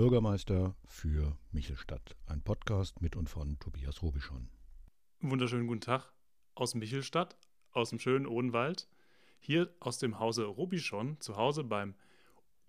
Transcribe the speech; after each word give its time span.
Bürgermeister 0.00 0.74
für 0.86 1.36
Michelstadt. 1.52 2.16
Ein 2.24 2.40
Podcast 2.40 3.02
mit 3.02 3.16
und 3.16 3.28
von 3.28 3.58
Tobias 3.58 4.00
Robischon. 4.00 4.48
Wunderschönen 5.20 5.66
guten 5.66 5.82
Tag 5.82 6.14
aus 6.54 6.74
Michelstadt, 6.74 7.36
aus 7.72 7.90
dem 7.90 7.98
schönen 7.98 8.26
Odenwald. 8.26 8.88
Hier 9.40 9.68
aus 9.78 9.98
dem 9.98 10.18
Hause 10.18 10.46
Robischon, 10.46 11.20
zu 11.20 11.36
Hause 11.36 11.64
beim 11.64 11.94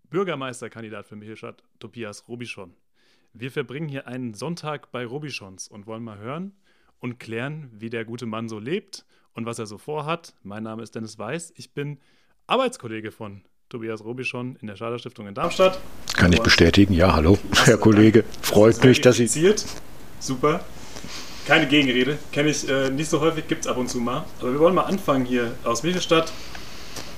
Bürgermeisterkandidat 0.10 1.08
für 1.08 1.16
Michelstadt, 1.16 1.64
Tobias 1.80 2.28
Robischon. 2.28 2.76
Wir 3.32 3.50
verbringen 3.50 3.88
hier 3.88 4.08
einen 4.08 4.34
Sonntag 4.34 4.92
bei 4.92 5.06
Robischons 5.06 5.70
und 5.70 5.88
wollen 5.88 6.04
mal 6.04 6.18
hören 6.18 6.52
und 7.00 7.18
klären, 7.18 7.72
wie 7.72 7.90
der 7.90 8.04
gute 8.04 8.26
Mann 8.26 8.50
so 8.50 8.60
lebt 8.60 9.06
und 9.32 9.46
was 9.46 9.58
er 9.58 9.68
so 9.68 9.78
vorhat. 9.78 10.36
Mein 10.44 10.64
Name 10.64 10.84
ist 10.84 10.96
Dennis 10.96 11.18
Weiß. 11.18 11.54
Ich 11.56 11.74
bin 11.74 12.02
Arbeitskollege 12.46 13.10
von 13.10 13.46
Tobias 13.72 14.04
Robischon 14.04 14.58
in 14.62 14.68
der 14.68 14.76
Schader 14.76 15.00
Stiftung 15.00 15.28
in 15.28 15.34
Darmstadt. 15.34 15.80
Kann 16.14 16.34
ich 16.34 16.42
bestätigen, 16.42 16.94
ja, 16.94 17.14
hallo, 17.14 17.40
Herr 17.66 17.78
Kollege. 17.78 18.26
Freut 18.42 18.84
mich, 18.84 19.00
dass 19.00 19.16
Sie. 19.16 19.56
Super. 20.20 20.60
Keine 21.48 21.68
Gegenrede. 21.68 22.20
Kenne 22.34 22.50
ich 22.50 22.68
äh, 22.68 22.90
nicht 22.90 23.10
so 23.10 23.22
häufig, 23.22 23.48
gibt 23.48 23.62
es 23.62 23.68
ab 23.68 23.78
und 23.78 23.90
zu 23.90 24.00
mal. 24.00 24.26
Aber 24.40 24.52
wir 24.52 24.60
wollen 24.60 24.76
mal 24.76 24.84
anfangen 24.84 25.26
hier 25.26 25.54
aus 25.64 25.84
Michelstadt. 25.84 26.34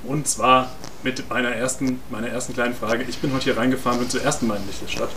Und 0.03 0.27
zwar 0.27 0.71
mit 1.01 1.27
meiner 1.27 1.49
ersten, 1.49 1.99
meiner 2.11 2.27
ersten 2.27 2.53
kleinen 2.53 2.75
Frage. 2.75 3.03
Ich 3.09 3.17
bin 3.17 3.33
heute 3.33 3.45
hier 3.45 3.57
reingefahren, 3.57 3.99
bin 3.99 4.09
zum 4.09 4.21
ersten 4.21 4.45
Mal 4.45 4.57
in 4.57 4.65
Michelstadt. 4.67 5.09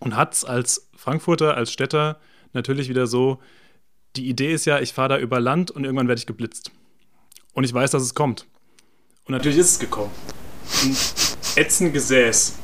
Und 0.00 0.16
hat 0.16 0.34
es 0.34 0.44
als 0.44 0.88
Frankfurter, 0.96 1.56
als 1.56 1.70
Städter 1.70 2.18
natürlich 2.52 2.88
wieder 2.88 3.06
so, 3.06 3.38
die 4.16 4.28
Idee 4.28 4.52
ist 4.52 4.64
ja, 4.64 4.80
ich 4.80 4.92
fahre 4.94 5.10
da 5.10 5.18
über 5.18 5.38
Land 5.38 5.70
und 5.70 5.84
irgendwann 5.84 6.08
werde 6.08 6.18
ich 6.18 6.26
geblitzt. 6.26 6.72
Und 7.52 7.62
ich 7.62 7.72
weiß, 7.72 7.92
dass 7.92 8.02
es 8.02 8.14
kommt. 8.14 8.46
Und 9.26 9.32
natürlich 9.34 9.58
ist 9.58 9.70
es 9.70 9.78
gekommen. 9.78 10.10
Ein 10.82 10.96
ätzend 11.56 11.92
Gesäß. 11.92 12.54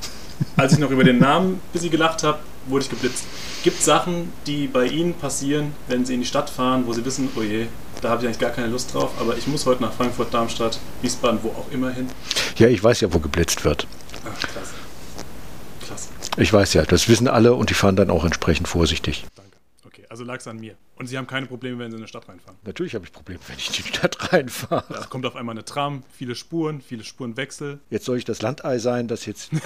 Als 0.57 0.73
ich 0.73 0.79
noch 0.79 0.91
über 0.91 1.05
den 1.05 1.19
Namen 1.19 1.55
ein 1.55 1.61
bisschen 1.73 1.91
gelacht 1.91 2.23
habe, 2.23 2.39
wurde 2.67 2.85
ich 2.85 2.91
geblitzt. 2.91 3.25
Gibt 3.63 3.83
Sachen, 3.83 4.33
die 4.47 4.67
bei 4.67 4.87
Ihnen 4.87 5.15
passieren, 5.15 5.73
wenn 5.89 6.05
Sie 6.05 6.15
in 6.15 6.21
die 6.21 6.27
Stadt 6.27 6.51
fahren, 6.51 6.85
wo 6.87 6.93
Sie 6.93 7.05
wissen, 7.05 7.29
oh 7.37 7.43
je, 7.43 7.67
da 8.01 8.11
habe 8.11 8.23
ich 8.23 8.27
eigentlich 8.27 8.39
gar 8.39 8.51
keine 8.51 8.69
Lust 8.69 8.95
drauf, 8.95 9.11
aber 9.21 9.37
ich 9.37 9.47
muss 9.47 9.67
heute 9.67 9.83
nach 9.83 9.93
Frankfurt, 9.93 10.33
Darmstadt, 10.33 10.79
Wiesbaden, 11.03 11.41
wo 11.43 11.49
auch 11.49 11.71
immer 11.71 11.91
hin? 11.91 12.09
Ja, 12.57 12.69
ich 12.69 12.83
weiß 12.83 13.01
ja, 13.01 13.13
wo 13.13 13.19
geblitzt 13.19 13.65
wird. 13.65 13.87
Ach, 14.25 14.39
klasse. 14.39 14.75
Klasse. 15.85 16.09
Ich 16.37 16.53
weiß 16.53 16.75
ja, 16.75 16.83
das 16.85 17.09
wissen 17.09 17.29
alle 17.29 17.55
und 17.55 17.71
die 17.71 17.75
fahren 17.75 17.97
dann 17.97 18.11
auch 18.11 18.25
entsprechend 18.25 18.69
vorsichtig. 18.69 19.27
Also 20.17 20.25
lag 20.25 20.39
es 20.39 20.49
an 20.49 20.57
mir. 20.57 20.77
Und 20.95 21.09
Sie 21.09 21.19
haben 21.19 21.27
keine 21.27 21.45
Probleme, 21.45 21.79
wenn 21.79 21.91
Sie 21.91 21.97
in 21.97 22.01
eine 22.01 22.09
Stadt 22.09 22.27
reinfahren? 22.27 22.59
Natürlich 22.65 22.95
habe 22.95 23.05
ich 23.05 23.13
Probleme, 23.13 23.39
wenn 23.49 23.59
ich 23.59 23.69
in 23.69 23.85
die 23.85 23.93
Stadt 23.93 24.33
reinfahre. 24.33 24.87
Da 24.89 25.05
kommt 25.05 25.27
auf 25.27 25.37
einmal 25.37 25.53
eine 25.53 25.63
Tram, 25.63 26.05
viele 26.11 26.35
Spuren, 26.35 26.81
viele 26.81 27.05
Spurenwechsel. 27.05 27.81
Jetzt 27.91 28.07
soll 28.07 28.17
ich 28.17 28.25
das 28.25 28.41
Landei 28.41 28.79
sein, 28.79 29.07
das 29.07 29.27
jetzt. 29.27 29.51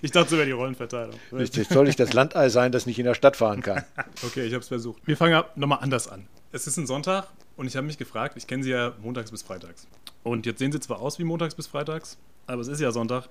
Ich 0.00 0.12
dachte, 0.12 0.30
so 0.30 0.36
wäre 0.36 0.46
die 0.46 0.52
Rollenverteilung. 0.52 1.14
jetzt 1.30 1.70
soll 1.70 1.88
ich 1.88 1.96
das 1.96 2.14
Landei 2.14 2.48
sein, 2.48 2.72
das 2.72 2.86
nicht 2.86 2.98
in 2.98 3.04
der 3.04 3.12
Stadt 3.12 3.36
fahren 3.36 3.60
kann. 3.60 3.84
Okay, 4.22 4.46
ich 4.46 4.54
habe 4.54 4.62
es 4.62 4.68
versucht. 4.68 5.06
Wir 5.06 5.18
fangen 5.18 5.42
nochmal 5.56 5.80
anders 5.82 6.08
an. 6.08 6.26
Es 6.52 6.66
ist 6.66 6.78
ein 6.78 6.86
Sonntag 6.86 7.28
und 7.56 7.66
ich 7.66 7.76
habe 7.76 7.86
mich 7.86 7.98
gefragt, 7.98 8.38
ich 8.38 8.46
kenne 8.46 8.62
Sie 8.62 8.70
ja 8.70 8.94
montags 9.02 9.30
bis 9.30 9.42
freitags. 9.42 9.86
Und 10.22 10.46
jetzt 10.46 10.58
sehen 10.58 10.72
Sie 10.72 10.80
zwar 10.80 11.00
aus 11.00 11.18
wie 11.18 11.24
montags 11.24 11.54
bis 11.54 11.66
freitags, 11.66 12.16
aber 12.46 12.62
es 12.62 12.68
ist 12.68 12.80
ja 12.80 12.92
Sonntag. 12.92 13.28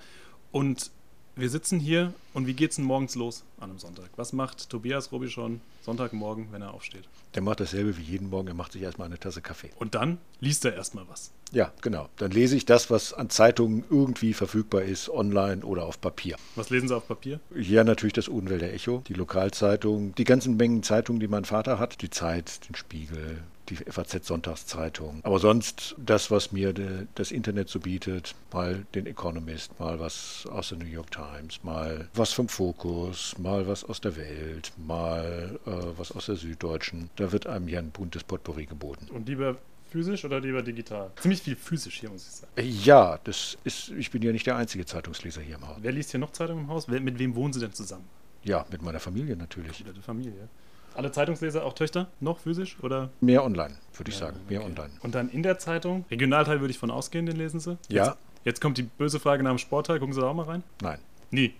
Und 0.51 0.91
wir 1.35 1.49
sitzen 1.49 1.79
hier 1.79 2.13
und 2.33 2.47
wie 2.47 2.53
geht's 2.53 2.75
denn 2.75 2.85
morgens 2.85 3.15
los 3.15 3.43
an 3.59 3.69
einem 3.69 3.79
Sonntag? 3.79 4.09
Was 4.15 4.33
macht 4.33 4.69
Tobias 4.69 5.11
Robischon 5.11 5.61
Sonntagmorgen, 5.83 6.47
wenn 6.51 6.61
er 6.61 6.73
aufsteht? 6.73 7.03
Der 7.33 7.41
macht 7.41 7.59
dasselbe 7.59 7.97
wie 7.97 8.03
jeden 8.03 8.29
Morgen, 8.29 8.47
er 8.47 8.53
macht 8.53 8.73
sich 8.73 8.81
erstmal 8.83 9.07
eine 9.07 9.19
Tasse 9.19 9.41
Kaffee. 9.41 9.71
Und 9.77 9.95
dann 9.95 10.19
liest 10.39 10.65
er 10.65 10.75
erstmal 10.75 11.05
was. 11.09 11.31
Ja, 11.51 11.71
genau. 11.81 12.09
Dann 12.17 12.31
lese 12.31 12.55
ich 12.55 12.65
das, 12.65 12.89
was 12.89 13.13
an 13.13 13.29
Zeitungen 13.29 13.83
irgendwie 13.89 14.33
verfügbar 14.33 14.83
ist, 14.83 15.09
online 15.09 15.63
oder 15.63 15.85
auf 15.85 15.99
Papier. 15.99 16.35
Was 16.55 16.69
lesen 16.69 16.87
Sie 16.87 16.95
auf 16.95 17.07
Papier? 17.07 17.39
Ja, 17.55 17.83
natürlich 17.83 18.13
das 18.13 18.29
Odenwälder 18.29 18.71
Echo, 18.71 19.03
die 19.07 19.13
Lokalzeitung, 19.13 20.13
die 20.15 20.23
ganzen 20.23 20.57
Mengen 20.57 20.83
Zeitungen, 20.83 21.19
die 21.19 21.27
mein 21.27 21.45
Vater 21.45 21.79
hat, 21.79 22.01
die 22.01 22.09
Zeit, 22.09 22.67
den 22.69 22.75
Spiegel, 22.75 23.43
die 23.69 23.75
FAZ 23.75 24.25
Sonntagszeitung. 24.25 25.21
Aber 25.23 25.39
sonst 25.39 25.95
das, 25.97 26.31
was 26.31 26.51
mir 26.51 26.73
de, 26.73 27.07
das 27.15 27.31
Internet 27.31 27.69
so 27.69 27.79
bietet, 27.79 28.35
mal 28.51 28.85
den 28.95 29.05
Economist, 29.05 29.79
mal 29.79 29.99
was 29.99 30.45
aus 30.51 30.69
der 30.69 30.77
New 30.77 30.85
York 30.85 31.11
Times, 31.11 31.63
mal 31.63 32.07
was 32.13 32.33
vom 32.33 32.49
Fokus, 32.49 33.35
mal 33.37 33.67
was 33.67 33.83
aus 33.83 34.01
der 34.01 34.15
Welt, 34.15 34.71
mal 34.77 35.59
äh, 35.65 35.71
was 35.97 36.11
aus 36.11 36.27
der 36.27 36.35
Süddeutschen. 36.35 37.09
Da 37.15 37.31
wird 37.31 37.47
einem 37.47 37.67
ja 37.67 37.79
ein 37.79 37.91
buntes 37.91 38.23
Potpourri 38.23 38.65
geboten. 38.65 39.07
Und 39.11 39.27
lieber 39.27 39.57
physisch 39.93 40.25
oder 40.25 40.39
lieber 40.39 40.61
digital? 40.63 41.11
Ziemlich 41.21 41.41
viel 41.41 41.55
physisch 41.55 41.99
hier, 41.99 42.09
muss 42.09 42.25
ich 42.25 42.33
sagen. 42.33 42.51
Ja, 42.83 43.19
das 43.23 43.57
ist, 43.63 43.89
ich 43.89 44.09
bin 44.09 44.23
ja 44.23 44.31
nicht 44.31 44.47
der 44.47 44.55
einzige 44.55 44.85
Zeitungsleser 44.85 45.41
hier 45.41 45.55
im 45.55 45.67
Haus. 45.67 45.77
Wer 45.81 45.91
liest 45.91 46.11
hier 46.11 46.19
noch 46.19 46.31
Zeitung 46.31 46.59
im 46.59 46.67
Haus? 46.67 46.89
Wer, 46.89 46.99
mit 46.99 47.19
wem 47.19 47.35
wohnen 47.35 47.53
Sie 47.53 47.59
denn 47.59 47.73
zusammen? 47.73 48.05
Ja, 48.43 48.65
mit 48.71 48.81
meiner 48.81 48.99
Familie 48.99 49.35
natürlich. 49.35 49.79
Wieder 49.79 49.93
die 49.93 50.01
Familie. 50.01 50.47
Alle 50.95 51.11
Zeitungsleser, 51.11 51.65
auch 51.65 51.73
Töchter, 51.73 52.07
noch 52.19 52.39
physisch 52.39 52.77
oder? 52.83 53.09
Mehr 53.19 53.43
online, 53.43 53.75
würde 53.95 54.11
ich 54.11 54.19
Ja, 54.19 54.27
sagen. 54.27 54.39
Mehr 54.47 54.59
okay. 54.61 54.69
online. 54.69 54.93
Und 55.01 55.15
dann 55.15 55.29
in 55.29 55.41
der 55.41 55.57
Zeitung, 55.57 56.05
Regionalteil 56.11 56.59
würde 56.59 56.71
ich 56.71 56.77
von 56.77 56.91
ausgehen, 56.91 57.25
den 57.25 57.35
lesen 57.35 57.59
Sie? 57.59 57.77
Ja. 57.89 58.05
Jetzt, 58.09 58.17
jetzt 58.43 58.61
kommt 58.61 58.77
die 58.77 58.83
böse 58.83 59.19
Frage 59.19 59.41
nach 59.43 59.51
dem 59.51 59.57
Sportteil, 59.57 59.97
gucken 59.99 60.13
Sie 60.13 60.21
da 60.21 60.27
auch 60.27 60.33
mal 60.35 60.43
rein? 60.45 60.63
Nein, 60.81 60.99
Nie. 61.31 61.53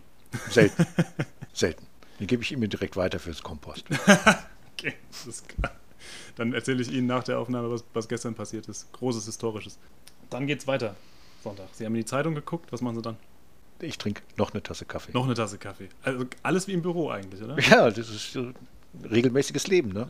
selten. 0.49 0.85
selten. 1.53 1.85
Den 2.19 2.27
gebe 2.27 2.43
ich 2.43 2.51
ihm 2.51 2.67
direkt 2.69 2.95
weiter 2.95 3.19
fürs 3.19 3.41
Kompost. 3.41 3.85
Okay, 4.75 4.95
das 5.11 5.27
ist 5.27 5.47
klar. 5.47 5.71
Dann 6.35 6.51
erzähle 6.51 6.81
ich 6.81 6.91
Ihnen 6.91 7.07
nach 7.07 7.23
der 7.23 7.39
Aufnahme, 7.39 7.71
was, 7.71 7.85
was 7.93 8.09
gestern 8.09 8.35
passiert 8.35 8.67
ist. 8.67 8.91
Großes 8.91 9.25
Historisches. 9.25 9.77
Dann 10.29 10.45
geht's 10.45 10.67
weiter. 10.67 10.95
Sonntag. 11.41 11.67
Sie 11.71 11.85
haben 11.85 11.93
in 11.95 12.01
die 12.01 12.05
Zeitung 12.05 12.35
geguckt, 12.35 12.69
was 12.73 12.81
machen 12.81 12.95
Sie 12.97 13.01
dann? 13.01 13.15
Ich 13.81 13.97
trinke 13.97 14.21
noch 14.37 14.53
eine 14.53 14.63
Tasse 14.63 14.85
Kaffee. 14.85 15.11
Noch 15.13 15.25
eine 15.25 15.33
Tasse 15.33 15.57
Kaffee. 15.57 15.89
Also 16.03 16.25
alles 16.41 16.67
wie 16.67 16.73
im 16.73 16.81
Büro 16.81 17.09
eigentlich, 17.09 17.41
oder? 17.41 17.59
Ja, 17.59 17.89
das 17.89 18.09
ist 18.09 18.37
regelmäßiges 19.09 19.67
Leben. 19.67 19.89
Ne? 19.93 20.07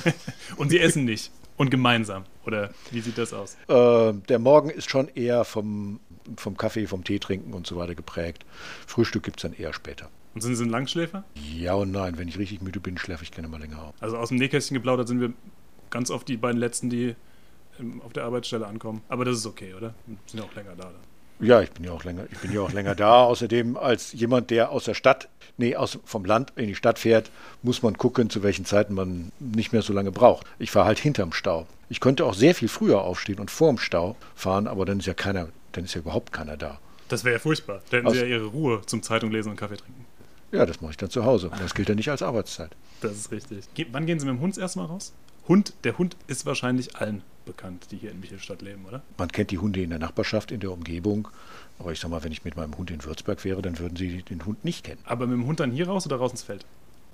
Und 0.56 0.70
Sie 0.70 0.78
essen 0.78 1.04
nicht. 1.04 1.30
Und 1.56 1.70
gemeinsam. 1.70 2.24
Oder 2.46 2.70
wie 2.92 3.00
sieht 3.00 3.18
das 3.18 3.32
aus? 3.32 3.56
Äh, 3.68 4.12
der 4.28 4.38
Morgen 4.38 4.70
ist 4.70 4.88
schon 4.88 5.08
eher 5.08 5.44
vom, 5.44 5.98
vom 6.36 6.56
Kaffee, 6.56 6.86
vom 6.86 7.02
Tee 7.02 7.18
trinken 7.18 7.52
und 7.52 7.66
so 7.66 7.76
weiter 7.76 7.96
geprägt. 7.96 8.44
Frühstück 8.86 9.24
gibt 9.24 9.38
es 9.38 9.42
dann 9.42 9.54
eher 9.54 9.72
später. 9.72 10.08
Und 10.34 10.42
sind 10.42 10.54
Sie 10.54 10.64
ein 10.64 10.70
Langschläfer? 10.70 11.24
Ja 11.34 11.74
und 11.74 11.90
nein, 11.90 12.16
wenn 12.16 12.28
ich 12.28 12.38
richtig 12.38 12.62
müde 12.62 12.78
bin, 12.78 12.96
schlafe 12.96 13.24
ich 13.24 13.32
gerne 13.32 13.48
mal 13.48 13.58
länger 13.58 13.82
auf. 13.82 13.94
Also 13.98 14.18
aus 14.18 14.28
dem 14.28 14.38
Nähkästchen 14.38 14.76
geplaudert 14.76 15.08
sind 15.08 15.20
wir 15.20 15.32
ganz 15.90 16.12
oft 16.12 16.28
die 16.28 16.36
beiden 16.36 16.60
Letzten, 16.60 16.90
die 16.90 17.16
ähm, 17.80 18.00
auf 18.02 18.12
der 18.12 18.24
Arbeitsstelle 18.24 18.66
ankommen. 18.66 19.02
Aber 19.08 19.24
das 19.24 19.38
ist 19.38 19.46
okay, 19.46 19.74
oder? 19.74 19.94
Sind 20.26 20.40
ja 20.40 20.44
auch 20.44 20.54
länger 20.54 20.76
da. 20.76 20.84
Dann. 20.84 21.07
Ja, 21.40 21.60
ich 21.62 21.70
bin 21.70 21.84
ja 21.84 21.92
auch 21.92 22.04
länger, 22.04 22.24
ich 22.30 22.38
bin 22.38 22.52
ja 22.52 22.60
auch 22.60 22.72
länger 22.72 22.94
da. 22.94 23.24
Außerdem 23.24 23.76
als 23.76 24.12
jemand, 24.12 24.50
der 24.50 24.70
aus 24.70 24.84
der 24.84 24.94
Stadt, 24.94 25.28
nee, 25.56 25.76
aus, 25.76 25.98
vom 26.04 26.24
Land 26.24 26.52
in 26.56 26.66
die 26.66 26.74
Stadt 26.74 26.98
fährt, 26.98 27.30
muss 27.62 27.82
man 27.82 27.96
gucken, 27.96 28.28
zu 28.28 28.42
welchen 28.42 28.64
Zeiten 28.64 28.94
man 28.94 29.30
nicht 29.38 29.72
mehr 29.72 29.82
so 29.82 29.92
lange 29.92 30.10
braucht. 30.10 30.46
Ich 30.58 30.70
fahre 30.70 30.86
halt 30.86 30.98
hinterm 30.98 31.32
Stau. 31.32 31.66
Ich 31.88 32.00
könnte 32.00 32.26
auch 32.26 32.34
sehr 32.34 32.54
viel 32.54 32.68
früher 32.68 33.02
aufstehen 33.02 33.38
und 33.38 33.50
vorm 33.50 33.78
Stau 33.78 34.16
fahren, 34.34 34.66
aber 34.66 34.84
dann 34.84 34.98
ist 34.98 35.06
ja 35.06 35.14
keiner, 35.14 35.48
dann 35.72 35.84
ist 35.84 35.94
ja 35.94 36.00
überhaupt 36.00 36.32
keiner 36.32 36.56
da. 36.56 36.78
Das 37.08 37.24
wäre 37.24 37.36
ja 37.36 37.38
furchtbar. 37.38 37.80
Da 37.90 37.98
hätten 37.98 38.10
Sie 38.10 38.18
ja 38.18 38.26
Ihre 38.26 38.46
Ruhe 38.46 38.82
zum 38.84 39.02
Zeitung 39.02 39.30
lesen 39.30 39.50
und 39.50 39.56
Kaffee 39.56 39.76
trinken. 39.76 40.04
Ja, 40.52 40.66
das 40.66 40.80
mache 40.80 40.92
ich 40.92 40.96
dann 40.96 41.10
zu 41.10 41.24
Hause. 41.24 41.50
Das 41.58 41.74
gilt 41.74 41.88
ja 41.88 41.94
nicht 41.94 42.10
als 42.10 42.22
Arbeitszeit. 42.22 42.70
Das 43.00 43.12
ist 43.12 43.30
richtig. 43.30 43.64
Ge 43.74 43.86
wann 43.92 44.06
gehen 44.06 44.18
Sie 44.18 44.26
mit 44.26 44.34
dem 44.34 44.40
Hund 44.40 44.56
erstmal 44.58 44.86
raus? 44.86 45.12
Hund, 45.48 45.72
der 45.84 45.96
Hund 45.98 46.16
ist 46.26 46.46
wahrscheinlich 46.46 46.96
allen 46.96 47.22
bekannt, 47.46 47.86
die 47.90 47.96
hier 47.96 48.10
in 48.10 48.20
Michelstadt 48.20 48.60
leben, 48.62 48.84
oder? 48.86 49.02
Man 49.16 49.28
kennt 49.28 49.50
die 49.50 49.58
Hunde 49.58 49.80
in 49.82 49.90
der 49.90 49.98
Nachbarschaft, 49.98 50.52
in 50.52 50.60
der 50.60 50.70
Umgebung. 50.70 51.28
Aber 51.78 51.92
ich 51.92 52.00
sag 52.00 52.10
mal, 52.10 52.22
wenn 52.22 52.32
ich 52.32 52.44
mit 52.44 52.56
meinem 52.56 52.76
Hund 52.76 52.90
in 52.90 53.02
Würzburg 53.04 53.42
wäre, 53.44 53.62
dann 53.62 53.78
würden 53.78 53.96
sie 53.96 54.22
den 54.22 54.44
Hund 54.44 54.64
nicht 54.64 54.84
kennen. 54.84 55.00
Aber 55.04 55.26
mit 55.26 55.34
dem 55.38 55.46
Hund 55.46 55.60
dann 55.60 55.70
hier 55.72 55.88
raus 55.88 56.04
oder 56.06 56.16
raus 56.16 56.32
ins 56.32 56.42
Feld? 56.42 56.64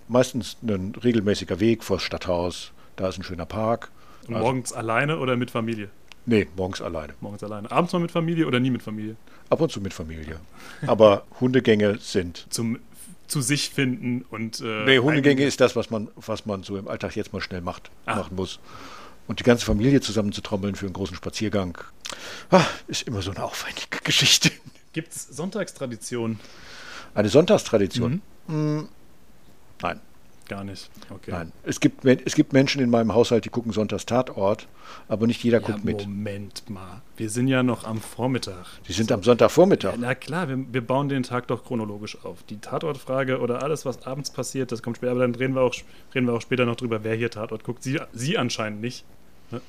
Meistens 0.09 0.57
ein 0.63 0.95
regelmäßiger 1.03 1.61
Weg 1.61 1.85
vor 1.85 1.97
das 1.99 2.05
Stadthaus. 2.05 2.73
Da 2.97 3.09
ist 3.09 3.19
ein 3.19 3.23
schöner 3.23 3.47
Park. 3.47 3.91
Und 4.27 4.35
Also- 4.35 4.45
morgens 4.47 4.73
alleine 4.73 5.19
oder 5.19 5.37
mit 5.37 5.51
Familie? 5.51 5.89
Nee, 6.27 6.49
morgens 6.57 6.81
alleine. 6.81 7.13
Morgens 7.21 7.45
alleine. 7.45 7.71
Abends 7.71 7.93
mal 7.93 7.99
mit 7.99 8.11
Familie 8.11 8.47
oder 8.47 8.59
nie 8.59 8.71
mit 8.71 8.83
Familie? 8.83 9.17
Ab 9.51 9.61
und 9.61 9.71
zu 9.71 9.81
mit 9.81 9.93
Familie. 9.93 10.41
Aber 10.87 11.25
Hundegänge 11.39 11.99
sind. 11.99 12.47
Zum 12.49 12.79
zu 13.35 13.41
sich 13.43 13.71
finden 13.71 14.23
und. 14.31 14.61
Äh, 14.61 14.85
Nee, 14.85 14.99
Hundegänge 15.01 15.43
ist 15.45 15.61
das, 15.61 15.75
was 15.75 15.91
man, 15.91 16.09
was 16.15 16.47
man 16.47 16.63
so 16.63 16.77
im 16.77 16.87
Alltag 16.87 17.17
jetzt 17.17 17.33
mal 17.33 17.41
schnell 17.41 17.61
macht, 17.63 17.91
Ah. 18.07 18.15
machen 18.15 18.37
muss. 18.37 18.61
Und 19.27 19.41
die 19.41 19.43
ganze 19.45 19.65
Familie 19.67 20.01
zusammenzutrommeln 20.01 20.77
für 20.77 20.87
einen 20.87 20.93
großen 20.93 21.17
Spaziergang, 21.17 21.77
ah, 22.51 22.65
ist 22.87 23.03
immer 23.09 23.23
so 23.23 23.33
eine 23.33 23.43
aufwendige 23.43 23.99
Geschichte. 24.05 24.53
Gibt's 24.93 25.27
Sonntagstraditionen? 25.31 26.39
Eine 27.15 27.29
Sonntagstradition? 27.29 28.23
Mhm. 28.47 28.55
Hm, 28.55 28.89
nein. 29.83 30.01
Gar 30.49 30.65
nicht. 30.65 30.91
Okay. 31.09 31.31
Nein. 31.31 31.53
Es 31.63 31.81
gibt, 31.81 32.05
es 32.05 32.35
gibt 32.35 32.53
Menschen 32.53 32.83
in 32.83 32.91
meinem 32.91 33.15
Haushalt, 33.15 33.47
die 33.47 33.49
gucken 33.49 33.73
sonntags 33.73 34.05
Tatort, 34.05 34.67
aber 35.09 35.27
nicht 35.27 35.43
jeder 35.43 35.61
Ja, 35.63 35.67
guckt 35.69 35.85
mit. 35.85 36.03
Moment 36.07 36.69
mal. 36.69 37.01
Wir 37.17 37.31
sind 37.31 37.49
ja 37.49 37.63
noch 37.63 37.85
am 37.85 38.01
Vormittag. 38.01 38.67
Die 38.87 38.93
sind 38.93 39.11
am 39.11 39.23
Sonntagvormittag. 39.23 39.95
Na 39.99 40.15
klar, 40.15 40.49
wir, 40.51 40.59
wir 40.71 40.87
bauen 40.87 41.09
den 41.09 41.23
Tag 41.23 41.47
doch 41.47 41.65
chronologisch 41.65 42.23
auf. 42.25 42.43
Die 42.51 42.59
Tatortfrage 42.59 43.41
oder 43.41 43.63
alles, 43.63 43.87
was 43.87 44.07
abends 44.07 44.31
passiert, 44.31 44.71
das 44.71 44.83
kommt 44.83 44.99
später. 44.99 45.13
Aber 45.13 45.21
dann 45.21 45.35
reden 45.35 45.55
wir 45.55 45.63
auch, 45.63 45.75
reden 46.15 46.27
wir 46.27 46.35
auch 46.35 46.43
später 46.43 46.67
noch 46.67 46.77
drüber, 46.77 47.03
wer 47.05 47.15
hier 47.15 47.31
Tatort 47.31 47.65
guckt. 47.65 47.83
Sie, 47.83 47.99
Sie 48.13 48.37
anscheinend 48.37 48.83
nicht. 48.83 49.05
Ne? 49.51 49.63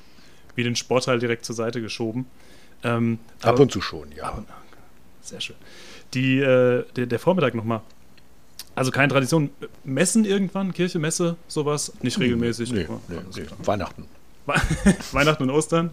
Wie 0.56 0.62
den 0.62 0.76
Sportteil 0.76 1.18
direkt 1.18 1.46
zur 1.46 1.54
Seite 1.54 1.80
geschoben. 1.80 2.26
Ähm, 2.82 3.18
Ab 3.40 3.54
aber- 3.54 3.62
und 3.62 3.72
zu 3.72 3.80
schon, 3.80 4.12
ja. 4.12 4.24
aber- 4.24 4.44
Sehr 5.22 5.40
schön. 5.40 5.56
Die, 6.12 6.38
äh, 6.38 6.84
der, 6.96 7.06
der 7.06 7.18
Vormittag 7.18 7.54
nochmal. 7.54 7.80
Also 8.76 8.92
keine 8.92 9.08
Tradition. 9.08 9.50
Messen 9.82 10.24
irgendwann, 10.24 10.72
Kirche, 10.72 10.98
Messe, 11.00 11.36
sowas? 11.48 11.92
Nicht 12.02 12.20
regelmäßig? 12.20 12.70
Nee, 12.72 12.86
nee, 13.08 13.16
nee. 13.34 13.46
Weihnachten. 13.64 14.04
Weihnachten 15.12 15.42
und 15.42 15.50
Ostern? 15.50 15.90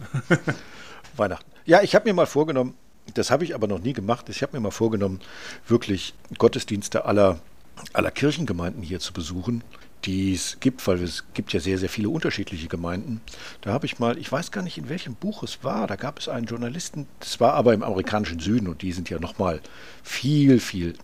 Weihnachten. 1.16 1.50
Ja, 1.64 1.82
ich 1.82 1.96
habe 1.96 2.08
mir 2.08 2.14
mal 2.14 2.26
vorgenommen, 2.26 2.74
das 3.14 3.30
habe 3.32 3.42
ich 3.42 3.54
aber 3.54 3.66
noch 3.66 3.80
nie 3.80 3.92
gemacht, 3.92 4.28
ich 4.28 4.42
habe 4.42 4.56
mir 4.56 4.60
mal 4.60 4.70
vorgenommen, 4.70 5.20
wirklich 5.66 6.14
Gottesdienste 6.38 7.04
aller, 7.04 7.40
aller 7.92 8.12
Kirchengemeinden 8.12 8.82
hier 8.82 9.00
zu 9.00 9.12
besuchen 9.12 9.64
die 10.04 10.34
es 10.34 10.58
gibt, 10.60 10.86
weil 10.86 11.02
es 11.02 11.24
gibt 11.34 11.52
ja 11.52 11.60
sehr, 11.60 11.78
sehr 11.78 11.88
viele 11.88 12.08
unterschiedliche 12.08 12.68
Gemeinden. 12.68 13.20
Da 13.62 13.72
habe 13.72 13.86
ich 13.86 13.98
mal, 13.98 14.18
ich 14.18 14.30
weiß 14.30 14.50
gar 14.50 14.62
nicht, 14.62 14.78
in 14.78 14.88
welchem 14.88 15.14
Buch 15.14 15.42
es 15.42 15.64
war, 15.64 15.86
da 15.86 15.96
gab 15.96 16.18
es 16.18 16.28
einen 16.28 16.46
Journalisten, 16.46 17.06
das 17.20 17.40
war 17.40 17.54
aber 17.54 17.72
im 17.74 17.82
amerikanischen 17.82 18.40
Süden 18.40 18.68
und 18.68 18.82
die 18.82 18.92
sind 18.92 19.10
ja 19.10 19.18
nochmal 19.18 19.60
viel, 20.02 20.60
viel 20.60 20.94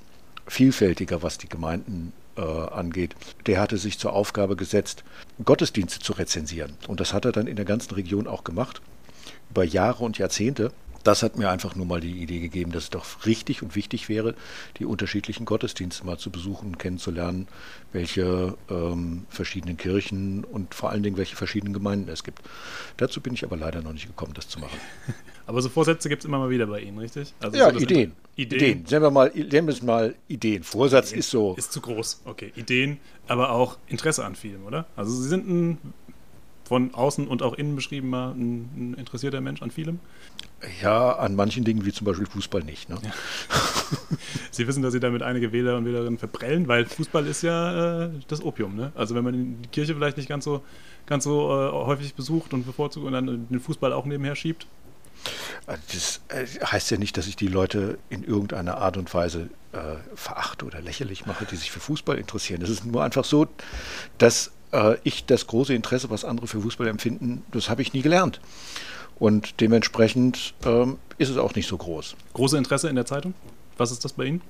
vielfältiger, 0.50 1.22
was 1.22 1.38
die 1.38 1.48
Gemeinden 1.48 2.12
äh, 2.36 2.42
angeht. 2.42 3.14
Der 3.46 3.60
hatte 3.60 3.78
sich 3.78 3.98
zur 3.98 4.12
Aufgabe 4.12 4.56
gesetzt, 4.56 5.04
Gottesdienste 5.44 6.00
zu 6.00 6.12
rezensieren. 6.12 6.76
Und 6.88 7.00
das 7.00 7.12
hat 7.12 7.24
er 7.24 7.32
dann 7.32 7.46
in 7.46 7.56
der 7.56 7.64
ganzen 7.64 7.94
Region 7.94 8.26
auch 8.26 8.44
gemacht, 8.44 8.82
über 9.50 9.64
Jahre 9.64 10.04
und 10.04 10.18
Jahrzehnte 10.18 10.72
das 11.02 11.22
hat 11.22 11.38
mir 11.38 11.48
einfach 11.50 11.74
nur 11.76 11.86
mal 11.86 12.00
die 12.00 12.22
Idee 12.22 12.40
gegeben, 12.40 12.72
dass 12.72 12.84
es 12.84 12.90
doch 12.90 13.24
richtig 13.24 13.62
und 13.62 13.74
wichtig 13.74 14.08
wäre, 14.08 14.34
die 14.78 14.84
unterschiedlichen 14.84 15.46
Gottesdienste 15.46 16.04
mal 16.04 16.18
zu 16.18 16.30
besuchen 16.30 16.68
und 16.68 16.78
kennenzulernen, 16.78 17.48
welche 17.92 18.56
ähm, 18.68 19.26
verschiedenen 19.30 19.76
Kirchen 19.76 20.44
und 20.44 20.74
vor 20.74 20.90
allen 20.90 21.02
Dingen 21.02 21.16
welche 21.16 21.36
verschiedenen 21.36 21.72
Gemeinden 21.72 22.10
es 22.10 22.22
gibt. 22.22 22.42
Dazu 22.98 23.20
bin 23.20 23.32
ich 23.32 23.44
aber 23.44 23.56
leider 23.56 23.80
noch 23.80 23.92
nicht 23.92 24.06
gekommen, 24.06 24.34
das 24.34 24.48
zu 24.48 24.60
machen. 24.60 24.78
Aber 25.50 25.60
so 25.62 25.68
Vorsätze 25.68 26.08
gibt 26.08 26.22
es 26.22 26.26
immer 26.26 26.38
mal 26.38 26.48
wieder 26.48 26.68
bei 26.68 26.78
Ihnen, 26.78 26.96
richtig? 26.98 27.34
Also 27.40 27.58
ja, 27.58 27.72
so 27.72 27.80
Ideen. 27.80 28.12
Ideen. 28.36 28.60
Ideen. 28.60 28.84
Nennen 28.88 29.02
wir 29.02 29.10
mal, 29.10 29.32
nennen 29.34 29.66
wir 29.66 29.74
es 29.74 29.82
mal 29.82 30.14
Ideen. 30.28 30.62
Vorsatz 30.62 31.08
Ideen. 31.08 31.18
ist 31.18 31.30
so. 31.30 31.56
Ist 31.56 31.72
zu 31.72 31.80
groß. 31.80 32.22
Okay, 32.24 32.52
Ideen, 32.54 32.98
aber 33.26 33.50
auch 33.50 33.76
Interesse 33.88 34.24
an 34.24 34.36
vielem, 34.36 34.64
oder? 34.64 34.86
Also 34.94 35.10
Sie 35.10 35.28
sind 35.28 35.48
ein 35.48 35.78
von 36.70 36.94
außen 36.94 37.26
und 37.26 37.42
auch 37.42 37.54
innen 37.54 37.74
beschrieben 37.74 38.10
mal 38.10 38.30
ein, 38.30 38.60
ein 38.76 38.94
interessierter 38.94 39.40
Mensch 39.40 39.60
an 39.60 39.72
vielem? 39.72 39.98
Ja, 40.80 41.16
an 41.16 41.34
manchen 41.34 41.64
Dingen 41.64 41.84
wie 41.84 41.90
zum 41.90 42.04
Beispiel 42.04 42.26
Fußball 42.26 42.62
nicht. 42.62 42.88
Ne? 42.88 42.96
Ja. 43.02 43.10
Sie 44.52 44.68
wissen, 44.68 44.80
dass 44.80 44.92
Sie 44.92 45.00
damit 45.00 45.24
einige 45.24 45.50
Wähler 45.50 45.76
und 45.76 45.84
Wählerinnen 45.84 46.16
verprellen, 46.16 46.68
weil 46.68 46.86
Fußball 46.86 47.26
ist 47.26 47.42
ja 47.42 48.04
äh, 48.04 48.10
das 48.28 48.40
Opium. 48.44 48.76
Ne? 48.76 48.92
Also 48.94 49.16
wenn 49.16 49.24
man 49.24 49.60
die 49.62 49.68
Kirche 49.70 49.94
vielleicht 49.96 50.16
nicht 50.16 50.28
ganz 50.28 50.44
so, 50.44 50.62
ganz 51.06 51.24
so 51.24 51.50
äh, 51.50 51.72
häufig 51.72 52.14
besucht 52.14 52.54
und 52.54 52.64
bevorzugt 52.64 53.04
und 53.04 53.14
dann 53.14 53.48
den 53.48 53.58
Fußball 53.58 53.92
auch 53.92 54.04
nebenher 54.04 54.36
schiebt. 54.36 54.68
Das 55.66 56.20
äh, 56.28 56.46
heißt 56.64 56.90
ja 56.90 56.98
nicht, 56.98 57.16
dass 57.16 57.26
ich 57.26 57.36
die 57.36 57.48
Leute 57.48 57.98
in 58.08 58.24
irgendeiner 58.24 58.78
Art 58.78 58.96
und 58.96 59.12
Weise 59.14 59.50
äh, 59.72 59.78
verachte 60.14 60.64
oder 60.64 60.80
lächerlich 60.80 61.26
mache, 61.26 61.44
die 61.44 61.56
sich 61.56 61.70
für 61.70 61.80
Fußball 61.80 62.18
interessieren. 62.18 62.62
Es 62.62 62.70
ist 62.70 62.84
nur 62.84 63.04
einfach 63.04 63.24
so, 63.24 63.46
dass 64.18 64.50
äh, 64.72 64.96
ich 65.04 65.26
das 65.26 65.46
große 65.46 65.74
Interesse, 65.74 66.10
was 66.10 66.24
andere 66.24 66.46
für 66.46 66.60
Fußball 66.60 66.88
empfinden, 66.88 67.44
das 67.52 67.68
habe 67.68 67.82
ich 67.82 67.92
nie 67.92 68.02
gelernt. 68.02 68.40
Und 69.18 69.60
dementsprechend 69.60 70.54
ähm, 70.64 70.98
ist 71.18 71.28
es 71.28 71.36
auch 71.36 71.54
nicht 71.54 71.68
so 71.68 71.76
groß. 71.76 72.16
Große 72.32 72.56
Interesse 72.56 72.88
in 72.88 72.96
der 72.96 73.06
Zeitung? 73.06 73.34
Was 73.76 73.92
ist 73.92 74.04
das 74.04 74.14
bei 74.14 74.24
Ihnen? 74.24 74.40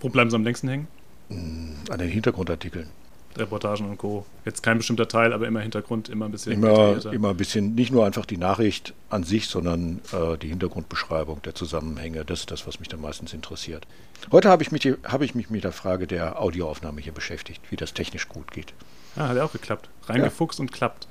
Wo 0.00 0.08
bleiben 0.08 0.30
Sie 0.30 0.36
am 0.36 0.44
längsten 0.44 0.68
hängen? 0.68 0.88
An 1.28 1.98
den 1.98 2.08
Hintergrundartikeln. 2.08 2.88
Reportagen 3.36 3.88
und 3.88 3.96
Co. 3.98 4.26
Jetzt 4.44 4.62
kein 4.62 4.78
bestimmter 4.78 5.06
Teil, 5.06 5.32
aber 5.32 5.46
immer 5.46 5.60
Hintergrund, 5.60 6.08
immer 6.08 6.24
ein 6.24 6.32
bisschen. 6.32 6.52
Immer, 6.52 7.04
immer 7.12 7.30
ein 7.30 7.36
bisschen, 7.36 7.74
nicht 7.74 7.92
nur 7.92 8.04
einfach 8.04 8.26
die 8.26 8.36
Nachricht 8.36 8.92
an 9.08 9.22
sich, 9.22 9.46
sondern 9.46 10.00
äh, 10.12 10.36
die 10.36 10.48
Hintergrundbeschreibung 10.48 11.40
der 11.42 11.54
Zusammenhänge. 11.54 12.24
Das 12.24 12.40
ist 12.40 12.50
das, 12.50 12.66
was 12.66 12.80
mich 12.80 12.88
dann 12.88 13.00
meistens 13.00 13.32
interessiert. 13.32 13.86
Heute 14.32 14.48
habe 14.48 14.62
ich, 14.62 14.72
mich, 14.72 14.84
hab 15.04 15.22
ich 15.22 15.34
mich 15.34 15.48
mit 15.48 15.64
der 15.64 15.72
Frage 15.72 16.06
der 16.06 16.40
Audioaufnahme 16.40 17.00
hier 17.00 17.12
beschäftigt, 17.12 17.62
wie 17.70 17.76
das 17.76 17.94
technisch 17.94 18.28
gut 18.28 18.50
geht. 18.50 18.74
Ah, 19.16 19.28
hat 19.28 19.36
ja 19.36 19.44
auch 19.44 19.52
geklappt. 19.52 19.88
Reingefuchst 20.06 20.58
ja. 20.58 20.62
und 20.62 20.72
klappt. 20.72 21.06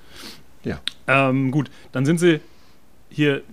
Ja. 0.63 0.79
Ähm, 1.07 1.51
gut, 1.51 1.71
dann 1.91 2.05
sind 2.05 2.19
Sie 2.19 2.41
hier 3.09 3.43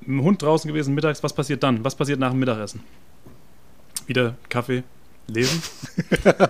mit 0.00 0.08
dem 0.08 0.22
Hund 0.22 0.42
draußen 0.42 0.68
gewesen 0.68 0.94
mittags. 0.94 1.22
Was 1.22 1.32
passiert 1.32 1.62
dann? 1.62 1.84
Was 1.84 1.94
passiert 1.94 2.20
nach 2.20 2.30
dem 2.30 2.40
Mittagessen? 2.40 2.80
Wieder 4.06 4.36
Kaffee, 4.48 4.82
lesen? 5.28 5.62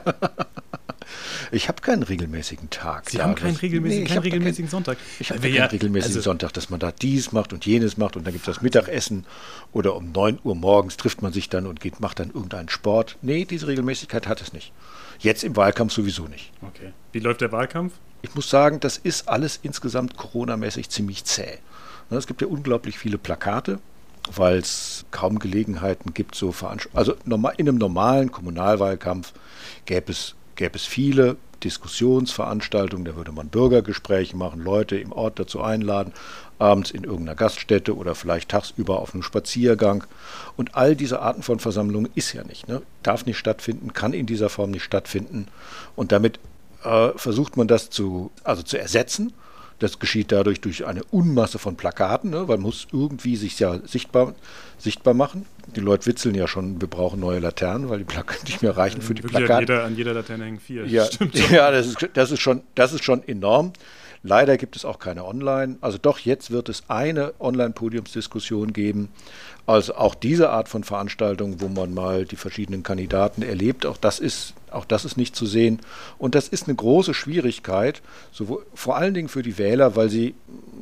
Ich 1.53 1.69
habe 1.69 1.83
keinen 1.83 2.03
regelmäßigen 2.03 2.71
Tag. 2.71 3.11
Sie 3.11 3.21
haben 3.21 3.35
keinen 3.35 3.57
regelmäßigen, 3.57 4.05
nee, 4.05 4.09
keinen 4.09 4.23
regelmäßigen 4.23 4.65
kein, 4.65 4.71
Sonntag. 4.71 4.97
Ich 5.21 5.29
habe 5.29 5.41
keinen 5.41 5.55
ja, 5.55 5.67
regelmäßigen 5.67 6.17
also, 6.17 6.31
Sonntag, 6.31 6.55
dass 6.55 6.71
man 6.71 6.81
da 6.81 6.93
dies 6.93 7.33
macht 7.33 7.53
und 7.53 7.67
jenes 7.67 7.99
macht 7.99 8.17
und 8.17 8.27
dann 8.27 8.33
gibt 8.33 8.49
es 8.49 8.55
das 8.55 8.63
Mittagessen 8.63 9.27
oder 9.71 9.95
um 9.95 10.13
9 10.13 10.39
Uhr 10.45 10.55
morgens 10.55 10.97
trifft 10.97 11.21
man 11.21 11.35
sich 11.35 11.51
dann 11.51 11.67
und 11.67 11.81
geht, 11.81 12.01
macht 12.01 12.21
dann 12.21 12.29
irgendeinen 12.29 12.71
Sport. 12.71 13.19
Nee, 13.21 13.45
diese 13.45 13.67
Regelmäßigkeit 13.67 14.27
hat 14.27 14.41
es 14.41 14.55
nicht. 14.55 14.73
Jetzt 15.19 15.45
im 15.45 15.55
Wahlkampf 15.55 15.93
sowieso 15.93 16.27
nicht. 16.27 16.53
Okay. 16.63 16.93
Wie 17.13 17.21
läuft 17.21 17.43
der 17.43 17.53
Wahlkampf? 17.53 17.93
Ich 18.23 18.35
muss 18.35 18.49
sagen, 18.49 18.81
das 18.81 18.97
ist 18.97 19.29
alles 19.29 19.61
insgesamt 19.63 20.17
coronamäßig 20.17 20.89
ziemlich 20.89 21.25
zäh. 21.25 21.59
Ne, 22.09 22.17
es 22.17 22.27
gibt 22.27 22.41
ja 22.41 22.47
unglaublich 22.47 22.99
viele 22.99 23.19
Plakate, 23.19 23.79
weil 24.35 24.57
es 24.57 25.05
kaum 25.11 25.39
Gelegenheiten 25.39 26.15
gibt, 26.15 26.35
so 26.35 26.51
Veranstaltungen. 26.51 26.99
Also 26.99 27.53
in 27.59 27.69
einem 27.69 27.77
normalen 27.77 28.33
Kommunalwahlkampf 28.33 29.35
gäbe 29.85 30.13
es, 30.13 30.35
gäbe 30.57 30.77
es 30.77 30.85
viele 30.85 31.37
Diskussionsveranstaltungen, 31.65 33.05
da 33.05 33.17
würde 33.17 33.33
man 33.33 33.49
Bürgergespräche 33.49 34.37
machen, 34.37 34.61
Leute 34.61 34.97
im 34.97 35.13
Ort 35.13 35.39
dazu 35.39 35.63
einladen, 35.63 36.13
abends 36.59 36.91
in 36.91 37.05
irgendeiner 37.05 37.35
Gaststätte 37.35 37.97
oder 37.97 38.15
vielleicht 38.15 38.49
tagsüber 38.49 39.01
auf 39.01 39.15
einem 39.15 39.23
Spaziergang. 39.23 40.05
Und 40.57 40.75
all 40.75 40.97
diese 40.97 41.21
Arten 41.21 41.43
von 41.43 41.61
Versammlungen 41.61 42.11
ist 42.15 42.33
ja 42.33 42.45
nicht, 42.45 42.69
ne? 42.69 42.83
darf 43.03 43.27
nicht 43.27 43.39
stattfinden, 43.39 43.93
kann 43.93 44.13
in 44.13 44.27
dieser 44.27 44.49
Form 44.49 44.71
nicht 44.71 44.85
stattfinden. 44.85 45.47
Und 45.97 46.13
damit 46.13 46.39
äh, 46.85 47.11
versucht 47.17 47.57
man 47.57 47.69
das 47.69 47.91
zu, 47.91 48.31
also 48.45 48.63
zu 48.63 48.79
ersetzen. 48.79 49.33
Das 49.83 49.99
geschieht 49.99 50.31
dadurch 50.31 50.61
durch 50.61 50.87
eine 50.87 51.03
Unmasse 51.11 51.59
von 51.59 51.75
Plakaten, 51.75 52.31
ne? 52.31 52.47
weil 52.47 52.57
man 52.57 52.67
muss 52.67 52.87
irgendwie 52.93 53.35
sich 53.35 53.59
ja 53.59 53.81
sichtbar, 53.85 54.33
sichtbar 54.79 55.13
machen. 55.13 55.45
Die 55.75 55.81
Leute 55.81 56.07
witzeln 56.07 56.37
ja 56.37 56.47
schon, 56.47 56.81
wir 56.81 56.87
brauchen 56.87 57.19
neue 57.19 57.41
Laternen, 57.41 57.89
weil 57.89 57.99
die 57.99 58.05
Plakate 58.05 58.45
nicht 58.45 58.63
mehr 58.63 58.77
reichen 58.77 59.03
für 59.03 59.15
die 59.15 59.23
Plakate. 59.23 59.55
An 59.55 59.61
jeder, 59.61 59.85
an 59.85 59.97
jeder 59.97 60.15
Laterne 60.15 60.45
hängen 60.45 60.61
vier. 60.61 60.87
Ja, 60.87 61.09
ja 61.51 61.73
das, 61.73 61.89
ist, 61.89 62.09
das, 62.15 62.31
ist 62.31 62.41
schon, 62.41 62.63
das 62.77 62.93
ist 62.93 63.03
schon 63.03 63.27
enorm. 63.27 63.73
Leider 64.25 64.57
gibt 64.57 64.77
es 64.77 64.85
auch 64.85 65.01
keine 65.01 65.25
Online. 65.25 65.77
Also 65.81 65.99
doch, 65.99 66.21
jetzt 66.21 66.53
wird 66.53 66.69
es 66.69 66.85
eine 66.89 67.35
Online-Podiumsdiskussion 67.41 68.73
geben. 68.73 69.09
Also 69.67 69.95
auch 69.95 70.15
diese 70.15 70.51
Art 70.51 70.69
von 70.69 70.85
Veranstaltung, 70.85 71.61
wo 71.61 71.69
man 71.69 71.93
mal 71.93 72.25
die 72.25 72.37
verschiedenen 72.37 72.85
Kandidaten 72.85 73.43
erlebt, 73.43 73.85
auch 73.85 73.97
das 73.97 74.21
ist, 74.21 74.55
auch 74.71 74.85
das 74.85 75.05
ist 75.05 75.17
nicht 75.17 75.35
zu 75.35 75.47
sehen. 75.47 75.81
Und 76.19 76.37
das 76.37 76.49
ist 76.49 76.69
eine 76.69 76.77
große 76.77 77.15
Schwierigkeit, 77.15 78.01
sowohl, 78.31 78.65
vor 78.75 78.97
allen 78.97 79.15
Dingen 79.15 79.29
für 79.29 79.43
die 79.43 79.59
Wähler, 79.59 79.97
weil 79.97 80.09
sie, 80.09 80.35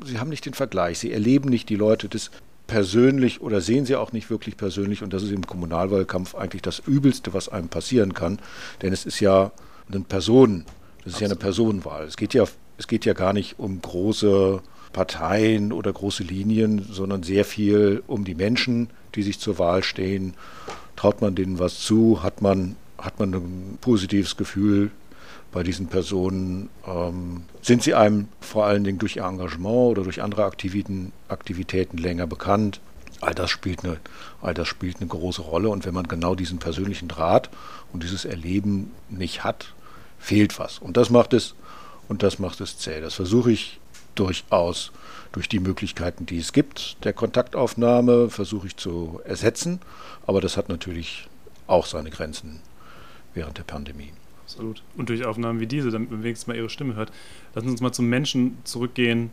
sie 0.04 0.18
haben 0.18 0.30
nicht 0.30 0.44
den 0.44 0.54
Vergleich. 0.54 0.98
Sie 0.98 1.12
erleben 1.12 1.48
nicht 1.48 1.70
die 1.70 1.76
Leute 1.76 2.08
des 2.08 2.30
persönlich 2.66 3.40
oder 3.40 3.60
sehen 3.60 3.86
sie 3.86 3.96
auch 3.96 4.12
nicht 4.12 4.28
wirklich 4.30 4.58
persönlich. 4.58 5.02
Und 5.02 5.14
das 5.14 5.22
ist 5.22 5.32
im 5.32 5.46
Kommunalwahlkampf 5.46 6.34
eigentlich 6.34 6.62
das 6.62 6.78
Übelste, 6.78 7.32
was 7.32 7.48
einem 7.48 7.68
passieren 7.68 8.12
kann. 8.12 8.38
Denn 8.82 8.92
es 8.92 9.06
ist 9.06 9.20
ja 9.20 9.50
eine 9.90 10.00
Person, 10.00 10.64
das 10.66 10.68
ist 10.68 11.14
Absolut. 11.14 11.20
ja 11.20 11.26
eine 11.26 11.36
Personenwahl. 11.36 12.04
Es 12.04 12.16
geht 12.16 12.34
ja 12.34 12.44
es 12.80 12.86
geht 12.86 13.04
ja 13.04 13.12
gar 13.12 13.34
nicht 13.34 13.58
um 13.58 13.82
große 13.82 14.62
Parteien 14.94 15.70
oder 15.70 15.92
große 15.92 16.22
Linien, 16.22 16.86
sondern 16.90 17.22
sehr 17.22 17.44
viel 17.44 18.02
um 18.06 18.24
die 18.24 18.34
Menschen, 18.34 18.88
die 19.14 19.22
sich 19.22 19.38
zur 19.38 19.58
Wahl 19.58 19.82
stehen. 19.82 20.32
Traut 20.96 21.20
man 21.20 21.34
denen 21.34 21.58
was 21.58 21.80
zu? 21.80 22.22
Hat 22.22 22.40
man, 22.40 22.76
hat 22.96 23.20
man 23.20 23.34
ein 23.34 23.78
positives 23.82 24.38
Gefühl 24.38 24.90
bei 25.52 25.62
diesen 25.62 25.88
Personen? 25.88 26.70
Ähm, 26.86 27.42
sind 27.60 27.82
sie 27.82 27.92
einem 27.92 28.28
vor 28.40 28.64
allen 28.64 28.82
Dingen 28.82 28.98
durch 28.98 29.16
ihr 29.16 29.24
Engagement 29.24 29.90
oder 29.90 30.04
durch 30.04 30.22
andere 30.22 30.44
Aktivitäten, 30.44 31.12
Aktivitäten 31.28 31.98
länger 31.98 32.26
bekannt? 32.26 32.80
All 33.20 33.34
das, 33.34 33.50
spielt 33.50 33.84
eine, 33.84 33.98
all 34.40 34.54
das 34.54 34.68
spielt 34.68 34.96
eine 35.00 35.08
große 35.08 35.42
Rolle. 35.42 35.68
Und 35.68 35.84
wenn 35.84 35.92
man 35.92 36.08
genau 36.08 36.34
diesen 36.34 36.58
persönlichen 36.58 37.08
Draht 37.08 37.50
und 37.92 38.02
dieses 38.02 38.24
Erleben 38.24 38.90
nicht 39.10 39.44
hat, 39.44 39.74
fehlt 40.18 40.58
was. 40.58 40.78
Und 40.78 40.96
das 40.96 41.10
macht 41.10 41.34
es 41.34 41.54
und 42.10 42.24
das 42.24 42.40
macht 42.40 42.60
es 42.60 42.76
zäh. 42.76 43.00
Das 43.00 43.14
versuche 43.14 43.52
ich 43.52 43.78
durchaus 44.16 44.90
durch 45.30 45.48
die 45.48 45.60
Möglichkeiten, 45.60 46.26
die 46.26 46.38
es 46.38 46.52
gibt, 46.52 46.96
der 47.04 47.12
Kontaktaufnahme, 47.12 48.30
versuche 48.30 48.66
ich 48.66 48.76
zu 48.76 49.20
ersetzen. 49.24 49.78
Aber 50.26 50.40
das 50.40 50.56
hat 50.56 50.68
natürlich 50.68 51.28
auch 51.68 51.86
seine 51.86 52.10
Grenzen 52.10 52.60
während 53.32 53.58
der 53.58 53.62
Pandemie. 53.62 54.10
Absolut. 54.42 54.82
Und 54.96 55.08
durch 55.08 55.24
Aufnahmen 55.24 55.60
wie 55.60 55.68
diese, 55.68 55.92
damit 55.92 56.10
man 56.10 56.24
wenigstens 56.24 56.48
mal 56.48 56.56
ihre 56.56 56.68
Stimme 56.68 56.96
hört. 56.96 57.12
Lassen 57.54 57.68
Sie 57.68 57.72
uns 57.72 57.80
mal 57.80 57.92
zum 57.92 58.08
Menschen 58.08 58.58
zurückgehen. 58.64 59.30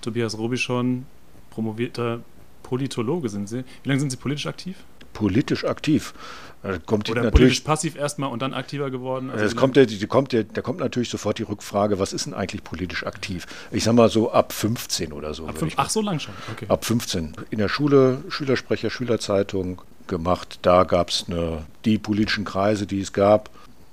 Tobias 0.00 0.38
Robischon, 0.38 1.06
promovierter 1.50 2.20
Politologe 2.62 3.30
sind 3.30 3.48
Sie. 3.48 3.64
Wie 3.82 3.88
lange 3.88 3.98
sind 3.98 4.10
Sie 4.10 4.16
politisch 4.16 4.46
aktiv? 4.46 4.76
Politisch 5.12 5.64
aktiv. 5.64 6.14
Da 6.62 6.78
kommt 6.78 7.10
Oder 7.10 7.30
politisch 7.32 7.60
passiv 7.60 7.96
erstmal 7.96 8.30
und 8.30 8.40
dann 8.40 8.54
aktiver 8.54 8.90
geworden? 8.90 9.30
Also 9.30 9.44
es 9.44 9.56
kommt, 9.56 9.74
der, 9.74 9.86
die, 9.86 10.06
kommt 10.06 10.32
der, 10.32 10.44
da 10.44 10.62
kommt 10.62 10.78
natürlich 10.78 11.08
sofort 11.08 11.38
die 11.38 11.42
Rückfrage, 11.42 11.98
was 11.98 12.12
ist 12.12 12.26
denn 12.26 12.34
eigentlich 12.34 12.62
politisch 12.62 13.04
aktiv? 13.04 13.46
Ich 13.72 13.82
sag 13.82 13.94
mal 13.94 14.08
so 14.08 14.30
ab 14.30 14.52
15 14.52 15.12
oder 15.12 15.34
so. 15.34 15.48
Fünf, 15.48 15.74
ach, 15.76 15.90
so 15.90 16.00
lang 16.00 16.20
schon. 16.20 16.34
Okay. 16.52 16.66
Ab 16.68 16.84
15. 16.84 17.32
In 17.50 17.58
der 17.58 17.68
Schule, 17.68 18.22
Schülersprecher, 18.28 18.90
Schülerzeitung 18.90 19.82
gemacht. 20.06 20.60
Da 20.62 20.84
gab 20.84 21.08
es 21.08 21.26
die 21.84 21.98
politischen 21.98 22.44
Kreise, 22.44 22.86
die 22.86 23.00
es 23.00 23.12
gab. 23.12 23.50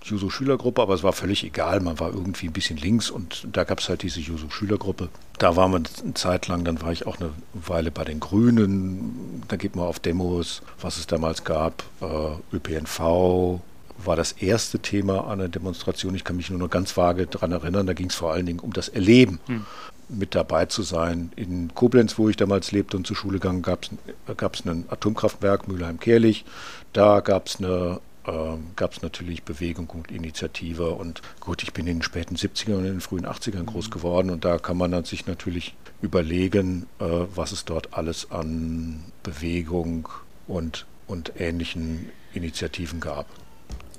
Juso-Schülergruppe, 0.10 0.82
aber 0.82 0.94
es 0.94 1.04
war 1.04 1.14
völlig 1.14 1.44
egal. 1.44 1.80
Man 1.80 2.00
war 2.00 2.10
irgendwie 2.14 2.48
ein 2.48 2.54
bisschen 2.54 2.78
links 2.78 3.10
und 3.10 3.48
da 3.52 3.64
gab 3.64 3.80
es 3.80 3.90
halt 3.90 4.04
diese 4.04 4.20
Juso-Schülergruppe. 4.20 5.10
Da 5.38 5.56
war 5.56 5.68
man 5.68 5.88
eine 6.04 6.14
Zeit 6.14 6.48
lang, 6.48 6.64
dann 6.64 6.82
war 6.82 6.92
ich 6.92 7.08
auch 7.08 7.20
eine 7.20 7.32
Weile 7.54 7.92
bei 7.92 8.04
den 8.04 8.20
Grünen. 8.20 9.44
Da 9.48 9.56
geht 9.56 9.76
man 9.76 9.86
auf 9.86 10.00
Demos, 10.00 10.62
was 10.82 10.98
es 10.98 11.08
damals 11.08 11.44
gab. 11.44 11.84
Äh, 12.02 12.56
ÖPNV 12.56 13.62
war 14.04 14.16
das 14.16 14.34
erste 14.34 14.80
Thema 14.80 15.28
an 15.28 15.40
der 15.40 15.50
Demonstration. 15.50 16.16
Ich 16.16 16.24
kann 16.24 16.38
mich 16.38 16.50
nur 16.50 16.60
noch 16.60 16.70
ganz 16.70 16.96
vage 16.96 17.28
daran 17.28 17.52
erinnern. 17.52 17.86
Da 17.88 17.94
ging 17.94 18.08
es 18.08 18.16
vor 18.16 18.32
allen 18.32 18.46
Dingen 18.46 18.60
um 18.60 18.74
das 18.74 18.90
Erleben. 18.90 19.40
Hm 19.48 19.66
mit 20.10 20.36
dabei 20.36 20.66
zu 20.66 20.82
sein. 20.82 21.32
In 21.36 21.74
Koblenz, 21.74 22.18
wo 22.18 22.30
ich 22.30 22.36
damals 22.36 22.72
lebte 22.72 22.98
und 22.98 23.06
zur 23.06 23.16
Schule 23.16 23.40
gegangen, 23.40 23.62
gab 23.62 23.86
es 23.86 24.66
ein 24.66 24.86
Atomkraftwerk, 24.90 25.68
Mülheim-Kerlich. 25.68 26.46
Da 26.94 27.20
gab 27.20 27.48
es 27.48 27.58
eine 27.58 28.00
ähm, 28.28 28.72
gab 28.76 28.94
es 28.94 29.02
natürlich 29.02 29.44
Bewegung 29.44 29.90
und 29.90 30.12
Initiative. 30.12 30.92
Und 30.92 31.22
gut, 31.40 31.64
ich 31.64 31.74
bin 31.74 31.88
in 31.88 31.98
den 31.98 32.04
späten 32.04 32.36
70ern 32.36 32.76
und 32.76 32.86
in 32.86 32.94
den 32.94 33.02
frühen 33.02 33.26
80ern 33.26 33.66
groß 33.66 33.88
mhm. 33.88 33.92
geworden 33.92 34.30
und 34.30 34.46
da 34.46 34.58
kann 34.58 34.78
man 34.78 35.04
sich 35.04 35.26
natürlich 35.28 35.76
überlegen, 36.02 36.88
äh, 37.00 37.06
was 37.36 37.52
es 37.52 37.66
dort 37.66 37.94
alles 37.94 38.32
an 38.32 39.04
Bewegung 39.24 40.10
und, 40.48 40.86
und 41.08 41.34
ähnlichen 41.38 42.10
Initiativen 42.34 43.00
gab. 43.00 43.28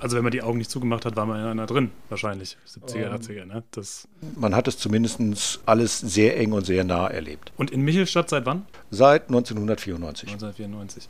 Also 0.00 0.17
wenn 0.17 0.23
man 0.25 0.33
die 0.33 0.43
Augen 0.43 0.57
nicht 0.57 0.71
zugemacht 0.71 1.05
hat, 1.05 1.15
war 1.17 1.27
man 1.27 1.41
in 1.41 1.47
einer 1.47 1.67
drin, 1.67 1.91
wahrscheinlich. 2.09 2.57
70er, 2.67 3.11
80er, 3.11 3.43
ähm, 3.43 3.49
ne? 3.49 3.62
Das 3.71 4.09
man 4.35 4.55
hat 4.55 4.67
es 4.67 4.79
zumindest 4.79 5.61
alles 5.67 5.99
sehr 5.99 6.39
eng 6.39 6.53
und 6.53 6.65
sehr 6.65 6.85
nah 6.85 7.07
erlebt. 7.07 7.53
Und 7.59 7.71
in 7.71 7.83
Michelstadt 7.83 8.31
seit 8.31 8.47
wann? 8.47 8.65
Seit 8.91 9.29
1994. 9.29 10.31
1994. 10.31 11.09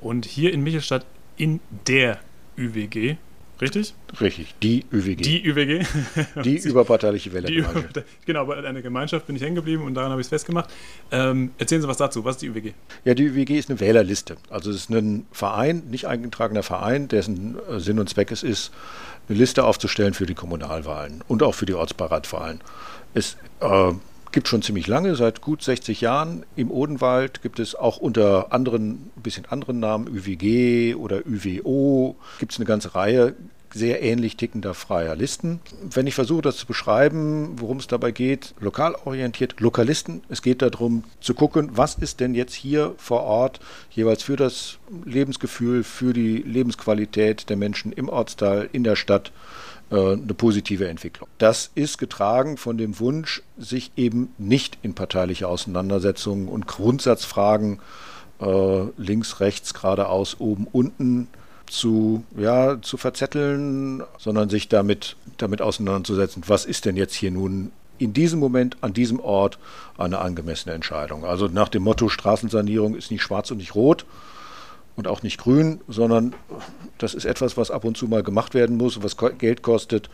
Und 0.00 0.24
hier 0.24 0.52
in 0.52 0.62
Michelstadt 0.62 1.04
in 1.36 1.60
der 1.86 2.20
ÜWG, 2.56 3.16
richtig? 3.60 3.94
Richtig, 4.20 4.54
die 4.62 4.84
ÜWG. 4.92 5.22
Die 5.22 5.46
ÜWG. 5.46 5.86
Die 6.44 6.58
überparteiliche 6.58 7.32
Wählergemeinschaft. 7.32 8.04
Genau, 8.26 8.46
bei 8.46 8.56
einer 8.56 8.82
Gemeinschaft 8.82 9.26
bin 9.26 9.36
ich 9.36 9.42
hängen 9.42 9.54
geblieben 9.54 9.84
und 9.84 9.94
daran 9.94 10.10
habe 10.10 10.20
ich 10.20 10.26
es 10.26 10.28
festgemacht. 10.28 10.70
Ähm, 11.10 11.52
erzählen 11.58 11.82
Sie 11.82 11.88
was 11.88 11.96
dazu. 11.96 12.24
Was 12.24 12.36
ist 12.36 12.42
die 12.42 12.48
ÜWG? 12.48 12.72
Ja, 13.04 13.14
die 13.14 13.24
ÜWG 13.24 13.58
ist 13.58 13.70
eine 13.70 13.80
Wählerliste. 13.80 14.36
Also 14.50 14.70
es 14.70 14.76
ist 14.76 14.90
ein 14.90 15.26
Verein, 15.32 15.84
nicht 15.90 16.06
eingetragener 16.06 16.62
Verein, 16.62 17.08
dessen 17.08 17.56
äh, 17.70 17.80
Sinn 17.80 17.98
und 17.98 18.08
Zweck 18.08 18.30
es 18.32 18.42
ist, 18.42 18.72
eine 19.28 19.38
Liste 19.38 19.64
aufzustellen 19.64 20.14
für 20.14 20.26
die 20.26 20.34
Kommunalwahlen 20.34 21.22
und 21.28 21.42
auch 21.42 21.54
für 21.54 21.66
die 21.66 21.74
Ortsbeiratwahlen. 21.74 22.60
Es 23.14 23.36
äh, 23.60 23.92
gibt 24.32 24.48
schon 24.48 24.62
ziemlich 24.62 24.86
lange, 24.86 25.14
seit 25.14 25.40
gut 25.40 25.62
60 25.62 26.00
Jahren. 26.00 26.44
Im 26.56 26.70
Odenwald 26.70 27.42
gibt 27.42 27.58
es 27.58 27.74
auch 27.74 27.98
unter 27.98 28.52
anderen, 28.52 29.10
ein 29.16 29.22
bisschen 29.22 29.46
anderen 29.46 29.78
Namen, 29.78 30.08
ÜWG 30.08 30.96
oder 30.96 31.20
ÜWO, 31.26 32.16
gibt 32.38 32.52
es 32.52 32.58
eine 32.58 32.66
ganze 32.66 32.94
Reihe 32.94 33.34
sehr 33.74 34.02
ähnlich 34.02 34.36
tickender 34.36 34.74
freier 34.74 35.16
Listen. 35.16 35.60
Wenn 35.82 36.06
ich 36.06 36.14
versuche, 36.14 36.42
das 36.42 36.56
zu 36.56 36.66
beschreiben, 36.66 37.52
worum 37.56 37.78
es 37.78 37.86
dabei 37.86 38.10
geht, 38.10 38.54
lokal 38.60 38.94
orientiert, 39.04 39.60
Lokalisten, 39.60 40.22
es 40.28 40.42
geht 40.42 40.62
darum 40.62 41.04
zu 41.20 41.34
gucken, 41.34 41.70
was 41.72 41.94
ist 41.94 42.20
denn 42.20 42.34
jetzt 42.34 42.54
hier 42.54 42.94
vor 42.98 43.22
Ort 43.22 43.60
jeweils 43.90 44.22
für 44.22 44.36
das 44.36 44.78
Lebensgefühl, 45.04 45.84
für 45.84 46.12
die 46.12 46.38
Lebensqualität 46.38 47.48
der 47.48 47.56
Menschen 47.56 47.92
im 47.92 48.08
Ortsteil, 48.08 48.68
in 48.72 48.84
der 48.84 48.96
Stadt 48.96 49.32
eine 49.96 50.34
positive 50.34 50.88
Entwicklung. 50.88 51.28
Das 51.38 51.70
ist 51.74 51.98
getragen 51.98 52.56
von 52.56 52.78
dem 52.78 52.98
Wunsch, 52.98 53.42
sich 53.58 53.92
eben 53.96 54.32
nicht 54.38 54.78
in 54.82 54.94
parteiliche 54.94 55.48
Auseinandersetzungen 55.48 56.48
und 56.48 56.66
Grundsatzfragen 56.66 57.80
äh, 58.40 58.82
links, 58.96 59.40
rechts, 59.40 59.74
geradeaus, 59.74 60.36
oben, 60.38 60.66
unten 60.70 61.28
zu, 61.68 62.24
ja, 62.36 62.80
zu 62.82 62.96
verzetteln, 62.96 64.02
sondern 64.18 64.50
sich 64.50 64.68
damit, 64.68 65.16
damit 65.38 65.62
auseinanderzusetzen, 65.62 66.42
was 66.46 66.64
ist 66.64 66.84
denn 66.84 66.96
jetzt 66.96 67.14
hier 67.14 67.30
nun 67.30 67.72
in 67.98 68.12
diesem 68.12 68.40
Moment 68.40 68.76
an 68.80 68.92
diesem 68.92 69.20
Ort 69.20 69.58
eine 69.96 70.18
angemessene 70.18 70.74
Entscheidung. 70.74 71.24
Also 71.24 71.46
nach 71.46 71.68
dem 71.68 71.84
Motto 71.84 72.08
Straßensanierung 72.08 72.96
ist 72.96 73.10
nicht 73.10 73.22
schwarz 73.22 73.50
und 73.50 73.58
nicht 73.58 73.74
rot, 73.74 74.04
und 74.96 75.08
auch 75.08 75.22
nicht 75.22 75.38
grün, 75.38 75.80
sondern 75.88 76.34
das 76.98 77.14
ist 77.14 77.24
etwas, 77.24 77.56
was 77.56 77.70
ab 77.70 77.84
und 77.84 77.96
zu 77.96 78.06
mal 78.06 78.22
gemacht 78.22 78.54
werden 78.54 78.76
muss, 78.76 79.02
was 79.02 79.16
Geld 79.38 79.62
kostet 79.62 80.10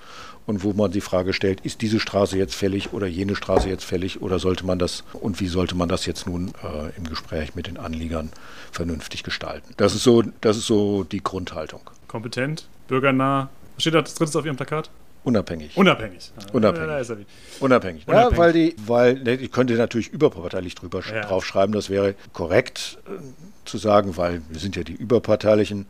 und 0.47 0.63
wo 0.65 0.73
man 0.73 0.91
die 0.91 1.01
Frage 1.01 1.33
stellt, 1.33 1.61
ist 1.61 1.83
diese 1.83 2.01
Straße 2.01 2.39
jetzt 2.39 2.55
fällig 2.55 2.93
oder 2.93 3.07
jene 3.07 3.37
Straße 3.37 3.69
jetzt 3.69 3.85
fällig 3.85 4.23
oder 4.23 4.39
sollte 4.39 4.65
man 4.65 4.79
das 4.79 5.05
und 5.13 5.41
wie 5.41 5.49
sollte 5.49 5.75
man 5.75 5.89
das 5.89 6.07
jetzt 6.07 6.27
nun 6.27 6.53
äh, 6.63 6.97
im 6.97 7.05
Gespräch 7.05 7.55
mit 7.55 7.67
den 7.67 7.77
Anliegern 7.77 8.31
vernünftig 8.73 9.23
gestalten? 9.23 9.75
Das 9.77 9.95
ist 9.95 10.05
so, 10.05 10.23
das 10.41 10.57
ist 10.57 10.67
so 10.67 11.05
die 11.05 11.23
Grundhaltung. 11.23 11.81
Kompetent, 12.07 12.67
bürgernah. 12.87 13.51
Was 13.75 13.83
steht 13.83 13.95
da 13.95 13.99
als 13.99 14.15
drittes 14.15 14.37
auf 14.37 14.45
Ihrem 14.45 14.57
Plakat? 14.57 14.91
Unabhängig. 15.29 15.77
Unabhängig. 15.77 16.33
Unabhängig. 16.55 17.27
Unabhängig. 17.61 18.07
Ja, 18.09 18.35
weil 18.35 18.55
die, 18.55 18.75
weil, 18.87 19.23
ne, 19.23 19.35
ich 19.35 19.53
könnte 19.53 19.75
natürlich 19.75 20.09
überparteilich 20.09 20.75
drüber 20.75 21.03
ja. 21.07 21.21
draufschreiben, 21.21 21.75
das 21.75 21.91
wäre 21.91 22.15
korrekt 22.33 22.97
äh, 23.07 23.21
zu 23.67 23.77
sagen, 23.77 24.17
weil 24.17 24.41
wir 24.49 24.59
sind 24.59 24.75
ja 24.75 24.85
die 24.85 24.95
Überparteilichen. 24.95 25.85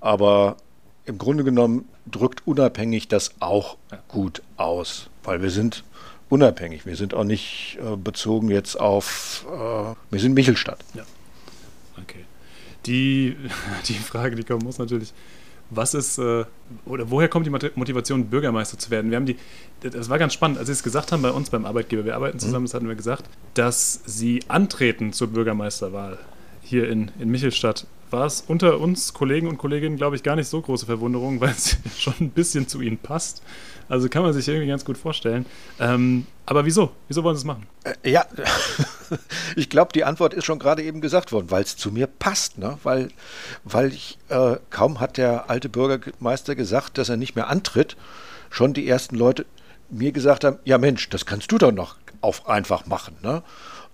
Aber 0.00 0.56
im 1.04 1.16
Grunde 1.16 1.44
genommen 1.44 1.88
drückt 2.10 2.44
unabhängig 2.44 3.06
das 3.06 3.34
auch 3.38 3.76
gut 4.08 4.42
aus, 4.56 5.10
weil 5.22 5.42
wir 5.42 5.50
sind 5.50 5.84
unabhängig. 6.28 6.84
Wir 6.84 6.96
sind 6.96 7.14
auch 7.14 7.22
nicht 7.22 7.78
äh, 7.80 7.96
bezogen 7.96 8.50
jetzt 8.50 8.80
auf, 8.80 9.46
äh, 9.48 9.94
wir 10.10 10.20
sind 10.20 10.34
Michelstadt. 10.34 10.84
Ja. 10.94 11.04
Okay. 12.02 12.24
Die, 12.86 13.36
die 13.86 13.94
Frage, 13.94 14.34
die 14.34 14.42
kommen 14.42 14.64
muss 14.64 14.78
natürlich, 14.78 15.12
was 15.74 15.94
ist, 15.94 16.18
äh, 16.18 16.44
oder 16.86 17.10
woher 17.10 17.28
kommt 17.28 17.46
die 17.46 17.50
Motivation, 17.50 18.26
Bürgermeister 18.26 18.78
zu 18.78 18.90
werden? 18.90 19.10
Wir 19.10 19.16
haben 19.16 19.26
die, 19.26 19.36
das 19.80 20.08
war 20.08 20.18
ganz 20.18 20.34
spannend, 20.34 20.58
als 20.58 20.66
Sie 20.66 20.72
es 20.72 20.82
gesagt 20.82 21.12
haben 21.12 21.22
bei 21.22 21.30
uns 21.30 21.50
beim 21.50 21.64
Arbeitgeber, 21.64 22.04
wir 22.04 22.14
arbeiten 22.14 22.36
mhm. 22.36 22.40
zusammen, 22.40 22.66
das 22.66 22.74
hatten 22.74 22.88
wir 22.88 22.94
gesagt, 22.94 23.24
dass 23.54 24.00
Sie 24.04 24.40
antreten 24.48 25.12
zur 25.12 25.28
Bürgermeisterwahl 25.28 26.18
hier 26.62 26.88
in, 26.88 27.10
in 27.18 27.30
Michelstadt. 27.30 27.86
War 28.10 28.26
es 28.26 28.44
unter 28.46 28.78
uns 28.78 29.14
Kollegen 29.14 29.48
und 29.48 29.56
Kolleginnen, 29.56 29.96
glaube 29.96 30.16
ich, 30.16 30.22
gar 30.22 30.36
nicht 30.36 30.48
so 30.48 30.60
große 30.60 30.86
Verwunderung, 30.86 31.40
weil 31.40 31.50
es 31.50 31.76
schon 31.98 32.14
ein 32.20 32.30
bisschen 32.30 32.68
zu 32.68 32.80
Ihnen 32.80 32.98
passt. 32.98 33.42
Also 33.88 34.08
kann 34.08 34.22
man 34.22 34.32
sich 34.32 34.46
irgendwie 34.48 34.68
ganz 34.68 34.84
gut 34.84 34.98
vorstellen. 34.98 35.46
Ähm, 35.78 36.26
aber 36.46 36.64
wieso? 36.64 36.92
Wieso 37.08 37.22
wollen 37.24 37.36
Sie 37.36 37.40
es 37.40 37.44
machen? 37.44 37.66
Äh, 37.84 38.10
ja, 38.10 38.26
ich 39.56 39.68
glaube, 39.68 39.92
die 39.92 40.04
Antwort 40.04 40.34
ist 40.34 40.44
schon 40.44 40.58
gerade 40.58 40.82
eben 40.82 41.00
gesagt 41.00 41.32
worden, 41.32 41.50
weil 41.50 41.62
es 41.62 41.76
zu 41.76 41.90
mir 41.90 42.06
passt. 42.06 42.58
Ne? 42.58 42.78
Weil, 42.82 43.08
weil 43.64 43.92
ich, 43.92 44.18
äh, 44.28 44.56
kaum 44.70 45.00
hat 45.00 45.16
der 45.16 45.50
alte 45.50 45.68
Bürgermeister 45.68 46.54
gesagt, 46.54 46.98
dass 46.98 47.08
er 47.08 47.16
nicht 47.16 47.36
mehr 47.36 47.48
antritt, 47.48 47.96
schon 48.50 48.74
die 48.74 48.88
ersten 48.88 49.16
Leute 49.16 49.46
mir 49.88 50.12
gesagt 50.12 50.44
haben, 50.44 50.58
ja 50.64 50.78
Mensch, 50.78 51.08
das 51.10 51.26
kannst 51.26 51.52
du 51.52 51.58
doch 51.58 51.72
noch 51.72 51.96
auf 52.20 52.48
einfach 52.48 52.86
machen. 52.86 53.16
Ne? 53.22 53.42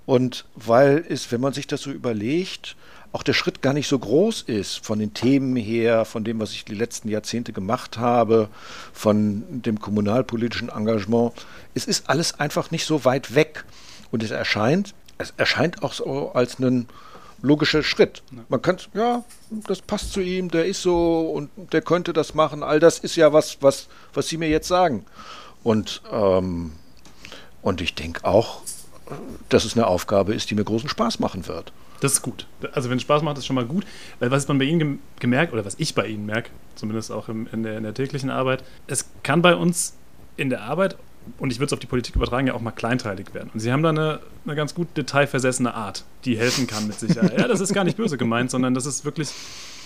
Und 0.06 0.46
weil 0.54 1.04
es, 1.08 1.30
wenn 1.32 1.40
man 1.40 1.52
sich 1.52 1.66
das 1.66 1.82
so 1.82 1.90
überlegt, 1.90 2.76
auch 3.12 3.22
der 3.22 3.32
Schritt 3.32 3.62
gar 3.62 3.72
nicht 3.72 3.88
so 3.88 3.98
groß 3.98 4.42
ist 4.42 4.84
von 4.84 4.98
den 4.98 5.14
Themen 5.14 5.56
her, 5.56 6.04
von 6.04 6.24
dem, 6.24 6.40
was 6.40 6.52
ich 6.52 6.64
die 6.64 6.74
letzten 6.74 7.08
Jahrzehnte 7.08 7.52
gemacht 7.52 7.98
habe, 7.98 8.48
von 8.92 9.62
dem 9.62 9.80
kommunalpolitischen 9.80 10.68
Engagement. 10.68 11.32
Es 11.74 11.86
ist 11.86 12.10
alles 12.10 12.38
einfach 12.38 12.70
nicht 12.70 12.84
so 12.84 13.04
weit 13.04 13.34
weg. 13.34 13.64
Und 14.10 14.22
es 14.22 14.30
erscheint, 14.30 14.94
es 15.18 15.32
erscheint 15.36 15.82
auch 15.82 15.92
so 15.92 16.32
als 16.32 16.58
ein 16.58 16.86
logischer 17.42 17.82
Schritt. 17.82 18.22
Man 18.48 18.62
kann, 18.62 18.78
ja, 18.94 19.24
das 19.50 19.80
passt 19.80 20.12
zu 20.12 20.20
ihm, 20.20 20.50
der 20.50 20.66
ist 20.66 20.82
so 20.82 21.30
und 21.30 21.50
der 21.72 21.82
könnte 21.82 22.12
das 22.12 22.34
machen. 22.34 22.62
All 22.62 22.80
das 22.80 22.98
ist 22.98 23.16
ja 23.16 23.32
was, 23.32 23.58
was, 23.60 23.88
was 24.12 24.28
Sie 24.28 24.36
mir 24.36 24.48
jetzt 24.48 24.68
sagen. 24.68 25.04
Und, 25.62 26.02
ähm, 26.12 26.72
und 27.62 27.80
ich 27.80 27.94
denke 27.94 28.24
auch, 28.24 28.62
dass 29.48 29.64
es 29.64 29.74
eine 29.74 29.86
Aufgabe 29.86 30.34
ist, 30.34 30.50
die 30.50 30.54
mir 30.54 30.64
großen 30.64 30.88
Spaß 30.88 31.18
machen 31.18 31.46
wird. 31.46 31.72
Das 32.00 32.12
ist 32.12 32.22
gut. 32.22 32.46
Also 32.72 32.90
wenn 32.90 32.96
es 32.96 33.02
Spaß 33.02 33.22
macht, 33.22 33.38
ist 33.38 33.46
schon 33.46 33.56
mal 33.56 33.64
gut. 33.64 33.84
Weil 34.20 34.30
was 34.30 34.46
man 34.48 34.58
bei 34.58 34.64
Ihnen 34.64 35.00
gemerkt, 35.18 35.52
oder 35.52 35.64
was 35.64 35.74
ich 35.78 35.94
bei 35.94 36.06
Ihnen 36.06 36.26
merke, 36.26 36.50
zumindest 36.74 37.10
auch 37.10 37.28
im, 37.28 37.48
in, 37.52 37.62
der, 37.62 37.76
in 37.76 37.82
der 37.82 37.94
täglichen 37.94 38.30
Arbeit, 38.30 38.62
es 38.86 39.10
kann 39.22 39.42
bei 39.42 39.54
uns 39.54 39.94
in 40.36 40.50
der 40.50 40.62
Arbeit, 40.62 40.96
und 41.38 41.52
ich 41.52 41.58
würde 41.58 41.66
es 41.66 41.72
auf 41.72 41.80
die 41.80 41.86
Politik 41.86 42.16
übertragen, 42.16 42.46
ja 42.46 42.54
auch 42.54 42.60
mal 42.60 42.70
kleinteilig 42.70 43.34
werden. 43.34 43.50
Und 43.52 43.60
Sie 43.60 43.72
haben 43.72 43.82
da 43.82 43.90
eine, 43.90 44.20
eine 44.44 44.54
ganz 44.54 44.74
gut 44.74 44.96
detailversessene 44.96 45.74
Art, 45.74 46.04
die 46.24 46.38
helfen 46.38 46.66
kann 46.66 46.86
mit 46.86 46.98
Sicherheit. 46.98 47.38
ja, 47.38 47.48
das 47.48 47.60
ist 47.60 47.74
gar 47.74 47.84
nicht 47.84 47.96
böse 47.96 48.16
gemeint, 48.16 48.50
sondern 48.50 48.74
das 48.74 48.86
ist 48.86 49.04
wirklich 49.04 49.30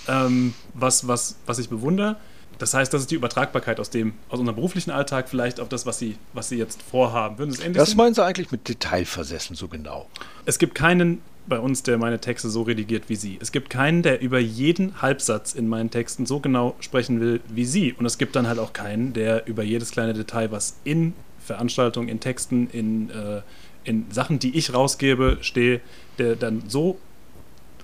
ähm, 0.09 0.55
was, 0.75 1.09
was, 1.09 1.37
was 1.47 1.59
ich 1.59 1.69
bewundere. 1.69 2.17
Das 2.59 2.75
heißt, 2.75 2.93
das 2.93 3.01
ist 3.01 3.11
die 3.11 3.17
Übertragbarkeit 3.17 3.81
aus 3.81 3.91
dem, 3.91 4.13
aus 4.29 4.39
unserem 4.39 4.57
beruflichen 4.57 4.91
Alltag 4.91 5.29
vielleicht 5.29 5.59
auf 5.59 5.69
das, 5.69 5.87
was 5.87 5.99
Sie, 5.99 6.17
was 6.33 6.49
Sie 6.49 6.57
jetzt 6.57 6.83
vorhaben. 6.83 7.39
Würden 7.39 7.51
Sie 7.51 7.73
das 7.73 7.97
meinen 7.97 8.15
Sie 8.15 8.23
eigentlich 8.23 8.53
mit 8.53 8.69
Detailversessen 8.69 9.57
so 9.57 9.69
genau? 9.69 10.09
Es 10.45 10.59
gibt 10.59 10.75
keinen 10.75 11.23
bei 11.47 11.59
uns, 11.59 11.83
der 11.83 11.99
meine 11.99 12.21
Texte 12.21 12.49
so 12.49 12.63
redigiert 12.63 13.09
wie 13.09 13.17
Sie. 13.17 13.39
Es 13.41 13.53
gibt 13.53 13.71
keinen, 13.71 14.03
der 14.03 14.21
über 14.21 14.39
jeden 14.39 15.03
Halbsatz 15.03 15.55
in 15.55 15.69
meinen 15.69 15.91
Texten 15.91 16.27
so 16.27 16.41
genau 16.41 16.77
sprechen 16.81 17.21
will 17.21 17.41
wie 17.49 17.65
Sie. 17.65 17.93
Und 17.93 18.07
es 18.07 18.19
gibt 18.19 18.37
dann 18.37 18.47
halt 18.47 18.59
auch 18.59 18.73
keinen, 18.73 19.13
der 19.13 19.47
über 19.47 19.63
jedes 19.63 19.91
kleine 19.91 20.15
Detail, 20.15 20.51
was 20.53 20.77
in 20.85 21.15
Veranstaltungen, 21.45 22.09
in 22.09 22.21
Texten, 22.21 22.69
in, 22.71 23.11
äh, 23.11 23.43
in 23.85 24.07
Sachen, 24.11 24.39
die 24.39 24.57
ich 24.57 24.73
rausgebe, 24.73 25.39
stehe, 25.41 25.81
der 26.19 26.37
dann 26.37 26.63
so 26.69 26.99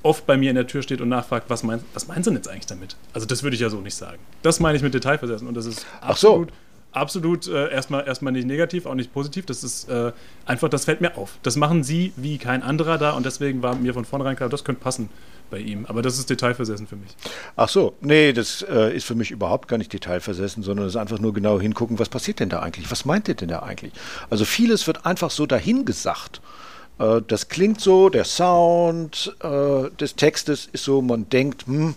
oft 0.03 0.27
bei 0.27 0.37
mir 0.37 0.51
in 0.51 0.57
der 0.57 0.67
Tür 0.67 0.83
steht 0.83 1.01
und 1.01 1.09
nachfragt, 1.09 1.51
was, 1.51 1.63
mein, 1.63 1.81
was 1.93 2.07
meinen 2.07 2.23
Sie 2.23 2.31
denn 2.31 2.37
jetzt 2.37 2.49
eigentlich 2.49 2.67
damit? 2.67 2.97
Also 3.13 3.27
das 3.27 3.43
würde 3.43 3.55
ich 3.55 3.61
ja 3.61 3.69
so 3.69 3.81
nicht 3.81 3.97
sagen. 3.97 4.19
Das 4.43 4.61
meine 4.61 4.77
ich 4.77 4.83
mit 4.83 4.95
Detailversessen 4.95 5.49
und 5.49 5.57
das 5.57 5.67
ist 5.67 5.87
absolut, 6.01 6.51
so. 6.51 6.55
Absolut 6.93 7.47
äh, 7.47 7.71
erstmal, 7.71 8.07
erstmal 8.07 8.33
nicht 8.33 8.47
negativ, 8.47 8.87
auch 8.87 8.95
nicht 8.95 9.13
positiv. 9.13 9.47
Das 9.47 9.63
ist 9.63 9.89
äh, 9.89 10.13
einfach, 10.47 10.69
das 10.69 10.85
fällt 10.85 11.01
mir 11.01 11.17
auf. 11.17 11.39
Das 11.43 11.57
machen 11.57 11.83
Sie 11.85 12.13
wie 12.17 12.39
kein 12.39 12.63
anderer 12.63 12.99
da 12.99 13.13
und 13.13 13.27
deswegen 13.27 13.63
war 13.63 13.75
mir 13.75 13.95
von 13.95 14.05
vornherein 14.05 14.37
klar, 14.37 14.49
das 14.49 14.65
könnte 14.65 14.83
passen 14.83 15.11
bei 15.51 15.59
ihm. 15.59 15.87
Aber 15.87 16.03
das 16.03 16.19
ist 16.19 16.31
detailversessen 16.31 16.87
für 16.87 16.97
mich. 16.97 17.11
Ach 17.57 17.69
so, 17.69 17.95
nee, 18.01 18.33
das 18.33 18.63
äh, 18.63 18.95
ist 18.95 19.05
für 19.07 19.15
mich 19.15 19.31
überhaupt 19.31 19.69
gar 19.69 19.79
nicht 19.79 19.93
detailversessen, 19.93 20.63
sondern 20.63 20.87
es 20.87 20.95
ist 20.95 21.01
einfach 21.01 21.19
nur 21.19 21.33
genau 21.33 21.61
hingucken, 21.61 21.99
was 21.99 22.09
passiert 22.09 22.41
denn 22.41 22.49
da 22.49 22.61
eigentlich? 22.61 22.91
Was 22.91 23.05
meint 23.05 23.29
ihr 23.29 23.35
denn 23.35 23.49
da 23.49 23.61
eigentlich? 23.61 23.93
Also 24.31 24.45
vieles 24.45 24.87
wird 24.87 25.07
einfach 25.07 25.31
so 25.31 25.47
dahingesagt. 25.47 26.41
Äh, 26.99 27.23
das 27.27 27.49
klingt 27.49 27.81
so, 27.81 28.09
der 28.09 28.25
Sound 28.25 29.37
äh, 29.43 29.91
des 29.99 30.17
Textes 30.17 30.69
ist 30.73 30.85
so, 30.85 31.03
man 31.03 31.29
denkt, 31.29 31.67
hm, 31.67 31.95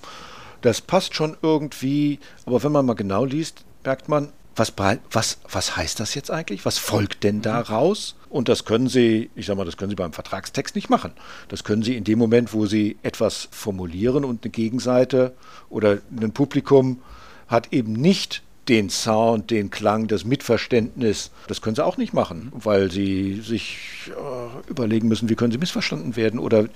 das 0.61 0.81
passt 0.81 1.15
schon 1.15 1.35
irgendwie, 1.41 2.19
aber 2.45 2.63
wenn 2.63 2.71
man 2.71 2.85
mal 2.85 2.93
genau 2.93 3.25
liest, 3.25 3.63
merkt 3.83 4.09
man, 4.09 4.29
was, 4.61 5.01
was, 5.11 5.39
was 5.49 5.75
heißt 5.75 5.99
das 5.99 6.13
jetzt 6.13 6.29
eigentlich? 6.29 6.65
Was 6.65 6.77
folgt 6.77 7.23
denn 7.23 7.41
daraus? 7.41 8.15
Und 8.29 8.47
das 8.47 8.63
können 8.63 8.87
Sie, 8.87 9.31
ich 9.35 9.47
sage 9.47 9.57
mal, 9.57 9.65
das 9.65 9.75
können 9.75 9.89
Sie 9.89 9.95
beim 9.95 10.13
Vertragstext 10.13 10.75
nicht 10.75 10.89
machen. 10.89 11.13
Das 11.47 11.63
können 11.63 11.81
Sie 11.81 11.97
in 11.97 12.03
dem 12.03 12.19
Moment, 12.19 12.53
wo 12.53 12.67
Sie 12.67 12.97
etwas 13.01 13.47
formulieren 13.51 14.23
und 14.23 14.43
eine 14.43 14.51
Gegenseite 14.51 15.33
oder 15.69 15.97
ein 16.15 16.31
Publikum 16.31 17.01
hat 17.47 17.73
eben 17.73 17.93
nicht 17.93 18.43
den 18.67 18.91
Sound, 18.91 19.49
den 19.49 19.71
Klang, 19.71 20.07
das 20.07 20.23
Mitverständnis, 20.25 21.31
das 21.47 21.61
können 21.61 21.75
sie 21.75 21.83
auch 21.83 21.97
nicht 21.97 22.13
machen, 22.13 22.51
weil 22.53 22.91
sie 22.91 23.41
sich 23.41 24.11
äh, 24.11 24.69
überlegen 24.69 25.07
müssen, 25.07 25.27
wie 25.29 25.35
können 25.35 25.51
sie 25.51 25.57
missverstanden 25.57 26.15
werden 26.15 26.39
oder 26.39 26.67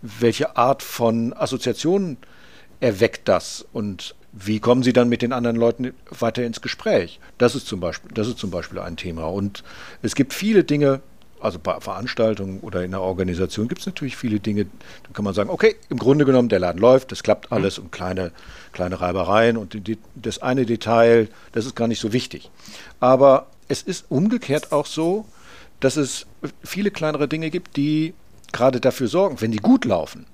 welche 0.00 0.56
Art 0.56 0.84
von 0.84 1.32
Assoziationen 1.32 2.16
erweckt 2.78 3.28
das 3.28 3.66
und 3.72 4.14
wie 4.32 4.60
kommen 4.60 4.82
Sie 4.82 4.92
dann 4.92 5.08
mit 5.08 5.22
den 5.22 5.32
anderen 5.32 5.56
Leuten 5.56 5.92
weiter 6.10 6.42
ins 6.42 6.62
Gespräch? 6.62 7.20
Das 7.38 7.54
ist 7.54 7.66
zum 7.66 7.80
Beispiel, 7.80 8.10
das 8.14 8.28
ist 8.28 8.38
zum 8.38 8.50
Beispiel 8.50 8.78
ein 8.78 8.96
Thema. 8.96 9.24
Und 9.26 9.62
es 10.00 10.14
gibt 10.14 10.32
viele 10.32 10.64
Dinge, 10.64 11.00
also 11.38 11.58
bei 11.58 11.78
Veranstaltungen 11.80 12.60
oder 12.60 12.82
in 12.82 12.94
einer 12.94 13.02
Organisation 13.02 13.68
gibt 13.68 13.80
es 13.80 13.86
natürlich 13.86 14.16
viele 14.16 14.40
Dinge, 14.40 14.64
da 14.64 15.10
kann 15.12 15.24
man 15.24 15.34
sagen, 15.34 15.50
okay, 15.50 15.76
im 15.90 15.98
Grunde 15.98 16.24
genommen, 16.24 16.48
der 16.48 16.60
Laden 16.60 16.80
läuft, 16.80 17.12
das 17.12 17.22
klappt 17.22 17.50
mhm. 17.50 17.56
alles 17.56 17.78
und 17.78 17.92
kleine, 17.92 18.32
kleine 18.72 19.00
Reibereien 19.00 19.56
und 19.56 19.86
die, 19.86 19.98
das 20.14 20.40
eine 20.40 20.64
Detail, 20.64 21.28
das 21.52 21.66
ist 21.66 21.76
gar 21.76 21.88
nicht 21.88 22.00
so 22.00 22.12
wichtig. 22.12 22.50
Aber 23.00 23.48
es 23.68 23.82
ist 23.82 24.06
umgekehrt 24.08 24.72
auch 24.72 24.86
so, 24.86 25.26
dass 25.80 25.96
es 25.96 26.26
viele 26.62 26.90
kleinere 26.90 27.28
Dinge 27.28 27.50
gibt, 27.50 27.76
die 27.76 28.14
gerade 28.52 28.80
dafür 28.80 29.08
sorgen, 29.08 29.40
wenn 29.40 29.50
die 29.50 29.58
gut 29.58 29.84
laufen, 29.84 30.26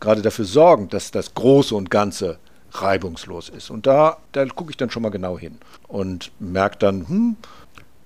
gerade 0.00 0.22
dafür 0.22 0.44
sorgen, 0.44 0.88
dass 0.88 1.12
das 1.12 1.34
Große 1.34 1.74
und 1.74 1.90
Ganze 1.90 2.38
reibungslos 2.72 3.48
ist. 3.48 3.70
Und 3.70 3.86
da, 3.86 4.18
da 4.32 4.44
gucke 4.46 4.70
ich 4.70 4.76
dann 4.76 4.90
schon 4.90 5.02
mal 5.02 5.10
genau 5.10 5.38
hin 5.38 5.58
und 5.86 6.30
merke 6.38 6.78
dann, 6.78 7.08
hm, 7.08 7.36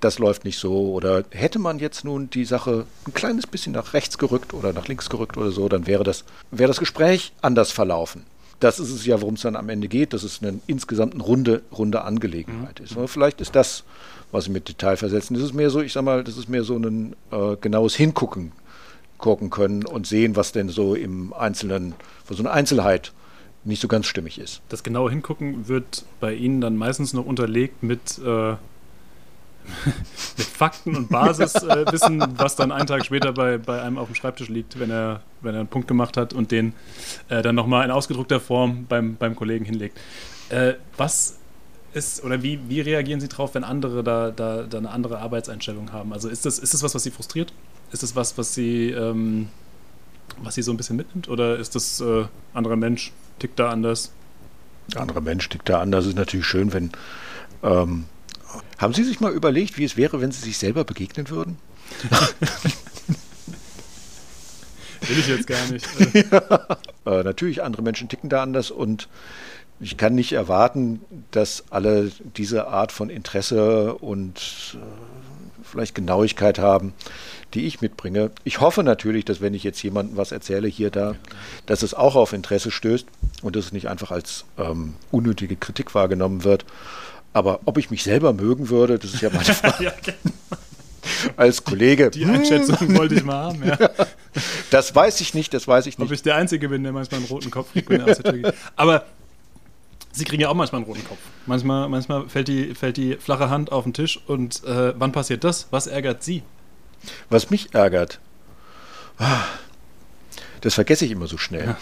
das 0.01 0.19
läuft 0.19 0.45
nicht 0.45 0.59
so. 0.59 0.93
Oder 0.93 1.25
hätte 1.31 1.59
man 1.59 1.79
jetzt 1.79 2.05
nun 2.05 2.29
die 2.31 2.45
Sache 2.45 2.87
ein 3.07 3.15
kleines 3.15 3.47
bisschen 3.47 3.73
nach 3.73 3.95
rechts 3.95 4.19
gerückt 4.19 4.53
oder 4.55 4.73
nach 4.73 4.89
links 4.89 5.09
gerückt 5.09 5.37
oder 5.37 5.51
so, 5.51 5.69
dann 5.69 5.87
wäre 5.87 6.05
das, 6.05 6.25
wäre 6.51 6.69
das 6.69 6.79
Gespräch 6.79 7.33
anders 7.41 7.71
verlaufen. 7.71 8.25
Das 8.61 8.79
ist 8.79 8.91
es 8.91 9.07
ja, 9.07 9.21
worum 9.21 9.35
es 9.35 9.43
dann 9.43 9.57
am 9.57 9.69
Ende 9.69 9.89
geht, 9.89 10.13
dass 10.13 10.23
es 10.23 10.41
eine 10.41 10.61
insgesamt 10.69 11.15
eine 11.15 11.23
runde, 11.25 11.63
runde 11.73 12.03
Angelegenheit 12.03 12.79
mhm. 12.79 12.85
ist. 12.85 12.97
Aber 12.97 13.09
vielleicht 13.09 13.41
ist 13.41 13.57
das, 13.57 13.83
was 14.31 14.45
Sie 14.45 14.51
mit 14.51 14.69
Detail 14.69 14.97
versetzen. 14.97 15.35
Das 15.35 15.43
ist 15.43 15.53
mehr 15.53 15.71
so, 15.71 15.81
ich 15.81 15.93
sag 15.93 16.05
mal, 16.05 16.23
das 16.23 16.37
ist 16.37 16.49
mehr 16.49 16.63
so 16.63 16.77
ein 16.77 17.17
äh, 17.33 17.57
genaues 17.61 17.95
Hingucken 17.95 18.53
gucken 19.19 19.51
können 19.51 19.85
und 19.85 20.07
sehen, 20.07 20.37
was 20.37 20.53
denn 20.53 20.69
so 20.69 20.95
im 20.95 21.33
Einzelnen, 21.33 21.95
so 22.29 22.43
eine 22.43 22.51
Einzelheit 22.51 23.13
nicht 23.65 23.81
so 23.81 23.89
ganz 23.89 24.07
stimmig 24.07 24.39
ist. 24.39 24.61
Das 24.69 24.83
genaue 24.83 25.11
Hingucken 25.11 25.69
wird 25.69 26.05
bei 26.21 26.35
Ihnen 26.35 26.61
dann 26.61 26.77
meistens 26.77 27.13
noch 27.13 27.25
unterlegt 27.25 27.83
mit, 27.83 28.19
äh, 28.19 28.51
mit 30.37 30.47
Fakten 30.47 30.97
und 30.97 31.09
Basiswissen, 31.09 32.21
äh, 32.21 32.27
was 32.37 32.57
dann 32.57 32.73
einen 32.73 32.87
Tag 32.87 33.05
später 33.05 33.33
bei, 33.33 33.59
bei 33.59 33.81
einem 33.83 33.99
auf 33.99 34.09
dem 34.09 34.15
Schreibtisch 34.15 34.49
liegt, 34.49 34.81
wenn 34.81 34.91
er, 34.91 35.23
wenn 35.41 35.55
er 35.55 35.61
einen 35.61 35.69
Punkt 35.69 35.87
gemacht 35.87 36.17
hat 36.17 36.33
und 36.33 36.51
den 36.51 36.75
äh, 37.29 37.43
dann 37.43 37.55
nochmal 37.55 37.85
in 37.85 37.91
ausgedruckter 37.91 38.41
Form 38.41 38.87
beim, 38.89 39.17
beim 39.17 39.37
Kollegen 39.37 39.65
hinlegt. 39.65 39.99
Äh, 40.49 40.75
was 40.97 41.39
ist, 41.95 42.25
oder 42.25 42.43
wie, 42.43 42.59
wie 42.69 42.81
reagieren 42.81 43.21
Sie 43.21 43.29
darauf, 43.29 43.55
wenn 43.55 43.65
andere 43.65 44.03
da, 44.03 44.31
da, 44.31 44.63
da 44.63 44.79
eine 44.79 44.91
andere 44.91 45.19
Arbeitseinstellung 45.19 45.93
haben? 45.93 46.13
Also 46.13 46.29
ist 46.29 46.47
das, 46.47 46.59
ist 46.59 46.75
das 46.75 46.83
was, 46.83 46.95
was 46.95 47.03
Sie 47.03 47.11
frustriert? 47.11 47.53
Ist 47.93 48.03
das 48.03 48.17
was, 48.17 48.37
was 48.39 48.55
Sie, 48.55 48.91
ähm, 48.91 49.49
was 50.43 50.55
Sie 50.55 50.63
so 50.63 50.73
ein 50.73 50.77
bisschen 50.77 50.97
mitnimmt? 50.97 51.29
Oder 51.29 51.59
ist 51.59 51.75
das 51.75 52.01
äh, 52.01 52.25
anderer 52.55 52.77
Mensch, 52.77 53.13
tickt 53.43 53.59
da 53.59 53.71
anders? 53.71 54.13
Anderer 54.95 55.21
Mensch 55.21 55.49
tickt 55.49 55.69
da 55.69 55.81
anders. 55.81 56.07
Ist 56.07 56.17
natürlich 56.17 56.47
schön, 56.47 56.73
wenn 56.73 56.93
ähm, 57.63 58.05
haben 58.79 58.95
Sie 58.95 59.05
sich 59.05 59.21
mal 59.21 59.33
überlegt, 59.33 59.79
wie 59.79 59.85
es 59.85 59.97
wäre, 59.97 60.21
wenn 60.21 60.33
Sie 60.33 60.43
sich 60.43 60.59
selber 60.59 60.85
begegnen 60.85 61.29
würden? 61.29 61.59
Will 65.09 65.19
ich 65.19 65.29
jetzt 65.29 65.47
gar 65.47 65.67
nicht. 65.67 65.87
ja. 66.31 66.79
äh, 67.07 67.23
natürlich, 67.25 67.63
andere 67.63 67.83
Menschen 67.83 68.09
ticken 68.09 68.31
da 68.31 68.43
anders 68.43 68.71
und 68.71 69.09
ich 69.81 69.97
kann 69.97 70.15
nicht 70.15 70.33
erwarten, 70.33 71.01
dass 71.33 71.65
alle 71.71 72.13
diese 72.37 72.69
Art 72.69 72.93
von 72.93 73.11
Interesse 73.11 73.95
und 73.95 74.77
äh, 74.77 74.79
vielleicht 75.73 75.95
Genauigkeit 75.95 76.59
haben, 76.59 76.95
die 77.55 77.67
ich 77.67 77.81
mitbringe. 77.81 78.31
Ich 78.45 78.61
hoffe 78.61 78.83
natürlich, 78.83 79.25
dass 79.25 79.41
wenn 79.41 79.55
ich 79.55 79.65
jetzt 79.65 79.83
jemandem 79.83 80.17
was 80.17 80.33
erzähle 80.33 80.69
hier 80.69 80.91
da, 80.91 81.17
dass 81.67 81.83
es 81.83 81.95
auch 81.95 82.15
auf 82.15 82.33
Interesse 82.33 82.71
stößt 82.71 83.07
und 83.43 83.57
dass 83.57 83.67
es 83.67 83.73
nicht 83.73 83.89
einfach 83.89 84.11
als 84.11 84.45
ähm, 84.59 84.95
unnötige 85.11 85.57
Kritik 85.57 85.95
wahrgenommen 85.95 86.45
wird. 86.45 86.65
Aber 87.33 87.61
ob 87.65 87.79
ich 87.79 87.91
mich 87.91 88.03
selber 88.03 88.33
mögen 88.33 88.69
würde, 88.69 88.99
das 88.99 89.15
ist 89.15 89.23
ja 89.23 89.31
meine 89.31 89.45
Frage. 89.55 89.85
ja. 89.85 89.93
Als 91.37 91.65
Kollege. 91.65 92.11
Die 92.11 92.25
Einschätzung 92.25 92.79
hm. 92.79 92.97
wollte 92.97 93.17
ich 93.17 93.25
mal 93.25 93.47
haben, 93.47 93.65
ja. 93.65 93.77
Das 94.71 94.95
weiß 94.95 95.21
ich 95.21 95.35
nicht, 95.35 95.53
das 95.53 95.67
weiß 95.67 95.87
ich 95.87 95.99
nicht. 95.99 96.07
Ob 96.07 96.13
ich 96.13 96.23
der 96.23 96.37
Einzige 96.37 96.69
bin, 96.69 96.85
der 96.85 96.93
manchmal 96.93 97.19
einen 97.19 97.29
roten 97.29 97.51
Kopf 97.51 97.73
kriegt, 97.73 97.91
wenn 97.91 98.03
er 98.03 98.11
aus 98.11 98.19
der 98.19 98.33
Tür 98.33 98.43
geht. 98.43 98.55
Aber 98.77 99.05
Sie 100.13 100.25
kriegen 100.25 100.43
ja 100.43 100.49
auch 100.51 100.55
manchmal 100.55 100.81
einen 100.81 100.87
roten 100.87 101.05
Kopf. 101.05 101.19
Manchmal, 101.47 101.89
manchmal 101.89 102.29
fällt, 102.29 102.49
die, 102.49 102.75
fällt 102.75 102.99
die 102.99 103.17
flache 103.17 103.49
Hand 103.49 103.73
auf 103.73 103.85
den 103.85 103.95
Tisch 103.95 104.21
und 104.27 104.63
äh, 104.65 104.93
wann 104.99 105.11
passiert 105.11 105.43
das? 105.43 105.69
Was 105.71 105.87
ärgert 105.87 106.23
Sie? 106.23 106.43
Was 107.31 107.51
mich 107.51 107.75
ärgert, 107.75 108.21
ah, 109.19 109.45
das 110.61 110.75
vergesse 110.75 111.05
ich 111.05 111.11
immer 111.11 111.27
so 111.27 111.39
schnell. 111.39 111.65
Ja. 111.67 111.77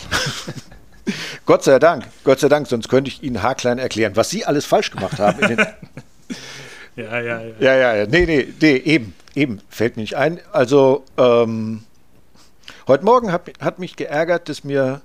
Gott 1.46 1.64
sei 1.64 1.78
Dank, 1.78 2.04
Gott 2.24 2.40
sei 2.40 2.48
Dank, 2.48 2.68
sonst 2.68 2.88
könnte 2.88 3.10
ich 3.10 3.22
Ihnen 3.22 3.42
haarklein 3.42 3.78
erklären, 3.78 4.16
was 4.16 4.30
Sie 4.30 4.44
alles 4.44 4.64
falsch 4.64 4.90
gemacht 4.90 5.18
haben. 5.18 5.40
ja, 6.96 7.20
ja, 7.20 7.20
ja. 7.20 7.54
Ja, 7.58 7.74
ja, 7.74 7.96
ja. 7.96 8.06
Nee, 8.06 8.26
nee, 8.26 8.48
nee, 8.60 8.76
eben, 8.76 9.14
eben, 9.34 9.60
fällt 9.68 9.96
mir 9.96 10.02
nicht 10.02 10.16
ein. 10.16 10.40
Also, 10.52 11.04
ähm, 11.18 11.82
heute 12.86 13.04
Morgen 13.04 13.32
hat, 13.32 13.50
hat 13.60 13.78
mich 13.78 13.96
geärgert, 13.96 14.48
dass 14.48 14.62
mir, 14.64 15.00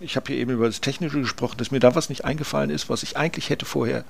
ich 0.00 0.16
habe 0.16 0.28
hier 0.28 0.36
eben 0.36 0.50
über 0.50 0.66
das 0.66 0.80
Technische 0.80 1.20
gesprochen, 1.20 1.56
dass 1.58 1.70
mir 1.70 1.80
da 1.80 1.94
was 1.94 2.08
nicht 2.08 2.24
eingefallen 2.24 2.70
ist, 2.70 2.88
was 2.88 3.02
ich 3.02 3.16
eigentlich 3.16 3.50
hätte 3.50 3.66
vorher 3.66 4.04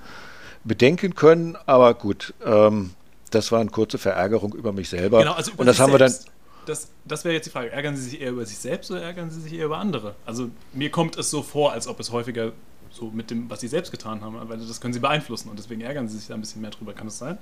bedenken 0.64 1.14
können. 1.14 1.56
Aber 1.66 1.94
gut, 1.94 2.34
ähm, 2.44 2.90
das 3.30 3.52
war 3.52 3.60
eine 3.60 3.70
kurze 3.70 3.98
Verärgerung 3.98 4.54
über 4.54 4.72
mich 4.72 4.88
selber. 4.88 5.18
Genau, 5.20 5.32
also 5.32 5.52
über 5.52 5.60
Und 5.60 5.66
das 5.66 5.80
haben 5.80 5.90
selbst. 5.90 6.22
wir 6.22 6.26
dann 6.26 6.34
das, 6.66 6.88
das 7.04 7.24
wäre 7.24 7.34
jetzt 7.34 7.46
die 7.46 7.50
Frage. 7.50 7.70
Ärgern 7.70 7.96
Sie 7.96 8.02
sich 8.02 8.20
eher 8.20 8.30
über 8.30 8.46
sich 8.46 8.58
selbst 8.58 8.90
oder 8.90 9.02
ärgern 9.02 9.30
Sie 9.30 9.40
sich 9.40 9.52
eher 9.52 9.66
über 9.66 9.78
andere? 9.78 10.14
Also 10.26 10.50
mir 10.72 10.90
kommt 10.90 11.16
es 11.16 11.30
so 11.30 11.42
vor, 11.42 11.72
als 11.72 11.86
ob 11.86 12.00
es 12.00 12.10
häufiger 12.10 12.52
so 12.90 13.10
mit 13.10 13.30
dem, 13.30 13.50
was 13.50 13.60
Sie 13.60 13.68
selbst 13.68 13.90
getan 13.90 14.20
haben, 14.20 14.36
weil 14.48 14.58
das 14.58 14.80
können 14.80 14.94
Sie 14.94 15.00
beeinflussen 15.00 15.48
und 15.48 15.58
deswegen 15.58 15.80
ärgern 15.80 16.08
Sie 16.08 16.16
sich 16.16 16.28
da 16.28 16.34
ein 16.34 16.40
bisschen 16.40 16.62
mehr 16.62 16.70
drüber. 16.70 16.92
Kann 16.92 17.06
das 17.06 17.18
sein? 17.18 17.38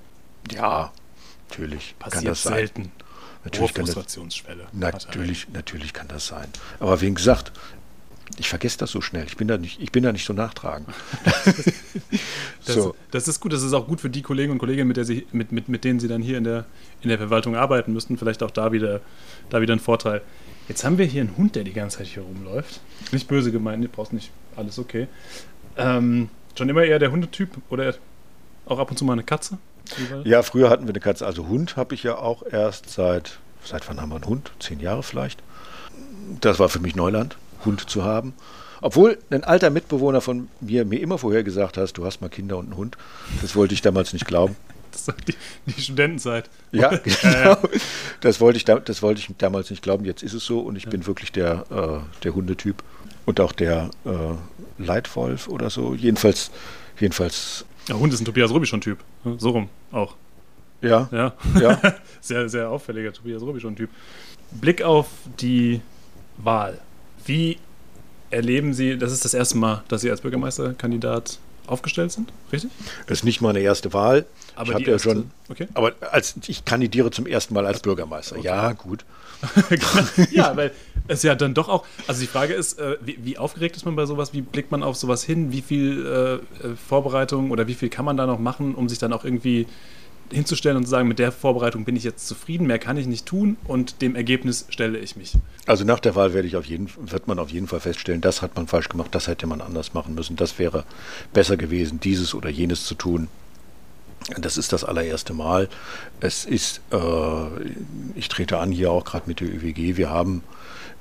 Ja, 0.50 0.92
natürlich. 1.48 1.94
Passiert 1.98 2.14
kann 2.14 2.24
das 2.24 2.42
selten. 2.42 2.82
Sein. 2.84 2.92
Natürlich 3.44 3.70
Hohe 3.70 3.84
Frustrationsschwelle. 3.84 4.66
Natürlich, 4.72 5.48
natürlich 5.48 5.92
kann 5.92 6.08
das 6.08 6.28
sein. 6.28 6.48
Aber 6.78 7.00
wie 7.00 7.12
gesagt, 7.12 7.52
ich 8.38 8.48
vergesse 8.48 8.78
das 8.78 8.90
so 8.90 9.00
schnell. 9.00 9.26
Ich 9.26 9.36
bin 9.36 9.48
da 9.48 9.58
nicht, 9.58 9.80
ich 9.80 9.92
bin 9.92 10.02
da 10.02 10.12
nicht 10.12 10.24
so 10.24 10.32
nachtragend. 10.32 10.88
das, 12.64 12.74
so. 12.74 12.94
das, 13.10 13.28
ist 13.28 13.40
gut. 13.40 13.52
Das 13.52 13.62
ist 13.62 13.72
auch 13.72 13.86
gut 13.86 14.00
für 14.00 14.10
die 14.10 14.22
Kollegen 14.22 14.52
und 14.52 14.58
Kolleginnen, 14.58 14.88
mit, 14.88 15.04
Sie, 15.06 15.26
mit, 15.32 15.52
mit, 15.52 15.68
mit 15.68 15.84
denen 15.84 16.00
Sie 16.00 16.08
dann 16.08 16.22
hier 16.22 16.38
in 16.38 16.44
der, 16.44 16.64
in 17.02 17.08
der 17.08 17.18
Verwaltung 17.18 17.56
arbeiten 17.56 17.92
müssten. 17.92 18.18
Vielleicht 18.18 18.42
auch 18.42 18.50
da 18.50 18.72
wieder, 18.72 19.00
da 19.50 19.60
wieder 19.60 19.74
ein 19.74 19.80
Vorteil. 19.80 20.22
Jetzt 20.68 20.84
haben 20.84 20.98
wir 20.98 21.06
hier 21.06 21.22
einen 21.22 21.36
Hund, 21.36 21.56
der 21.56 21.64
die 21.64 21.72
ganze 21.72 21.98
Zeit 21.98 22.06
hier 22.06 22.22
rumläuft. 22.22 22.80
Nicht 23.10 23.28
böse 23.28 23.52
gemeint, 23.52 23.84
du 23.84 23.88
brauchst 23.88 24.12
nicht 24.12 24.30
alles 24.56 24.78
okay. 24.78 25.08
Ähm, 25.76 26.28
schon 26.56 26.68
immer 26.68 26.84
eher 26.84 26.98
der 26.98 27.10
Hundetyp 27.10 27.50
oder 27.68 27.94
auch 28.66 28.78
ab 28.78 28.90
und 28.90 28.96
zu 28.96 29.04
mal 29.04 29.14
eine 29.14 29.24
Katze? 29.24 29.58
Ja, 30.24 30.42
früher 30.42 30.70
hatten 30.70 30.84
wir 30.84 30.92
eine 30.92 31.00
Katze. 31.00 31.26
Also 31.26 31.48
Hund 31.48 31.76
habe 31.76 31.94
ich 31.94 32.04
ja 32.04 32.16
auch 32.16 32.44
erst 32.44 32.90
seit, 32.90 33.38
seit 33.64 33.88
wann 33.88 34.00
haben 34.00 34.10
wir 34.10 34.16
einen 34.16 34.26
Hund? 34.26 34.52
Zehn 34.60 34.80
Jahre 34.80 35.02
vielleicht. 35.02 35.42
Das 36.40 36.58
war 36.58 36.68
für 36.68 36.78
mich 36.78 36.94
Neuland. 36.94 37.36
Hund 37.64 37.88
zu 37.88 38.04
haben. 38.04 38.34
Obwohl 38.80 39.18
ein 39.30 39.44
alter 39.44 39.70
Mitbewohner 39.70 40.20
von 40.20 40.48
mir 40.60 40.84
mir 40.84 41.00
immer 41.00 41.16
vorher 41.16 41.44
gesagt 41.44 41.76
hat, 41.76 41.96
du 41.96 42.04
hast 42.04 42.20
mal 42.20 42.28
Kinder 42.28 42.58
und 42.58 42.66
einen 42.66 42.76
Hund. 42.76 42.98
Das 43.40 43.54
wollte 43.54 43.74
ich 43.74 43.82
damals 43.82 44.12
nicht 44.12 44.26
glauben. 44.26 44.56
Das 44.92 45.08
ist 45.08 45.26
die, 45.26 45.34
die 45.72 45.80
Studentenzeit. 45.80 46.50
Ja, 46.70 46.94
genau. 47.22 47.56
Das 48.20 48.42
wollte, 48.42 48.58
ich, 48.58 48.66
das 48.66 49.00
wollte 49.00 49.20
ich 49.22 49.34
damals 49.38 49.70
nicht 49.70 49.82
glauben. 49.82 50.04
Jetzt 50.04 50.22
ist 50.22 50.34
es 50.34 50.44
so 50.44 50.60
und 50.60 50.76
ich 50.76 50.84
ja. 50.84 50.90
bin 50.90 51.06
wirklich 51.06 51.32
der, 51.32 51.64
äh, 51.70 52.20
der 52.22 52.34
Hundetyp 52.34 52.82
und 53.24 53.40
auch 53.40 53.52
der 53.52 53.88
äh, 54.04 54.10
Leitwolf 54.76 55.48
oder 55.48 55.70
so. 55.70 55.94
Jedenfalls, 55.94 56.50
jedenfalls. 57.00 57.64
Ja, 57.88 57.94
Hund 57.94 58.12
ist 58.12 58.20
ein 58.20 58.26
Tobias 58.26 58.50
Rubischon-Typ. 58.50 58.98
So 59.38 59.48
rum 59.48 59.70
auch. 59.92 60.14
Ja. 60.82 61.08
Ja. 61.10 61.32
ja. 61.58 61.80
sehr, 62.20 62.50
sehr 62.50 62.68
auffälliger 62.68 63.14
Tobias 63.14 63.40
Rubischon-Typ. 63.40 63.88
Blick 64.60 64.82
auf 64.82 65.06
die 65.40 65.80
Wahl. 66.36 66.78
Wie 67.24 67.58
erleben 68.30 68.74
Sie, 68.74 68.98
das 68.98 69.12
ist 69.12 69.24
das 69.24 69.34
erste 69.34 69.58
Mal, 69.58 69.84
dass 69.88 70.00
Sie 70.00 70.10
als 70.10 70.22
Bürgermeisterkandidat 70.22 71.38
aufgestellt 71.66 72.12
sind, 72.12 72.32
richtig? 72.52 72.70
Das 73.06 73.18
ist 73.18 73.24
nicht 73.24 73.40
meine 73.40 73.60
erste 73.60 73.92
Wahl. 73.92 74.26
Aber 74.54 74.78
ich 74.78 74.86
ja 74.86 74.98
schon. 74.98 75.30
Okay. 75.48 75.68
Aber 75.74 75.92
als 76.10 76.34
ich 76.46 76.64
kandidiere 76.64 77.10
zum 77.10 77.26
ersten 77.26 77.54
Mal 77.54 77.66
als 77.66 77.80
Bürgermeister. 77.80 78.36
Okay. 78.36 78.46
Ja, 78.46 78.72
gut. 78.72 79.04
ja, 80.30 80.56
weil 80.56 80.72
es 81.08 81.22
ja 81.22 81.34
dann 81.34 81.54
doch 81.54 81.68
auch. 81.68 81.84
Also 82.06 82.20
die 82.20 82.26
Frage 82.26 82.54
ist, 82.54 82.78
äh, 82.78 82.96
wie, 83.00 83.18
wie, 83.22 83.38
aufgeregt 83.38 83.76
ist 83.76 83.84
man 83.84 83.96
bei 83.96 84.06
sowas? 84.06 84.32
Wie 84.32 84.40
blickt 84.40 84.70
man 84.70 84.82
auf 84.82 84.96
sowas 84.96 85.22
hin? 85.22 85.52
Wie 85.52 85.62
viel 85.62 86.06
äh, 86.06 86.66
äh 86.66 86.76
Vorbereitung 86.88 87.50
oder 87.50 87.66
wie 87.66 87.74
viel 87.74 87.88
kann 87.88 88.04
man 88.04 88.16
da 88.16 88.26
noch 88.26 88.38
machen, 88.38 88.74
um 88.74 88.88
sich 88.88 88.98
dann 88.98 89.12
auch 89.12 89.24
irgendwie 89.24 89.66
hinzustellen 90.32 90.76
und 90.76 90.84
zu 90.84 90.90
sagen, 90.90 91.08
mit 91.08 91.18
der 91.18 91.32
Vorbereitung 91.32 91.84
bin 91.84 91.96
ich 91.96 92.04
jetzt 92.04 92.26
zufrieden, 92.26 92.66
mehr 92.66 92.78
kann 92.78 92.96
ich 92.96 93.06
nicht 93.06 93.26
tun 93.26 93.56
und 93.64 94.02
dem 94.02 94.16
Ergebnis 94.16 94.66
stelle 94.68 94.98
ich 94.98 95.16
mich. 95.16 95.34
Also 95.66 95.84
nach 95.84 96.00
der 96.00 96.14
Wahl 96.14 96.34
werde 96.34 96.48
ich 96.48 96.56
auf 96.56 96.64
jeden, 96.64 96.88
wird 96.98 97.28
man 97.28 97.38
auf 97.38 97.50
jeden 97.50 97.68
Fall 97.68 97.80
feststellen, 97.80 98.20
das 98.20 98.42
hat 98.42 98.56
man 98.56 98.66
falsch 98.66 98.88
gemacht, 98.88 99.14
das 99.14 99.28
hätte 99.28 99.46
man 99.46 99.60
anders 99.60 99.94
machen 99.94 100.14
müssen, 100.14 100.36
das 100.36 100.58
wäre 100.58 100.84
besser 101.32 101.56
gewesen, 101.56 102.00
dieses 102.00 102.34
oder 102.34 102.50
jenes 102.50 102.84
zu 102.86 102.94
tun. 102.94 103.28
Das 104.38 104.56
ist 104.56 104.72
das 104.72 104.84
allererste 104.84 105.34
Mal. 105.34 105.68
Es 106.20 106.44
ist, 106.44 106.80
äh, 106.92 106.96
ich 108.14 108.28
trete 108.28 108.58
an 108.58 108.70
hier 108.70 108.92
auch 108.92 109.04
gerade 109.04 109.24
mit 109.26 109.40
der 109.40 109.48
ÖWG, 109.48 109.96
wir 109.96 110.10
haben, 110.10 110.42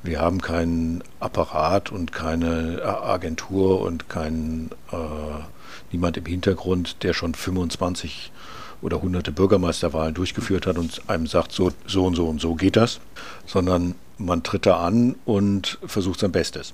wir 0.03 0.19
haben 0.19 0.41
keinen 0.41 1.03
Apparat 1.19 1.91
und 1.91 2.11
keine 2.11 2.81
Agentur 2.83 3.81
und 3.81 4.09
kein, 4.09 4.71
äh, 4.91 4.95
niemand 5.91 6.17
im 6.17 6.25
Hintergrund, 6.25 7.03
der 7.03 7.13
schon 7.13 7.35
25 7.35 8.31
oder 8.81 9.01
hunderte 9.01 9.31
Bürgermeisterwahlen 9.31 10.13
durchgeführt 10.13 10.65
hat 10.65 10.77
und 10.77 11.01
einem 11.07 11.27
sagt, 11.27 11.51
so, 11.51 11.71
so 11.85 12.05
und 12.05 12.15
so 12.15 12.27
und 12.27 12.41
so 12.41 12.55
geht 12.55 12.75
das, 12.75 12.99
sondern 13.45 13.95
man 14.17 14.43
tritt 14.43 14.65
da 14.65 14.77
an 14.79 15.15
und 15.25 15.79
versucht 15.85 16.19
sein 16.19 16.31
Bestes. 16.31 16.73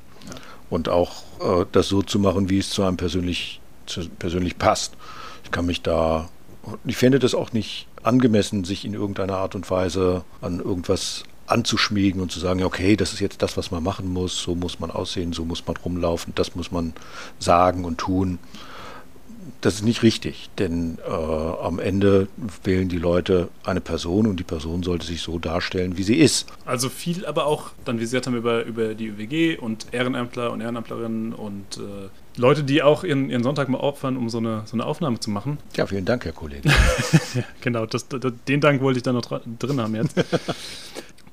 Und 0.70 0.90
auch 0.90 1.24
äh, 1.40 1.66
das 1.72 1.88
so 1.88 2.02
zu 2.02 2.20
machen, 2.20 2.50
wie 2.50 2.60
es 2.60 2.70
zu 2.70 2.84
einem 2.84 2.98
persönlich, 2.98 3.62
zu, 3.86 4.08
persönlich 4.10 4.58
passt. 4.58 4.94
Ich 5.44 5.52
kann 5.52 5.66
mich 5.66 5.82
da, 5.82 6.30
ich 6.86 6.98
fände 6.98 7.20
das 7.20 7.36
auch 7.36 7.54
nicht 7.54 7.88
angemessen, 8.04 8.64
sich 8.64 8.86
in 8.86 8.94
irgendeiner 8.94 9.38
Art 9.38 9.56
und 9.56 9.70
Weise 9.70 10.24
an 10.42 10.60
irgendwas 10.60 11.24
anzuschmiegen 11.48 12.22
und 12.22 12.32
zu 12.32 12.40
sagen, 12.42 12.64
okay, 12.64 12.98
das 12.98 13.14
ist 13.14 13.22
jetzt 13.22 13.42
das, 13.42 13.56
was 13.56 13.72
man 13.72 13.82
machen 13.82 14.12
muss, 14.12 14.42
so 14.42 14.54
muss 14.54 14.82
man 14.82 14.92
aussehen, 14.92 15.32
so 15.32 15.46
muss 15.46 15.66
man 15.66 15.78
rumlaufen, 15.78 16.34
das 16.36 16.56
muss 16.56 16.72
man 16.72 16.94
sagen 17.40 17.86
und 17.86 17.98
tun 17.98 18.40
das 19.62 19.76
ist 19.76 19.84
nicht 19.84 20.04
richtig, 20.04 20.50
denn 20.58 20.98
äh, 21.08 21.12
am 21.12 21.80
Ende 21.80 22.28
wählen 22.64 22.90
die 22.90 22.98
Leute 22.98 23.50
eine 23.64 23.82
Person 23.82 24.28
und 24.28 24.40
die 24.40 24.44
Person 24.44 24.84
sollte 24.84 25.06
sich 25.06 25.22
so 25.22 25.40
darstellen, 25.40 25.98
wie 25.98 26.04
sie 26.04 26.16
ist. 26.16 26.48
Also 26.66 26.90
viel 26.90 27.26
aber 27.26 27.46
auch, 27.46 27.72
dann 27.86 28.00
wie 28.00 28.06
Sie 28.06 28.12
gesagt 28.12 28.28
haben, 28.28 28.36
über, 28.36 28.64
über 28.64 28.94
die 28.94 29.08
ÜWG 29.08 29.58
und 29.60 29.88
Ehrenämtler 29.92 30.52
und 30.52 30.62
Ehrenamtlerinnen 30.62 31.34
und 31.34 31.78
äh, 31.78 32.10
Leute, 32.40 32.64
die 32.64 32.84
auch 32.84 33.04
ihren, 33.04 33.30
ihren 33.30 33.44
Sonntag 33.44 33.68
mal 33.70 33.80
opfern, 33.80 34.16
um 34.16 34.30
so 34.30 34.38
eine, 34.38 34.64
so 34.66 34.76
eine 34.76 34.86
Aufnahme 34.86 35.20
zu 35.20 35.32
machen. 35.32 35.58
Ja, 35.76 35.88
vielen 35.88 36.06
Dank, 36.06 36.26
Herr 36.26 36.34
Kollege. 36.34 36.70
ja, 36.70 37.44
genau, 37.62 37.86
das, 37.86 38.08
das, 38.08 38.22
den 38.48 38.62
Dank 38.62 38.82
wollte 38.82 38.98
ich 38.98 39.04
da 39.04 39.12
noch 39.12 39.26
drin 39.60 39.82
haben 39.82 39.96
jetzt. 39.96 40.16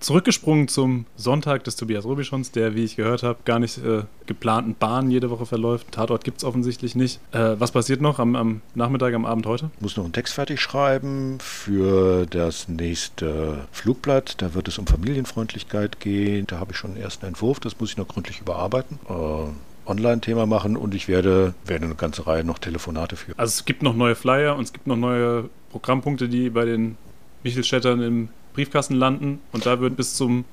Zurückgesprungen 0.05 0.69
zum 0.69 1.07
Sonntag 1.17 1.65
des 1.65 1.77
Tobias 1.77 2.05
Rubischons, 2.05 2.51
der, 2.51 2.75
wie 2.75 2.85
ich 2.85 2.97
gehört 2.97 3.23
habe, 3.23 3.39
gar 3.47 3.59
nicht 3.59 3.79
äh, 3.79 4.03
geplanten 4.27 4.75
Bahn 4.75 5.11
jede 5.11 5.31
Woche 5.31 5.47
verläuft. 5.47 5.93
Tatort 5.93 6.25
gibt 6.25 6.39
es 6.39 6.45
offensichtlich 6.45 6.95
nicht. 6.95 7.21
Äh, 7.33 7.59
was 7.59 7.73
passiert 7.73 8.03
noch 8.03 8.19
am, 8.19 8.37
am, 8.37 8.61
Nachmittag, 8.75 9.15
am 9.15 9.25
Abend 9.25 9.47
heute? 9.47 9.71
Ich 9.77 9.81
muss 9.81 9.97
noch 9.97 10.05
einen 10.05 10.13
Text 10.13 10.35
fertig 10.35 10.61
schreiben 10.61 11.39
für 11.41 12.27
das 12.27 12.69
nächste 12.69 13.67
Flugblatt. 13.73 14.43
Da 14.43 14.53
wird 14.53 14.69
es 14.69 14.77
um 14.77 14.87
Familienfreundlichkeit 14.87 16.01
gehen. 16.01 16.47
Da 16.49 16.61
habe 16.61 16.73
ich 16.73 16.77
schon 16.77 16.91
einen 16.91 17.01
ersten 17.01 17.25
Entwurf, 17.25 17.59
das 17.59 17.81
muss 17.81 17.93
ich 17.93 17.97
noch 17.97 18.09
gründlich 18.09 18.43
überarbeiten. 18.43 18.99
Äh, 19.09 19.91
Online-Thema 19.91 20.45
machen 20.45 20.77
und 20.77 20.95
ich 20.95 21.09
werde, 21.09 21.55
werde 21.65 21.87
eine 21.87 21.95
ganze 21.95 22.27
Reihe 22.27 22.45
noch 22.45 22.59
Telefonate 22.59 23.17
führen. 23.17 23.39
Also 23.39 23.53
es 23.53 23.65
gibt 23.65 23.83
noch 23.83 23.95
neue 23.95 24.17
Flyer 24.17 24.55
und 24.55 24.65
es 24.65 24.75
gibt 24.75 24.87
noch 24.87 24.97
neue 24.97 25.49
Programmpunkte, 25.71 26.29
die 26.29 26.51
bei 26.51 26.67
den 26.67 26.99
Michelstädtern 27.43 28.03
im 28.03 28.29
Briefkasten 28.55 28.95
landen 28.95 29.41
und 29.53 29.67
da 29.67 29.81
wird 29.81 29.97
bis 29.97 30.15
zum 30.15 30.45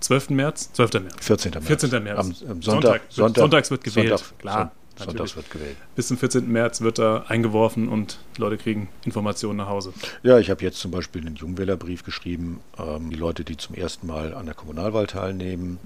12. 0.00 0.30
März, 0.30 0.72
12. 0.74 0.92
März. 1.00 1.18
14. 1.20 1.52
März. 1.52 1.66
14. 1.66 2.02
März. 2.02 2.18
Am, 2.18 2.50
am 2.50 2.62
Sonntag, 2.62 3.02
Sonntag, 3.08 3.40
Sonntags 3.40 3.70
wird 3.70 3.84
gewählt. 3.84 4.08
Sonntag, 4.10 4.38
Klar. 4.38 4.72
Sonntags 4.96 5.34
wird 5.34 5.50
gewählt. 5.50 5.76
Bis 5.96 6.08
zum 6.08 6.18
14. 6.18 6.50
März 6.50 6.80
wird 6.80 6.98
da 6.98 7.24
eingeworfen 7.26 7.88
und 7.88 8.18
Leute 8.36 8.58
kriegen 8.58 8.88
Informationen 9.04 9.56
nach 9.56 9.68
Hause. 9.68 9.92
Ja, 10.22 10.38
ich 10.38 10.50
habe 10.50 10.62
jetzt 10.62 10.78
zum 10.78 10.90
Beispiel 10.90 11.26
einen 11.26 11.36
Jungwählerbrief 11.36 12.04
geschrieben. 12.04 12.60
Ähm, 12.78 13.10
die 13.10 13.16
Leute, 13.16 13.44
die 13.44 13.56
zum 13.56 13.74
ersten 13.74 14.06
Mal 14.06 14.34
an 14.34 14.46
der 14.46 14.54
Kommunalwahl 14.54 15.06
teilnehmen, 15.06 15.78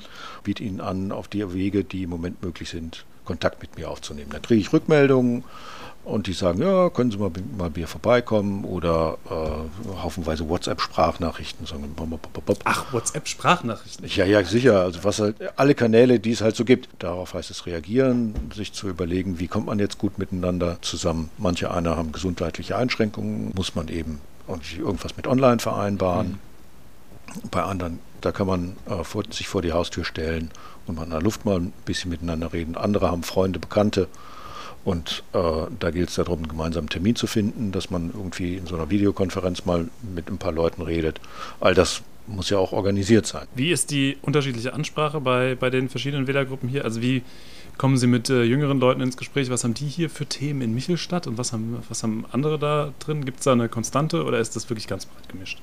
biete 0.44 0.62
ihnen 0.62 0.80
an, 0.80 1.12
auf 1.12 1.28
die 1.28 1.52
Wege, 1.54 1.84
die 1.84 2.02
im 2.02 2.10
Moment 2.10 2.42
möglich 2.42 2.68
sind, 2.68 3.04
Kontakt 3.24 3.62
mit 3.62 3.76
mir 3.76 3.88
aufzunehmen. 3.88 4.30
Dann 4.30 4.42
kriege 4.42 4.60
ich 4.60 4.72
Rückmeldungen 4.72 5.44
und 6.08 6.26
die 6.26 6.32
sagen, 6.32 6.62
ja, 6.62 6.88
können 6.90 7.10
Sie 7.10 7.18
mal, 7.18 7.30
mal 7.56 7.70
hier 7.74 7.86
vorbeikommen 7.86 8.64
oder 8.64 9.18
äh, 9.30 9.96
haufenweise 10.02 10.48
WhatsApp-Sprachnachrichten. 10.48 11.66
Ach, 12.64 12.92
WhatsApp-Sprachnachrichten? 12.92 14.06
Ja, 14.08 14.24
ja, 14.24 14.42
sicher. 14.42 14.80
Also 14.80 15.04
was 15.04 15.20
halt, 15.20 15.36
alle 15.56 15.74
Kanäle, 15.74 16.18
die 16.18 16.32
es 16.32 16.40
halt 16.40 16.56
so 16.56 16.64
gibt. 16.64 16.88
Darauf 16.98 17.34
heißt 17.34 17.50
es 17.50 17.66
reagieren, 17.66 18.34
sich 18.54 18.72
zu 18.72 18.88
überlegen, 18.88 19.38
wie 19.38 19.48
kommt 19.48 19.66
man 19.66 19.78
jetzt 19.78 19.98
gut 19.98 20.18
miteinander 20.18 20.78
zusammen. 20.80 21.30
Manche 21.36 21.70
einer 21.70 21.96
haben 21.96 22.12
gesundheitliche 22.12 22.76
Einschränkungen, 22.76 23.52
muss 23.54 23.74
man 23.74 23.88
eben 23.88 24.20
irgendwas 24.48 25.16
mit 25.16 25.26
online 25.26 25.58
vereinbaren. 25.58 26.38
Mhm. 27.34 27.48
Bei 27.50 27.62
anderen, 27.62 27.98
da 28.22 28.32
kann 28.32 28.46
man 28.46 28.76
äh, 28.86 29.04
vor, 29.04 29.24
sich 29.30 29.46
vor 29.46 29.60
die 29.60 29.72
Haustür 29.72 30.06
stellen 30.06 30.50
und 30.86 30.96
mal 30.96 31.04
in 31.04 31.10
der 31.10 31.20
Luft 31.20 31.44
mal 31.44 31.60
ein 31.60 31.72
bisschen 31.84 32.10
miteinander 32.10 32.54
reden. 32.54 32.76
Andere 32.76 33.10
haben 33.10 33.22
Freunde, 33.22 33.58
Bekannte 33.58 34.08
und 34.88 35.22
äh, 35.34 35.66
da 35.78 35.90
gilt 35.90 36.08
es 36.08 36.14
darum, 36.14 36.38
einen 36.38 36.48
gemeinsamen 36.48 36.88
Termin 36.88 37.14
zu 37.14 37.26
finden, 37.26 37.72
dass 37.72 37.90
man 37.90 38.10
irgendwie 38.14 38.56
in 38.56 38.66
so 38.66 38.74
einer 38.74 38.88
Videokonferenz 38.88 39.66
mal 39.66 39.88
mit 40.14 40.30
ein 40.30 40.38
paar 40.38 40.52
Leuten 40.52 40.80
redet. 40.80 41.20
All 41.60 41.74
das 41.74 42.00
muss 42.26 42.48
ja 42.48 42.56
auch 42.56 42.72
organisiert 42.72 43.26
sein. 43.26 43.46
Wie 43.54 43.70
ist 43.70 43.90
die 43.90 44.16
unterschiedliche 44.22 44.72
Ansprache 44.72 45.20
bei, 45.20 45.56
bei 45.56 45.68
den 45.68 45.90
verschiedenen 45.90 46.26
Wählergruppen 46.26 46.70
hier? 46.70 46.86
Also 46.86 47.02
wie 47.02 47.20
kommen 47.76 47.98
Sie 47.98 48.06
mit 48.06 48.30
äh, 48.30 48.44
jüngeren 48.44 48.80
Leuten 48.80 49.02
ins 49.02 49.18
Gespräch? 49.18 49.50
Was 49.50 49.62
haben 49.62 49.74
die 49.74 49.88
hier 49.88 50.08
für 50.08 50.24
Themen 50.24 50.62
in 50.62 50.72
Michelstadt 50.74 51.26
und 51.26 51.36
was 51.36 51.52
haben, 51.52 51.76
was 51.90 52.02
haben 52.02 52.24
andere 52.32 52.58
da 52.58 52.94
drin? 52.98 53.26
Gibt 53.26 53.40
es 53.40 53.44
da 53.44 53.52
eine 53.52 53.68
Konstante 53.68 54.24
oder 54.24 54.38
ist 54.38 54.56
das 54.56 54.70
wirklich 54.70 54.86
ganz 54.86 55.04
breit 55.04 55.28
gemischt? 55.28 55.60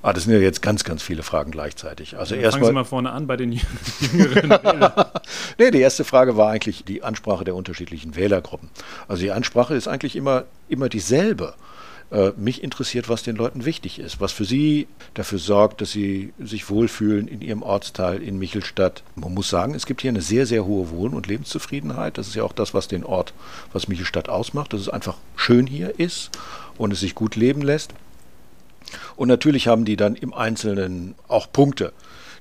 Ah, 0.00 0.12
das 0.12 0.24
sind 0.24 0.32
ja 0.32 0.38
jetzt 0.38 0.62
ganz, 0.62 0.84
ganz 0.84 1.02
viele 1.02 1.24
Fragen 1.24 1.50
gleichzeitig. 1.50 2.16
Also 2.16 2.34
ja, 2.34 2.42
erstmal. 2.42 2.60
Fangen 2.60 2.72
Sie 2.72 2.74
mal 2.74 2.84
vorne 2.84 3.10
an 3.10 3.26
bei 3.26 3.36
den 3.36 3.52
jüngeren 4.12 4.50
Wählern. 4.50 4.92
nee, 5.58 5.70
die 5.70 5.80
erste 5.80 6.04
Frage 6.04 6.36
war 6.36 6.50
eigentlich 6.50 6.84
die 6.84 7.02
Ansprache 7.02 7.44
der 7.44 7.56
unterschiedlichen 7.56 8.14
Wählergruppen. 8.14 8.68
Also 9.08 9.22
die 9.22 9.32
Ansprache 9.32 9.74
ist 9.74 9.88
eigentlich 9.88 10.14
immer, 10.14 10.44
immer 10.68 10.88
dieselbe. 10.88 11.54
Äh, 12.10 12.30
mich 12.38 12.62
interessiert, 12.62 13.10
was 13.10 13.22
den 13.22 13.36
Leuten 13.36 13.66
wichtig 13.66 13.98
ist, 13.98 14.18
was 14.18 14.32
für 14.32 14.46
sie 14.46 14.86
dafür 15.12 15.38
sorgt, 15.38 15.82
dass 15.82 15.90
sie 15.90 16.32
sich 16.38 16.70
wohlfühlen 16.70 17.28
in 17.28 17.42
ihrem 17.42 17.62
Ortsteil 17.62 18.22
in 18.22 18.38
Michelstadt. 18.38 19.02
Man 19.14 19.34
muss 19.34 19.50
sagen, 19.50 19.74
es 19.74 19.84
gibt 19.84 20.00
hier 20.00 20.10
eine 20.10 20.22
sehr, 20.22 20.46
sehr 20.46 20.64
hohe 20.64 20.90
Wohn- 20.90 21.12
und 21.12 21.26
Lebenszufriedenheit. 21.26 22.16
Das 22.16 22.28
ist 22.28 22.34
ja 22.34 22.44
auch 22.44 22.54
das, 22.54 22.72
was 22.72 22.88
den 22.88 23.04
Ort, 23.04 23.34
was 23.74 23.88
Michelstadt 23.88 24.30
ausmacht, 24.30 24.72
dass 24.72 24.80
es 24.80 24.88
einfach 24.88 25.16
schön 25.36 25.66
hier 25.66 26.00
ist 26.00 26.30
und 26.78 26.94
es 26.94 27.00
sich 27.00 27.14
gut 27.14 27.36
leben 27.36 27.60
lässt. 27.60 27.92
Und 29.18 29.26
natürlich 29.26 29.66
haben 29.66 29.84
die 29.84 29.96
dann 29.96 30.14
im 30.14 30.32
Einzelnen 30.32 31.16
auch 31.26 31.50
Punkte 31.52 31.92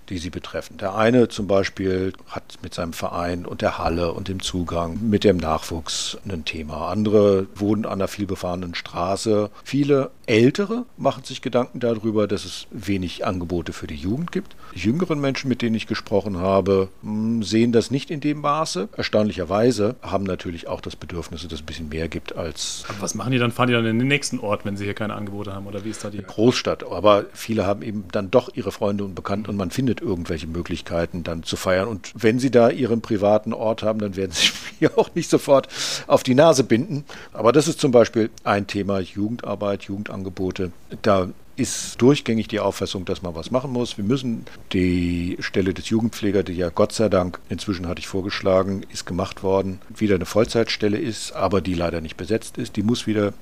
die 0.09 0.17
sie 0.17 0.29
betreffen. 0.29 0.77
Der 0.77 0.95
eine 0.95 1.27
zum 1.27 1.47
Beispiel 1.47 2.13
hat 2.27 2.59
mit 2.61 2.73
seinem 2.73 2.93
Verein 2.93 3.45
und 3.45 3.61
der 3.61 3.77
Halle 3.77 4.13
und 4.13 4.27
dem 4.27 4.41
Zugang 4.41 4.99
mit 5.09 5.23
dem 5.23 5.37
Nachwuchs 5.37 6.17
ein 6.27 6.45
Thema. 6.45 6.89
Andere 6.89 7.47
wohnen 7.55 7.85
an 7.85 7.93
einer 7.93 8.07
vielbefahrenen 8.07 8.75
Straße. 8.75 9.49
Viele 9.63 10.11
Ältere 10.25 10.85
machen 10.97 11.23
sich 11.23 11.41
Gedanken 11.41 11.79
darüber, 11.79 12.27
dass 12.27 12.45
es 12.45 12.67
wenig 12.71 13.25
Angebote 13.25 13.73
für 13.73 13.87
die 13.87 13.95
Jugend 13.95 14.31
gibt. 14.31 14.55
Die 14.75 14.79
jüngeren 14.79 15.19
Menschen, 15.19 15.47
mit 15.47 15.61
denen 15.61 15.75
ich 15.75 15.87
gesprochen 15.87 16.37
habe, 16.37 16.89
hm, 17.01 17.43
sehen 17.43 17.71
das 17.71 17.91
nicht 17.91 18.11
in 18.11 18.19
dem 18.19 18.41
Maße. 18.41 18.89
Erstaunlicherweise 18.95 19.95
haben 20.01 20.25
natürlich 20.25 20.67
auch 20.67 20.81
das 20.81 20.95
Bedürfnis, 20.95 21.43
dass 21.43 21.53
es 21.53 21.61
ein 21.61 21.65
bisschen 21.65 21.89
mehr 21.89 22.09
gibt 22.09 22.35
als. 22.35 22.83
Aber 22.89 23.01
was 23.01 23.15
machen 23.15 23.31
die 23.31 23.37
dann? 23.37 23.51
Fahren 23.51 23.67
die 23.67 23.73
dann 23.73 23.85
in 23.85 23.99
den 23.99 24.07
nächsten 24.07 24.39
Ort, 24.39 24.65
wenn 24.65 24.75
sie 24.75 24.83
hier 24.83 24.93
keine 24.93 25.15
Angebote 25.15 25.53
haben? 25.53 25.65
Oder 25.65 25.85
wie 25.85 25.89
ist 25.89 26.03
da 26.03 26.09
die? 26.09 26.21
Großstadt. 26.21 26.89
Aber 26.91 27.25
viele 27.33 27.65
haben 27.65 27.81
eben 27.81 28.05
dann 28.11 28.29
doch 28.29 28.49
ihre 28.53 28.71
Freunde 28.71 29.05
und 29.05 29.15
Bekannte 29.15 29.49
und 29.49 29.57
man 29.57 29.71
findet 29.71 29.96
findet 29.97 30.01
irgendwelche 30.01 30.47
Möglichkeiten 30.47 31.23
dann 31.23 31.43
zu 31.43 31.55
feiern. 31.55 31.87
Und 31.87 32.11
wenn 32.15 32.39
sie 32.39 32.51
da 32.51 32.69
ihren 32.69 33.01
privaten 33.01 33.53
Ort 33.53 33.83
haben, 33.83 33.99
dann 33.99 34.15
werden 34.15 34.31
sie 34.31 34.49
mir 34.79 34.97
auch 34.97 35.13
nicht 35.15 35.29
sofort 35.29 35.67
auf 36.07 36.23
die 36.23 36.35
Nase 36.35 36.63
binden. 36.63 37.05
Aber 37.33 37.51
das 37.51 37.67
ist 37.67 37.79
zum 37.79 37.91
Beispiel 37.91 38.29
ein 38.43 38.67
Thema 38.67 38.99
Jugendarbeit, 38.99 39.83
Jugendangebote. 39.83 40.71
Da 41.01 41.29
ist 41.55 41.99
durchgängig 41.99 42.47
die 42.47 42.59
Auffassung, 42.59 43.05
dass 43.05 43.23
man 43.23 43.33
was 43.33 43.49
machen 43.49 43.71
muss. 43.71 43.97
Wir 43.97 44.05
müssen 44.05 44.45
die 44.73 45.37
Stelle 45.39 45.73
des 45.73 45.89
Jugendpflegers, 45.89 46.45
die 46.45 46.53
ja 46.53 46.69
Gott 46.69 46.93
sei 46.93 47.09
Dank, 47.09 47.39
inzwischen 47.49 47.87
hatte 47.87 47.99
ich 47.99 48.07
vorgeschlagen, 48.07 48.83
ist 48.93 49.07
gemacht 49.07 49.41
worden, 49.41 49.79
wieder 49.89 50.15
eine 50.15 50.25
Vollzeitstelle 50.25 50.99
ist, 50.99 51.31
aber 51.31 51.61
die 51.61 51.73
leider 51.73 51.99
nicht 51.99 52.15
besetzt 52.15 52.59
ist. 52.59 52.75
Die 52.75 52.83
muss 52.83 53.07
wieder 53.07 53.33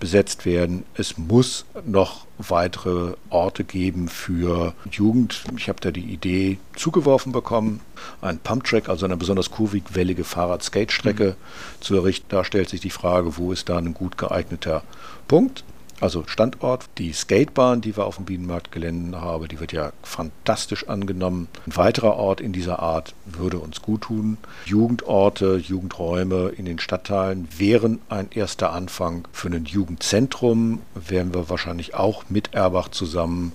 besetzt 0.00 0.46
werden. 0.46 0.84
Es 0.94 1.18
muss 1.18 1.64
noch 1.84 2.26
weitere 2.38 3.14
Orte 3.30 3.64
geben 3.64 4.08
für 4.08 4.74
Jugend. 4.90 5.44
Ich 5.56 5.68
habe 5.68 5.80
da 5.80 5.90
die 5.90 6.12
Idee 6.12 6.58
zugeworfen 6.76 7.32
bekommen, 7.32 7.80
einen 8.20 8.38
Pumptrack, 8.38 8.88
also 8.88 9.06
eine 9.06 9.16
besonders 9.16 9.50
kurvig-wellige 9.50 10.24
Fahrrad-Skate-Strecke 10.24 11.30
mhm. 11.30 11.82
zu 11.82 11.96
errichten. 11.96 12.26
Da 12.28 12.44
stellt 12.44 12.68
sich 12.68 12.80
die 12.80 12.90
Frage, 12.90 13.36
wo 13.36 13.52
ist 13.52 13.68
da 13.68 13.78
ein 13.78 13.94
gut 13.94 14.18
geeigneter 14.18 14.82
Punkt? 15.26 15.64
Also 16.00 16.24
Standort, 16.26 16.86
die 16.98 17.12
Skatebahn, 17.12 17.80
die 17.80 17.96
wir 17.96 18.06
auf 18.06 18.16
dem 18.16 18.24
Bienenmarktgelände 18.24 19.20
haben, 19.20 19.48
die 19.48 19.58
wird 19.58 19.72
ja 19.72 19.92
fantastisch 20.02 20.88
angenommen. 20.88 21.48
Ein 21.66 21.76
weiterer 21.76 22.16
Ort 22.16 22.40
in 22.40 22.52
dieser 22.52 22.78
Art 22.78 23.14
würde 23.24 23.58
uns 23.58 23.82
gut 23.82 24.02
tun. 24.02 24.38
Jugendorte, 24.64 25.56
Jugendräume 25.56 26.50
in 26.50 26.66
den 26.66 26.78
Stadtteilen 26.78 27.48
wären 27.56 28.00
ein 28.08 28.30
erster 28.30 28.72
Anfang 28.72 29.26
für 29.32 29.48
ein 29.48 29.64
Jugendzentrum. 29.64 30.82
Werden 30.94 31.34
wir 31.34 31.50
wahrscheinlich 31.50 31.94
auch 31.94 32.24
mit 32.28 32.54
Erbach 32.54 32.88
zusammen 32.88 33.52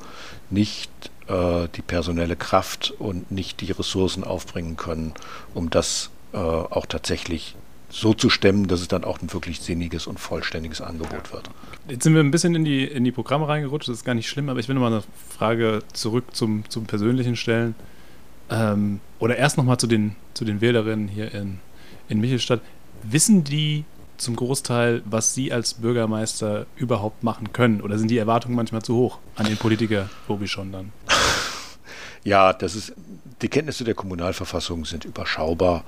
nicht 0.49 0.91
äh, 1.27 1.69
die 1.75 1.82
personelle 1.82 2.36
Kraft 2.36 2.93
und 2.99 3.32
nicht 3.32 3.62
die 3.62 3.71
Ressourcen 3.71 4.25
aufbringen 4.25 4.75
können, 4.75 5.13
um 5.53 5.69
das 5.69 6.10
äh, 6.34 6.38
auch 6.38 6.86
tatsächlich 6.86 7.56
so 7.93 8.15
zu 8.15 8.32
stemmen, 8.32 8.67
dass 8.67 8.82
es 8.82 8.88
dann 8.88 9.03
auch 9.03 9.21
ein 9.21 9.32
wirklich 9.32 9.62
sinniges 9.62 10.08
und 10.08 10.19
vollständiges 10.19 10.82
Angebot 10.82 11.32
wird. 11.32 11.49
Jetzt 11.88 12.03
sind 12.03 12.15
wir 12.15 12.21
ein 12.21 12.32
bisschen 12.32 12.56
in 12.56 12.65
die, 12.65 12.86
in 12.86 13.03
die 13.03 13.12
Programme 13.12 13.47
reingerutscht, 13.47 13.88
das 13.88 13.97
ist 13.97 14.03
gar 14.03 14.15
nicht 14.15 14.27
schlimm, 14.27 14.49
aber 14.49 14.60
ich 14.60 14.67
will 14.67 14.73
nochmal 14.73 14.93
eine 14.93 15.03
Frage 15.29 15.84
zurück 15.93 16.36
zum, 16.36 16.67
zum 16.69 16.86
persönlichen 16.86 17.36
stellen. 17.36 17.75
Ähm, 18.49 18.99
oder 19.19 19.38
erst 19.38 19.58
nochmal 19.58 19.77
zu 19.77 19.86
den, 19.86 20.15
zu 20.34 20.43
den 20.43 20.60
Wählerinnen 20.60 21.08
hier 21.08 21.32
in, 21.36 21.60
in 22.10 22.19
Michelstadt. 22.19 22.62
Wissen 23.03 23.43
die 23.43 23.86
zum 24.17 24.36
Großteil, 24.36 25.03
was 25.06 25.36
sie 25.36 25.53
als 25.53 25.75
Bürgermeister 25.75 26.65
überhaupt 26.75 27.23
machen 27.23 27.53
können? 27.53 27.79
Oder 27.79 27.99
sind 27.99 28.10
die 28.10 28.17
Erwartungen 28.17 28.56
manchmal 28.56 28.82
zu 28.82 28.95
hoch 28.95 29.19
an 29.36 29.45
den 29.45 29.58
Politiker, 29.58 30.10
Bobi 30.27 30.47
schon 30.47 30.71
dann? 30.71 30.91
Ja, 32.25 32.53
das 32.53 32.75
ist, 32.75 32.93
die 33.41 33.49
Kenntnisse 33.49 33.84
der 33.84 33.95
Kommunalverfassung 33.95 34.86
sind 34.86 35.03
überschaubar 35.03 35.84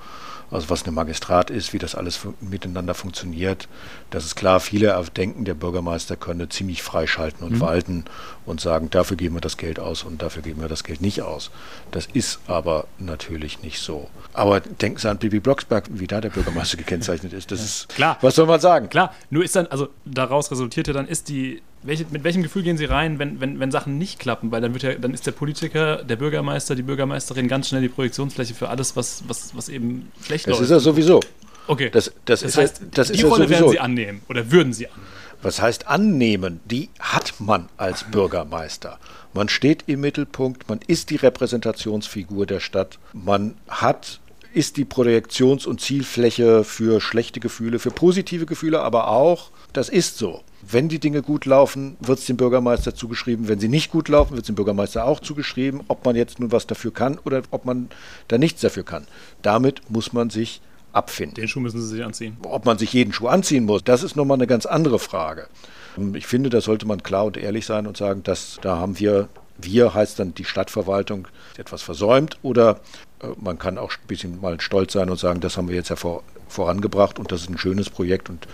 also 0.52 0.70
was 0.70 0.86
ein 0.86 0.94
Magistrat 0.94 1.50
ist, 1.50 1.74
wie 1.74 1.78
das 1.78 1.96
alles 1.96 2.20
miteinander 2.40 2.94
funktioniert. 2.94 3.68
Das 4.10 4.26
ist 4.26 4.36
klar, 4.36 4.60
viele 4.60 4.96
denken, 5.16 5.46
der 5.46 5.54
Bürgermeister 5.54 6.16
könne 6.16 6.50
ziemlich 6.50 6.84
freischalten 6.84 7.46
und 7.46 7.54
mhm. 7.54 7.62
walten 7.62 8.06
und 8.46 8.62
sagen, 8.62 8.90
dafür 8.90 9.18
geben 9.18 9.36
wir 9.36 9.42
das 9.42 9.58
Geld 9.58 9.80
aus 9.80 10.04
und 10.04 10.22
dafür 10.22 10.42
geben 10.42 10.62
wir 10.62 10.70
das 10.70 10.84
Geld 10.84 11.02
nicht 11.02 11.22
aus. 11.22 11.52
Das 11.92 12.08
ist 12.14 12.40
aber 12.48 12.88
natürlich 13.00 13.62
nicht 13.62 13.80
so. 13.80 14.10
Aber 14.34 14.60
denken 14.60 15.00
Sie 15.00 15.10
an 15.10 15.18
Bibi 15.18 15.40
Blocksberg, 15.40 15.86
wie 15.90 16.08
da 16.08 16.22
der 16.22 16.30
Bürgermeister 16.30 16.78
gekennzeichnet 16.78 17.34
ist. 17.34 17.52
Das 17.52 17.60
ja. 17.60 17.66
ist 17.66 17.90
klar. 17.90 18.18
Was 18.22 18.36
soll 18.36 18.46
man 18.46 18.60
sagen? 18.60 18.90
Klar, 18.90 19.14
nur 19.30 19.44
ist 19.44 19.56
dann, 19.56 19.68
also 19.68 19.90
daraus 20.06 20.52
resultiert 20.52 20.88
ja 20.88 20.94
dann, 20.94 21.08
ist 21.08 21.30
die 21.30 21.62
welche, 21.86 22.06
mit 22.10 22.24
welchem 22.24 22.44
Gefühl 22.44 22.64
gehen 22.64 22.78
Sie 22.78 22.86
rein, 22.86 23.20
wenn, 23.20 23.40
wenn, 23.40 23.60
wenn 23.60 23.72
Sachen 23.72 23.98
nicht 23.98 24.20
klappen? 24.20 24.52
Weil 24.52 24.62
dann, 24.62 24.74
wird 24.74 24.84
ja, 24.84 24.94
dann 24.96 25.14
ist 25.14 25.26
der 25.28 25.32
Politiker, 25.32 26.04
der 26.04 26.16
Bürgermeister, 26.16 26.76
die 26.76 26.84
Bürgermeisterin 26.84 27.48
ganz 27.48 27.70
schnell 27.70 27.82
die 27.82 27.90
Projektionsfläche 27.90 28.54
für 28.54 28.70
alles, 28.70 28.96
was, 28.96 29.24
was, 29.28 29.56
was 29.56 29.70
eben 29.70 30.12
schlecht 30.24 30.48
läuft. 30.48 30.60
Das 30.60 30.66
ist 30.66 30.72
ja 30.72 30.80
sowieso. 30.80 31.20
Okay. 31.68 31.90
Das, 31.90 32.12
das, 32.26 32.42
das 32.42 32.58
heißt, 32.58 32.80
ja, 32.82 32.88
das 32.92 33.12
die 33.12 33.22
Rolle 33.24 33.46
ja 33.46 33.50
werden 33.52 33.70
Sie 33.70 33.80
annehmen 33.80 34.22
oder 34.30 34.52
würden 34.52 34.74
Sie 34.74 34.88
annehmen? 34.88 35.08
Was 35.42 35.62
heißt 35.62 35.88
annehmen? 35.88 36.60
Die 36.66 36.90
hat 37.00 37.36
man 37.40 37.70
als 37.78 38.04
Bürgermeister. 38.06 39.00
Man 39.34 39.50
steht 39.50 39.84
im 39.88 40.02
Mittelpunkt, 40.02 40.70
man 40.70 40.80
ist 40.88 41.10
die 41.10 41.18
Repräsentationsfigur 41.18 42.46
der 42.46 42.60
Stadt, 42.60 42.98
man 43.14 43.56
hat 43.68 44.20
ist 44.54 44.78
die 44.78 44.86
Projektions- 44.86 45.66
und 45.66 45.82
Zielfläche 45.82 46.64
für 46.64 47.02
schlechte 47.02 47.42
Gefühle, 47.42 47.78
für 47.78 47.92
positive 47.92 48.46
Gefühle, 48.46 48.80
aber 48.80 49.10
auch, 49.10 49.52
das 49.74 49.90
ist 49.90 50.18
so. 50.18 50.44
Wenn 50.68 50.90
die 50.90 51.00
Dinge 51.00 51.22
gut 51.22 51.46
laufen, 51.46 51.96
wird 52.00 52.20
es 52.20 52.26
dem 52.26 52.38
Bürgermeister 52.38 52.96
zugeschrieben. 52.96 53.48
Wenn 53.48 53.60
sie 53.60 53.68
nicht 53.68 53.92
gut 53.92 54.10
laufen, 54.10 54.32
wird 54.32 54.42
es 54.42 54.48
dem 54.48 54.56
Bürgermeister 54.56 55.06
auch 55.06 55.20
zugeschrieben, 55.20 55.82
ob 55.88 56.06
man 56.06 56.16
jetzt 56.16 56.40
nun 56.40 56.52
was 56.52 56.66
dafür 56.66 56.92
kann 56.92 57.20
oder 57.24 57.44
ob 57.52 57.66
man 57.66 57.90
da 58.28 58.38
nichts 58.38 58.62
dafür 58.62 58.84
kann. 58.84 59.06
Damit 59.42 59.90
muss 59.90 60.14
man 60.14 60.30
sich 60.30 60.62
abfinden. 60.92 61.36
Den 61.36 61.48
Schuh 61.48 61.60
müssen 61.60 61.82
Sie 61.82 61.88
sich 61.88 62.04
anziehen. 62.04 62.38
Ob 62.44 62.66
man 62.66 62.78
sich 62.78 62.94
jeden 62.94 63.14
Schuh 63.14 63.28
anziehen 63.28 63.66
muss, 63.66 63.84
das 63.84 64.02
ist 64.02 64.16
nochmal 64.16 64.38
eine 64.38 64.48
ganz 64.48 64.66
andere 64.66 64.98
Frage. 64.98 65.48
Ich 66.14 66.28
finde, 66.28 66.50
da 66.50 66.62
sollte 66.62 66.88
man 66.88 67.04
klar 67.04 67.26
und 67.26 67.38
ehrlich 67.38 67.66
sein 67.66 67.86
und 67.86 67.98
sagen, 67.98 68.24
dass 68.24 68.58
da 68.62 68.78
haben 68.78 69.00
wir, 69.00 69.30
wir 69.58 69.94
heißt 69.94 70.20
dann 70.20 70.34
die 70.34 70.46
Stadtverwaltung, 70.46 71.28
etwas 71.58 71.82
versäumt 71.82 72.38
oder 72.42 72.80
äh, 73.22 73.28
man 73.40 73.58
kann 73.58 73.78
auch 73.78 73.92
ein 73.92 74.08
bisschen 74.08 74.42
mal 74.42 74.60
stolz 74.60 74.94
sein 74.94 75.10
und 75.10 75.20
sagen, 75.20 75.40
das 75.40 75.58
haben 75.58 75.70
wir 75.70 75.76
jetzt 75.76 75.90
hervor, 75.90 76.24
vorangebracht 76.48 77.20
und 77.20 77.32
das 77.32 77.42
ist 77.42 77.50
ein 77.50 77.58
schönes 77.58 77.90
Projekt 77.90 78.30
und 78.30 78.48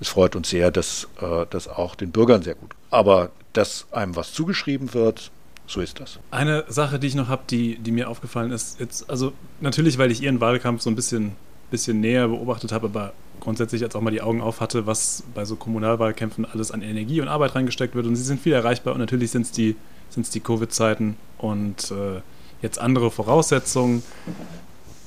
es 0.00 0.08
freut 0.08 0.36
uns 0.36 0.50
sehr, 0.50 0.70
dass 0.70 1.08
äh, 1.20 1.46
das 1.50 1.68
auch 1.68 1.94
den 1.94 2.10
Bürgern 2.10 2.42
sehr 2.42 2.54
gut. 2.54 2.72
Aber 2.90 3.30
dass 3.52 3.86
einem 3.92 4.16
was 4.16 4.32
zugeschrieben 4.32 4.92
wird, 4.94 5.30
so 5.66 5.80
ist 5.80 5.98
das. 5.98 6.18
Eine 6.30 6.64
Sache, 6.68 6.98
die 6.98 7.08
ich 7.08 7.14
noch 7.14 7.28
habe, 7.28 7.42
die, 7.50 7.78
die 7.78 7.90
mir 7.90 8.08
aufgefallen 8.08 8.52
ist, 8.52 8.78
jetzt, 8.78 9.10
also 9.10 9.32
natürlich, 9.60 9.98
weil 9.98 10.10
ich 10.10 10.22
Ihren 10.22 10.40
Wahlkampf 10.40 10.82
so 10.82 10.90
ein 10.90 10.96
bisschen, 10.96 11.32
bisschen 11.70 12.00
näher 12.00 12.28
beobachtet 12.28 12.72
habe, 12.72 12.86
aber 12.86 13.12
grundsätzlich 13.40 13.80
jetzt 13.80 13.96
auch 13.96 14.00
mal 14.00 14.10
die 14.10 14.22
Augen 14.22 14.40
auf 14.40 14.60
hatte, 14.60 14.86
was 14.86 15.24
bei 15.34 15.44
so 15.44 15.56
Kommunalwahlkämpfen 15.56 16.44
alles 16.44 16.70
an 16.70 16.82
Energie 16.82 17.20
und 17.20 17.28
Arbeit 17.28 17.54
reingesteckt 17.54 17.94
wird. 17.94 18.06
Und 18.06 18.16
sie 18.16 18.22
sind 18.22 18.40
viel 18.40 18.52
erreichbar 18.52 18.94
und 18.94 19.00
natürlich 19.00 19.30
sind 19.30 19.42
es 19.42 19.52
die, 19.52 19.76
die 20.16 20.40
Covid-Zeiten 20.40 21.16
und 21.38 21.90
äh, 21.90 22.20
jetzt 22.62 22.78
andere 22.78 23.10
Voraussetzungen. 23.10 24.02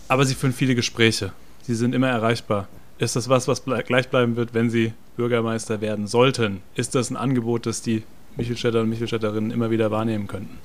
Aber 0.07 0.25
sie 0.25 0.35
führen 0.35 0.53
viele 0.53 0.75
Gespräche. 0.75 1.31
Sie 1.69 1.75
sind 1.75 1.93
immer 1.93 2.09
erreichbar. 2.09 2.67
Ist 2.97 3.15
das 3.15 3.29
was, 3.29 3.47
was 3.47 3.63
gleich 3.63 4.09
bleiben 4.09 4.35
wird, 4.35 4.55
wenn 4.55 4.71
Sie 4.71 4.91
Bürgermeister 5.17 5.81
werden 5.81 6.07
sollten? 6.07 6.63
Ist 6.73 6.95
das 6.95 7.11
ein 7.11 7.15
Angebot, 7.15 7.67
das 7.67 7.83
die 7.83 8.01
Michelstädter 8.37 8.81
und 8.81 8.89
Michelstädterinnen 8.89 9.51
immer 9.51 9.69
wieder 9.69 9.91
wahrnehmen 9.91 10.25
könnten? 10.25 10.57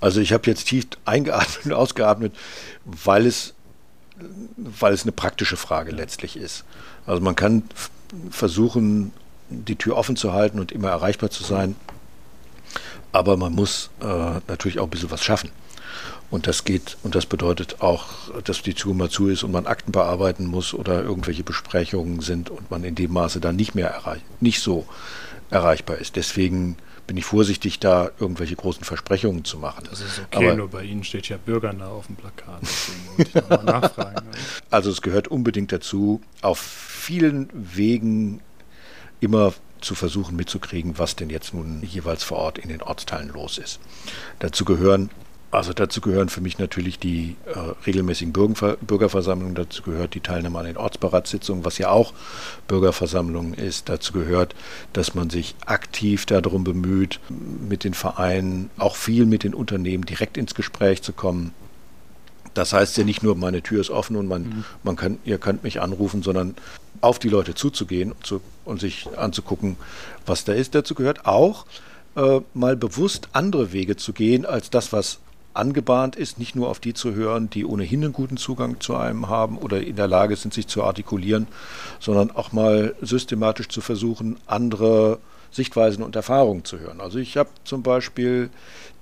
Also 0.00 0.20
ich 0.20 0.32
habe 0.32 0.50
jetzt 0.50 0.64
tief 0.64 0.86
eingeatmet 1.04 1.66
und 1.66 1.74
ausgeatmet, 1.74 2.34
weil 2.84 3.24
es, 3.24 3.54
weil 4.56 4.92
es 4.92 5.04
eine 5.04 5.12
praktische 5.12 5.56
Frage 5.56 5.92
letztlich 5.92 6.36
ist. 6.36 6.64
Also 7.06 7.22
man 7.22 7.36
kann 7.36 7.62
versuchen, 8.30 9.12
die 9.48 9.76
Tür 9.76 9.96
offen 9.96 10.16
zu 10.16 10.32
halten 10.32 10.58
und 10.58 10.72
immer 10.72 10.88
erreichbar 10.88 11.30
zu 11.30 11.44
sein, 11.44 11.76
aber 13.12 13.36
man 13.36 13.52
muss 13.52 13.90
äh, 14.00 14.40
natürlich 14.48 14.80
auch 14.80 14.88
ein 14.88 14.90
bisschen 14.90 15.12
was 15.12 15.22
schaffen. 15.22 15.50
Und 16.30 16.46
das 16.46 16.64
geht, 16.64 16.98
und 17.02 17.14
das 17.14 17.24
bedeutet 17.24 17.80
auch, 17.80 18.04
dass 18.44 18.62
die 18.62 18.74
Tür 18.74 18.92
mal 18.94 19.08
zu 19.08 19.28
ist 19.28 19.44
und 19.44 19.52
man 19.52 19.66
Akten 19.66 19.92
bearbeiten 19.92 20.46
muss 20.46 20.74
oder 20.74 21.02
irgendwelche 21.02 21.42
Besprechungen 21.42 22.20
sind 22.20 22.50
und 22.50 22.70
man 22.70 22.84
in 22.84 22.94
dem 22.94 23.12
Maße 23.12 23.40
dann 23.40 23.56
nicht 23.56 23.74
mehr 23.74 23.88
erreicht, 23.88 24.24
nicht 24.42 24.60
so 24.60 24.86
erreichbar 25.50 25.96
ist. 25.96 26.16
Deswegen 26.16 26.76
bin 27.06 27.16
ich 27.16 27.24
vorsichtig, 27.24 27.78
da 27.78 28.10
irgendwelche 28.20 28.54
großen 28.54 28.84
Versprechungen 28.84 29.42
zu 29.44 29.58
machen. 29.58 29.84
Das 29.88 30.02
ist 30.02 30.20
okay, 30.20 30.48
Aber, 30.48 30.56
nur 30.56 30.68
bei 30.68 30.84
Ihnen 30.84 31.02
steht 31.02 31.30
ja 31.30 31.38
Bürgernah 31.38 31.88
auf 31.88 32.06
dem 32.06 32.16
Plakat. 32.16 32.60
Also 34.70 34.90
es 34.90 35.00
gehört 35.00 35.28
unbedingt 35.28 35.72
dazu, 35.72 36.20
auf 36.42 36.58
vielen 36.58 37.48
Wegen 37.54 38.40
immer 39.20 39.54
zu 39.80 39.94
versuchen 39.94 40.36
mitzukriegen, 40.36 40.98
was 40.98 41.16
denn 41.16 41.30
jetzt 41.30 41.54
nun 41.54 41.82
jeweils 41.82 42.22
vor 42.22 42.38
Ort 42.38 42.58
in 42.58 42.68
den 42.68 42.82
Ortsteilen 42.82 43.30
los 43.30 43.56
ist. 43.56 43.80
Dazu 44.38 44.66
gehören 44.66 45.10
also 45.50 45.72
dazu 45.72 46.00
gehören 46.00 46.28
für 46.28 46.42
mich 46.42 46.58
natürlich 46.58 46.98
die 46.98 47.36
äh, 47.46 47.58
regelmäßigen 47.86 48.32
Bürger, 48.32 48.76
Bürgerversammlungen, 48.80 49.54
dazu 49.54 49.82
gehört 49.82 50.14
die 50.14 50.20
Teilnahme 50.20 50.58
an 50.58 50.66
den 50.66 50.76
Ortsberatssitzungen, 50.76 51.64
was 51.64 51.78
ja 51.78 51.88
auch 51.88 52.12
Bürgerversammlungen 52.66 53.54
ist. 53.54 53.88
Dazu 53.88 54.12
gehört, 54.12 54.54
dass 54.92 55.14
man 55.14 55.30
sich 55.30 55.54
aktiv 55.64 56.26
darum 56.26 56.64
bemüht, 56.64 57.20
mit 57.30 57.84
den 57.84 57.94
Vereinen, 57.94 58.70
auch 58.76 58.96
viel 58.96 59.24
mit 59.24 59.42
den 59.42 59.54
Unternehmen 59.54 60.04
direkt 60.04 60.36
ins 60.36 60.54
Gespräch 60.54 61.02
zu 61.02 61.14
kommen. 61.14 61.54
Das 62.52 62.74
heißt 62.74 62.98
ja 62.98 63.04
nicht 63.04 63.22
nur, 63.22 63.34
meine 63.34 63.62
Tür 63.62 63.80
ist 63.80 63.90
offen 63.90 64.16
und 64.16 64.26
man, 64.26 64.42
mhm. 64.42 64.64
man 64.82 64.96
kann, 64.96 65.18
ihr 65.24 65.38
könnt 65.38 65.62
mich 65.62 65.80
anrufen, 65.80 66.22
sondern 66.22 66.56
auf 67.00 67.18
die 67.18 67.28
Leute 67.28 67.54
zuzugehen 67.54 68.12
und, 68.12 68.26
zu, 68.26 68.40
und 68.64 68.80
sich 68.80 69.06
anzugucken, 69.16 69.76
was 70.26 70.44
da 70.44 70.52
ist. 70.52 70.74
Dazu 70.74 70.94
gehört 70.94 71.26
auch, 71.26 71.64
äh, 72.16 72.40
mal 72.52 72.76
bewusst 72.76 73.28
andere 73.32 73.72
Wege 73.72 73.96
zu 73.96 74.12
gehen 74.12 74.44
als 74.44 74.70
das, 74.70 74.92
was 74.92 75.20
angebahnt 75.58 76.16
ist, 76.16 76.38
nicht 76.38 76.54
nur 76.54 76.68
auf 76.68 76.80
die 76.80 76.94
zu 76.94 77.14
hören, 77.14 77.50
die 77.50 77.64
ohnehin 77.64 78.04
einen 78.04 78.12
guten 78.12 78.36
Zugang 78.36 78.80
zu 78.80 78.96
einem 78.96 79.28
haben 79.28 79.58
oder 79.58 79.82
in 79.82 79.96
der 79.96 80.08
Lage 80.08 80.36
sind, 80.36 80.54
sich 80.54 80.66
zu 80.66 80.82
artikulieren, 80.82 81.46
sondern 82.00 82.30
auch 82.30 82.52
mal 82.52 82.94
systematisch 83.00 83.68
zu 83.68 83.80
versuchen, 83.80 84.36
andere 84.46 85.18
Sichtweisen 85.50 86.02
und 86.02 86.14
Erfahrungen 86.14 86.64
zu 86.64 86.78
hören. 86.78 87.00
Also 87.00 87.18
ich 87.18 87.36
habe 87.36 87.48
zum 87.64 87.82
Beispiel 87.82 88.50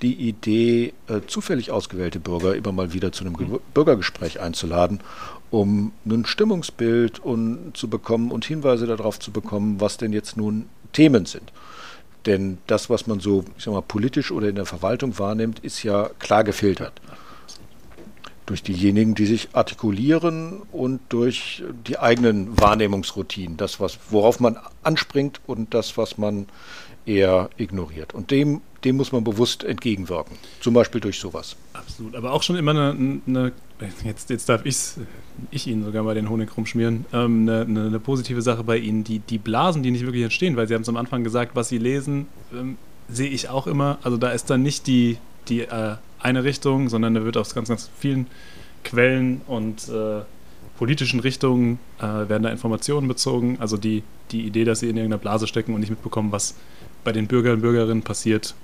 die 0.02 0.14
Idee, 0.14 0.92
äh, 1.08 1.20
zufällig 1.26 1.70
ausgewählte 1.70 2.20
Bürger 2.20 2.54
immer 2.54 2.72
mal 2.72 2.92
wieder 2.92 3.12
zu 3.12 3.24
einem 3.24 3.36
Ge 3.36 3.46
Bürgergespräch 3.74 4.40
einzuladen, 4.40 5.00
um 5.50 5.92
ein 6.04 6.26
Stimmungsbild 6.26 7.18
und, 7.18 7.72
zu 7.74 7.88
bekommen 7.88 8.30
und 8.30 8.44
Hinweise 8.44 8.86
darauf 8.86 9.18
zu 9.18 9.30
bekommen, 9.30 9.80
was 9.80 9.96
denn 9.96 10.12
jetzt 10.12 10.36
nun 10.36 10.66
Themen 10.92 11.26
sind. 11.26 11.52
Denn 12.26 12.58
das, 12.66 12.90
was 12.90 13.06
man 13.06 13.20
so 13.20 13.44
ich 13.56 13.64
sag 13.64 13.72
mal, 13.72 13.82
politisch 13.82 14.30
oder 14.32 14.48
in 14.48 14.56
der 14.56 14.66
Verwaltung 14.66 15.18
wahrnimmt, 15.18 15.60
ist 15.60 15.82
ja 15.82 16.10
klar 16.18 16.44
gefiltert. 16.44 17.00
Durch 18.46 18.62
diejenigen, 18.62 19.14
die 19.14 19.26
sich 19.26 19.48
artikulieren 19.54 20.62
und 20.70 21.00
durch 21.08 21.64
die 21.86 21.98
eigenen 21.98 22.60
Wahrnehmungsroutinen. 22.60 23.56
Das, 23.56 23.80
was, 23.80 23.98
worauf 24.10 24.38
man 24.38 24.56
anspringt 24.82 25.40
und 25.46 25.74
das, 25.74 25.96
was 25.96 26.18
man 26.18 26.46
eher 27.06 27.50
ignoriert. 27.56 28.14
Und 28.14 28.30
dem, 28.30 28.60
dem 28.84 28.96
muss 28.96 29.12
man 29.12 29.24
bewusst 29.24 29.64
entgegenwirken. 29.64 30.36
Zum 30.60 30.74
Beispiel 30.74 31.00
durch 31.00 31.18
sowas. 31.18 31.56
Absolut. 31.72 32.14
Aber 32.14 32.32
auch 32.32 32.42
schon 32.42 32.56
immer 32.56 32.72
eine, 32.72 33.20
eine 33.26 33.52
jetzt, 34.04 34.30
jetzt 34.30 34.48
darf 34.48 34.64
ich's, 34.64 34.98
ich 35.50 35.66
Ihnen 35.66 35.84
sogar 35.84 36.02
mal 36.02 36.14
den 36.14 36.28
Honig 36.28 36.56
rumschmieren, 36.56 37.04
ähm, 37.12 37.42
eine, 37.42 37.62
eine, 37.62 37.86
eine, 37.86 38.00
positive 38.00 38.42
Sache 38.42 38.64
bei 38.64 38.78
Ihnen. 38.78 39.04
Die, 39.04 39.20
die 39.20 39.38
Blasen, 39.38 39.82
die 39.82 39.90
nicht 39.90 40.04
wirklich 40.04 40.24
entstehen, 40.24 40.56
weil 40.56 40.66
Sie 40.68 40.74
haben 40.74 40.82
es 40.82 40.88
am 40.88 40.96
Anfang 40.96 41.24
gesagt, 41.24 41.54
was 41.54 41.68
Sie 41.68 41.78
lesen, 41.78 42.26
ähm, 42.52 42.76
sehe 43.08 43.28
ich 43.28 43.48
auch 43.48 43.66
immer. 43.66 43.98
Also 44.02 44.16
da 44.16 44.30
ist 44.30 44.50
dann 44.50 44.62
nicht 44.62 44.86
die, 44.86 45.18
die 45.48 45.60
äh, 45.62 45.96
eine 46.18 46.44
Richtung, 46.44 46.88
sondern 46.88 47.14
da 47.14 47.24
wird 47.24 47.36
aus 47.36 47.54
ganz, 47.54 47.68
ganz 47.68 47.90
vielen 47.98 48.26
Quellen 48.84 49.42
und 49.46 49.88
äh, 49.88 50.22
politischen 50.78 51.20
Richtungen 51.20 51.78
äh, 51.98 52.02
werden 52.02 52.42
da 52.42 52.50
Informationen 52.50 53.08
bezogen. 53.08 53.58
Also 53.60 53.76
die, 53.76 54.02
die 54.30 54.42
Idee, 54.42 54.64
dass 54.64 54.80
Sie 54.80 54.88
in 54.88 54.96
irgendeiner 54.96 55.20
Blase 55.20 55.46
stecken 55.46 55.74
und 55.74 55.80
nicht 55.80 55.90
mitbekommen, 55.90 56.32
was 56.32 56.54
bei 57.06 57.12
den 57.12 57.28
Bürgern 57.28 57.54
und 57.54 57.60
Bürgerinnen 57.62 58.02
passiert, 58.02 58.54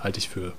halte 0.00 0.18
ich 0.18 0.28
für 0.28 0.52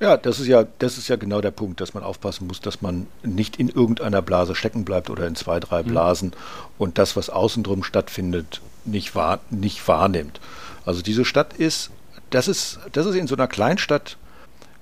ja, 0.00 0.16
das 0.16 0.38
ist 0.38 0.46
ja, 0.46 0.64
das 0.78 0.96
ist 0.96 1.08
ja 1.08 1.16
genau 1.16 1.40
der 1.40 1.50
Punkt, 1.50 1.80
dass 1.80 1.92
man 1.92 2.04
aufpassen 2.04 2.46
muss, 2.46 2.60
dass 2.60 2.82
man 2.82 3.08
nicht 3.24 3.56
in 3.56 3.68
irgendeiner 3.68 4.22
Blase 4.22 4.54
stecken 4.54 4.84
bleibt 4.84 5.10
oder 5.10 5.26
in 5.26 5.34
zwei, 5.34 5.58
drei 5.58 5.82
mhm. 5.82 5.88
Blasen 5.88 6.28
mhm. 6.28 6.34
und 6.78 6.98
das, 6.98 7.16
was 7.16 7.30
außen 7.30 7.64
drum 7.64 7.82
stattfindet, 7.82 8.60
nicht, 8.84 9.14
wahr, 9.14 9.40
nicht 9.50 9.86
wahrnimmt. 9.88 10.40
Also 10.86 11.02
diese 11.02 11.24
Stadt 11.24 11.52
ist, 11.52 11.90
das 12.30 12.46
ist, 12.46 12.78
das 12.92 13.06
ist 13.06 13.16
in 13.16 13.26
so 13.26 13.34
einer 13.34 13.48
Kleinstadt 13.48 14.16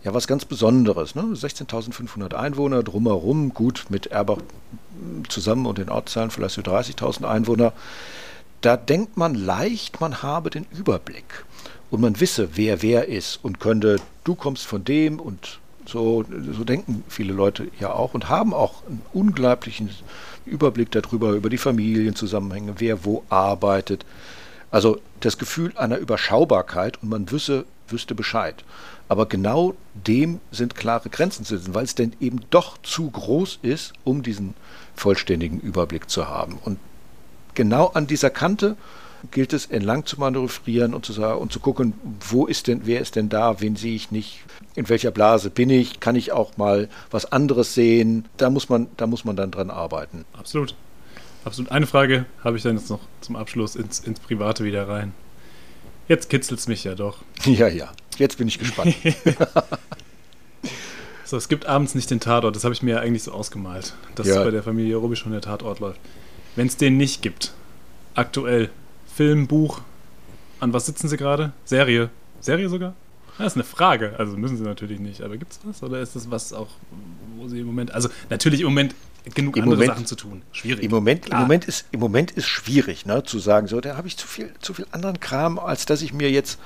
ja 0.04 0.12
was 0.12 0.26
ganz 0.26 0.44
Besonderes. 0.44 1.14
Ne? 1.14 1.22
16.500 1.22 2.34
Einwohner 2.34 2.82
drumherum, 2.82 3.54
gut 3.54 3.86
mit 3.88 4.08
Erbach 4.08 4.38
zusammen 5.28 5.64
und 5.64 5.78
den 5.78 5.88
Ortszahlen 5.88 6.30
vielleicht 6.30 6.54
so 6.54 6.62
30.000 6.62 7.24
Einwohner. 7.24 7.72
Da 8.60 8.76
denkt 8.76 9.16
man 9.16 9.34
leicht, 9.34 10.00
man 10.00 10.22
habe 10.22 10.50
den 10.50 10.66
Überblick 10.76 11.44
und 11.96 12.02
man 12.02 12.20
wisse, 12.20 12.50
wer 12.56 12.82
wer 12.82 13.08
ist 13.08 13.40
und 13.42 13.58
könnte, 13.58 13.96
du 14.22 14.34
kommst 14.34 14.66
von 14.66 14.84
dem 14.84 15.18
und 15.18 15.60
so, 15.86 16.26
so 16.52 16.62
denken 16.62 17.02
viele 17.08 17.32
Leute 17.32 17.68
ja 17.80 17.90
auch 17.90 18.12
und 18.12 18.28
haben 18.28 18.52
auch 18.52 18.86
einen 18.86 19.00
unglaublichen 19.14 19.88
Überblick 20.44 20.90
darüber, 20.90 21.30
über 21.30 21.48
die 21.48 21.56
Familienzusammenhänge, 21.56 22.74
wer 22.76 23.06
wo 23.06 23.24
arbeitet. 23.30 24.04
Also 24.70 24.98
das 25.20 25.38
Gefühl 25.38 25.72
einer 25.78 25.96
Überschaubarkeit 25.96 27.02
und 27.02 27.08
man 27.08 27.30
wüsste, 27.30 27.64
wüsste 27.88 28.14
Bescheid. 28.14 28.62
Aber 29.08 29.24
genau 29.24 29.74
dem 29.94 30.40
sind 30.50 30.74
klare 30.74 31.08
Grenzen 31.08 31.46
zu 31.46 31.56
setzen, 31.56 31.74
weil 31.74 31.84
es 31.84 31.94
denn 31.94 32.12
eben 32.20 32.40
doch 32.50 32.76
zu 32.82 33.10
groß 33.10 33.60
ist, 33.62 33.94
um 34.04 34.22
diesen 34.22 34.52
vollständigen 34.94 35.60
Überblick 35.60 36.10
zu 36.10 36.28
haben. 36.28 36.58
Und 36.62 36.78
genau 37.54 37.86
an 37.86 38.06
dieser 38.06 38.28
Kante 38.28 38.76
gilt 39.30 39.52
es 39.52 39.66
entlang 39.66 40.06
zu 40.06 40.20
manövrieren 40.20 40.94
und 40.94 41.04
zu 41.04 41.12
sagen 41.12 41.40
und 41.40 41.52
zu 41.52 41.60
gucken, 41.60 41.94
wo 42.28 42.46
ist 42.46 42.66
denn, 42.66 42.82
wer 42.84 43.00
ist 43.00 43.16
denn 43.16 43.28
da, 43.28 43.60
wen 43.60 43.76
sehe 43.76 43.94
ich 43.94 44.10
nicht, 44.10 44.40
in 44.74 44.88
welcher 44.88 45.10
Blase 45.10 45.50
bin 45.50 45.70
ich, 45.70 46.00
kann 46.00 46.16
ich 46.16 46.32
auch 46.32 46.56
mal 46.56 46.88
was 47.10 47.30
anderes 47.32 47.74
sehen. 47.74 48.26
Da 48.36 48.50
muss 48.50 48.68
man, 48.68 48.88
da 48.96 49.06
muss 49.06 49.24
man 49.24 49.36
dann 49.36 49.50
dran 49.50 49.70
arbeiten. 49.70 50.24
Absolut. 50.38 50.74
Absolut. 51.44 51.70
Eine 51.70 51.86
Frage 51.86 52.26
habe 52.42 52.56
ich 52.56 52.62
dann 52.64 52.76
jetzt 52.76 52.90
noch 52.90 53.00
zum 53.20 53.36
Abschluss 53.36 53.76
ins, 53.76 54.00
ins 54.00 54.18
Private 54.18 54.64
wieder 54.64 54.88
rein. 54.88 55.12
Jetzt 56.08 56.28
kitzelt 56.28 56.60
es 56.60 56.68
mich 56.68 56.84
ja 56.84 56.94
doch. 56.94 57.18
Ja, 57.44 57.68
ja. 57.68 57.92
Jetzt 58.18 58.38
bin 58.38 58.48
ich 58.48 58.58
gespannt. 58.58 58.94
so, 61.24 61.36
es 61.36 61.48
gibt 61.48 61.66
abends 61.66 61.94
nicht 61.94 62.10
den 62.10 62.20
Tatort. 62.20 62.56
Das 62.56 62.64
habe 62.64 62.74
ich 62.74 62.82
mir 62.82 62.96
ja 62.96 63.00
eigentlich 63.00 63.22
so 63.22 63.32
ausgemalt, 63.32 63.94
dass 64.14 64.26
ja. 64.26 64.42
bei 64.42 64.50
der 64.50 64.62
Familie 64.62 64.96
Rubi 64.96 65.16
schon 65.16 65.32
der 65.32 65.40
Tatort 65.40 65.80
läuft. 65.80 66.00
Wenn 66.56 66.66
es 66.66 66.76
den 66.76 66.96
nicht 66.96 67.22
gibt, 67.22 67.52
aktuell, 68.14 68.70
Film, 69.16 69.46
Buch. 69.46 69.80
An 70.60 70.74
was 70.74 70.84
sitzen 70.84 71.08
Sie 71.08 71.16
gerade? 71.16 71.54
Serie. 71.64 72.10
Serie 72.40 72.68
sogar? 72.68 72.94
Das 73.38 73.46
ist 73.48 73.54
eine 73.54 73.64
Frage. 73.64 74.14
Also 74.18 74.36
müssen 74.36 74.58
Sie 74.58 74.62
natürlich 74.62 75.00
nicht. 75.00 75.22
Aber 75.22 75.38
gibt 75.38 75.52
es 75.52 75.60
was? 75.64 75.82
Oder 75.82 76.00
ist 76.00 76.16
das 76.16 76.30
was 76.30 76.52
auch, 76.52 76.68
wo 77.36 77.48
Sie 77.48 77.60
im 77.60 77.66
Moment. 77.66 77.94
Also 77.94 78.10
natürlich 78.28 78.60
im 78.60 78.66
Moment 78.66 78.94
genug 79.34 79.56
Im 79.56 79.62
andere 79.62 79.76
Moment, 79.76 79.92
Sachen 79.92 80.06
zu 80.06 80.16
tun. 80.16 80.42
Schwierig. 80.52 80.84
Im 80.84 80.90
Moment, 80.90 81.30
im 81.30 81.38
Moment, 81.38 81.64
ist, 81.64 81.86
im 81.92 82.00
Moment 82.00 82.30
ist 82.32 82.46
schwierig, 82.46 83.06
ne, 83.06 83.22
zu 83.24 83.38
sagen, 83.38 83.68
so, 83.68 83.80
da 83.80 83.96
habe 83.96 84.06
ich 84.06 84.18
zu 84.18 84.28
viel, 84.28 84.52
zu 84.60 84.74
viel 84.74 84.86
anderen 84.90 85.18
Kram, 85.18 85.58
als 85.58 85.86
dass 85.86 86.02
ich 86.02 86.12
mir 86.12 86.30
jetzt 86.30 86.60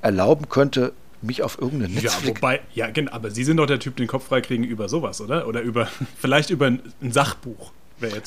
erlauben 0.00 0.48
könnte, 0.48 0.94
mich 1.20 1.42
auf 1.42 1.60
irgendeine 1.60 1.92
Netzwerk... 1.92 2.22
Ja, 2.22 2.28
wobei, 2.28 2.60
ja, 2.74 2.90
genau, 2.90 3.12
aber 3.12 3.30
Sie 3.30 3.44
sind 3.44 3.58
doch 3.58 3.66
der 3.66 3.78
Typ, 3.78 3.96
den 3.96 4.06
Kopf 4.06 4.26
freikriegen 4.26 4.64
über 4.64 4.88
sowas, 4.88 5.20
oder? 5.20 5.46
Oder 5.46 5.60
über, 5.60 5.86
vielleicht 6.16 6.48
über 6.48 6.66
ein, 6.66 6.80
ein 7.02 7.12
Sachbuch. 7.12 7.72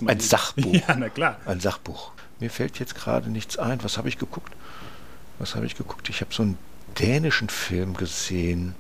ein 0.06 0.20
Sachbuch. 0.20 0.74
Ja, 0.76 0.96
na 0.96 1.10
klar. 1.10 1.40
Ein 1.46 1.60
Sachbuch. 1.60 2.12
Mir 2.44 2.50
fällt 2.50 2.78
jetzt 2.78 2.96
gerade 2.96 3.30
nichts 3.30 3.58
ein. 3.58 3.82
Was 3.84 3.98
habe 3.98 4.10
ich 4.10 4.18
geguckt? 4.18 4.52
Was 5.40 5.56
habe 5.56 5.66
ich 5.66 5.78
geguckt? 5.78 6.10
Ich 6.10 6.20
habe 6.20 6.34
so 6.34 6.44
einen 6.44 6.58
dänischen 7.00 7.48
Film 7.48 7.94
gesehen. 7.94 8.76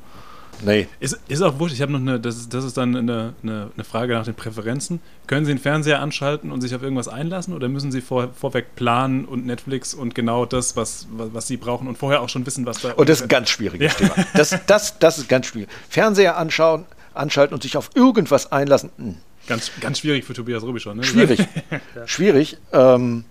Nee. 0.65 0.89
Ist, 0.99 1.17
ist 1.29 1.41
auch 1.41 1.59
wurscht. 1.59 1.73
Ich 1.73 1.81
habe 1.81 1.93
noch 1.93 2.01
eine, 2.01 2.19
das 2.19 2.35
ist, 2.35 2.53
das 2.53 2.65
ist 2.65 2.75
dann 2.75 2.93
eine, 2.93 3.33
eine, 3.41 3.69
eine, 3.73 3.83
Frage 3.85 4.15
nach 4.15 4.25
den 4.25 4.35
Präferenzen. 4.35 4.99
Können 5.27 5.45
Sie 5.45 5.53
den 5.53 5.59
Fernseher 5.59 6.01
anschalten 6.01 6.51
und 6.51 6.59
sich 6.59 6.75
auf 6.75 6.83
irgendwas 6.83 7.07
einlassen 7.07 7.53
oder 7.53 7.69
müssen 7.69 7.89
Sie 7.89 8.01
vor, 8.01 8.33
vorweg 8.33 8.75
planen 8.75 9.23
und 9.23 9.45
Netflix 9.45 9.93
und 9.93 10.13
genau 10.13 10.45
das, 10.45 10.75
was, 10.75 11.07
was, 11.11 11.33
was 11.33 11.47
Sie 11.47 11.55
brauchen 11.55 11.87
und 11.87 11.97
vorher 11.97 12.19
auch 12.19 12.27
schon 12.27 12.45
wissen, 12.45 12.65
was 12.65 12.81
da. 12.81 12.91
Und 12.91 13.07
das 13.07 13.19
ist 13.19 13.23
ein 13.23 13.29
ganz 13.29 13.49
schwieriges 13.49 13.93
ja. 13.93 14.09
Thema. 14.09 14.27
Das, 14.33 14.59
das, 14.67 14.99
das 14.99 15.19
ist 15.19 15.29
ganz 15.29 15.45
schwierig. 15.45 15.69
Fernseher 15.87 16.35
anschauen, 16.35 16.83
anschalten 17.13 17.53
und 17.53 17.63
sich 17.63 17.77
auf 17.77 17.91
irgendwas 17.95 18.51
einlassen. 18.51 18.89
Hm. 18.97 19.15
Ganz, 19.47 19.71
ganz 19.79 19.99
schwierig 19.99 20.25
für 20.25 20.33
Tobias 20.33 20.63
Rubischon. 20.63 20.97
Ne? 20.97 21.03
Schwierig. 21.03 21.39
ja. 21.95 22.07
Schwierig. 22.07 22.57
Ähm, 22.71 23.25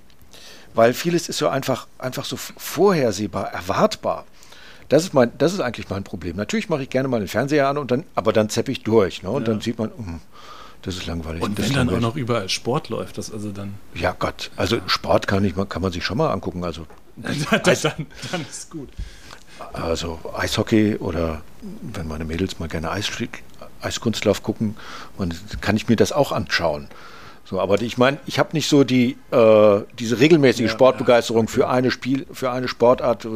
weil 0.74 0.94
vieles 0.94 1.28
ist 1.28 1.38
so 1.38 1.48
einfach, 1.48 1.86
einfach 1.98 2.24
so 2.24 2.36
vorhersehbar, 2.36 3.52
erwartbar. 3.52 4.24
Das 4.88 5.04
ist, 5.04 5.14
mein, 5.14 5.32
das 5.38 5.54
ist 5.54 5.60
eigentlich 5.60 5.88
mein 5.88 6.04
Problem. 6.04 6.36
Natürlich 6.36 6.68
mache 6.68 6.82
ich 6.82 6.90
gerne 6.90 7.08
mal 7.08 7.18
den 7.18 7.28
Fernseher 7.28 7.68
an, 7.68 7.78
und 7.78 7.90
dann, 7.90 8.04
aber 8.14 8.32
dann 8.32 8.48
zeppe 8.48 8.72
ich 8.72 8.82
durch. 8.82 9.22
Ne? 9.22 9.30
Und 9.30 9.46
ja. 9.46 9.52
dann 9.52 9.60
sieht 9.60 9.78
man, 9.78 9.90
um, 9.90 10.20
das 10.82 10.96
ist 10.96 11.06
langweilig. 11.06 11.42
Und 11.42 11.58
wenn 11.58 11.72
dann 11.72 11.88
auch 11.88 12.00
noch 12.00 12.16
überall 12.16 12.48
Sport 12.48 12.88
läuft, 12.88 13.16
das 13.16 13.32
also 13.32 13.52
dann. 13.52 13.74
Ja 13.94 14.14
Gott, 14.18 14.50
also 14.56 14.76
ja. 14.76 14.82
Sport 14.86 15.26
kann, 15.26 15.44
ich, 15.44 15.54
kann 15.68 15.80
man 15.80 15.92
sich 15.92 16.04
schon 16.04 16.18
mal 16.18 16.30
angucken. 16.30 16.64
Also, 16.64 16.86
dann, 17.16 17.36
dann, 17.62 18.06
dann 18.30 18.42
ist 18.42 18.70
gut. 18.70 18.88
Also 19.72 20.18
Eishockey 20.36 20.96
oder 20.96 21.42
wenn 21.82 22.08
meine 22.08 22.24
Mädels 22.24 22.58
mal 22.58 22.68
gerne 22.68 22.90
Eis, 22.90 23.10
Eiskunstlauf 23.80 24.42
gucken, 24.42 24.76
kann 25.60 25.76
ich 25.76 25.88
mir 25.88 25.96
das 25.96 26.12
auch 26.12 26.32
anschauen. 26.32 26.88
So, 27.52 27.60
aber 27.60 27.82
ich 27.82 27.98
meine, 27.98 28.16
ich 28.24 28.38
habe 28.38 28.48
nicht 28.54 28.66
so 28.66 28.82
die 28.82 29.18
äh, 29.30 29.80
diese 29.98 30.18
regelmäßige 30.18 30.68
ja, 30.68 30.72
Sportbegeisterung 30.72 31.48
ja, 31.48 31.52
für 31.52 31.68
eine 31.68 31.90
Spiel, 31.90 32.24
für 32.32 32.50
eine 32.50 32.66
Sportart, 32.66 33.28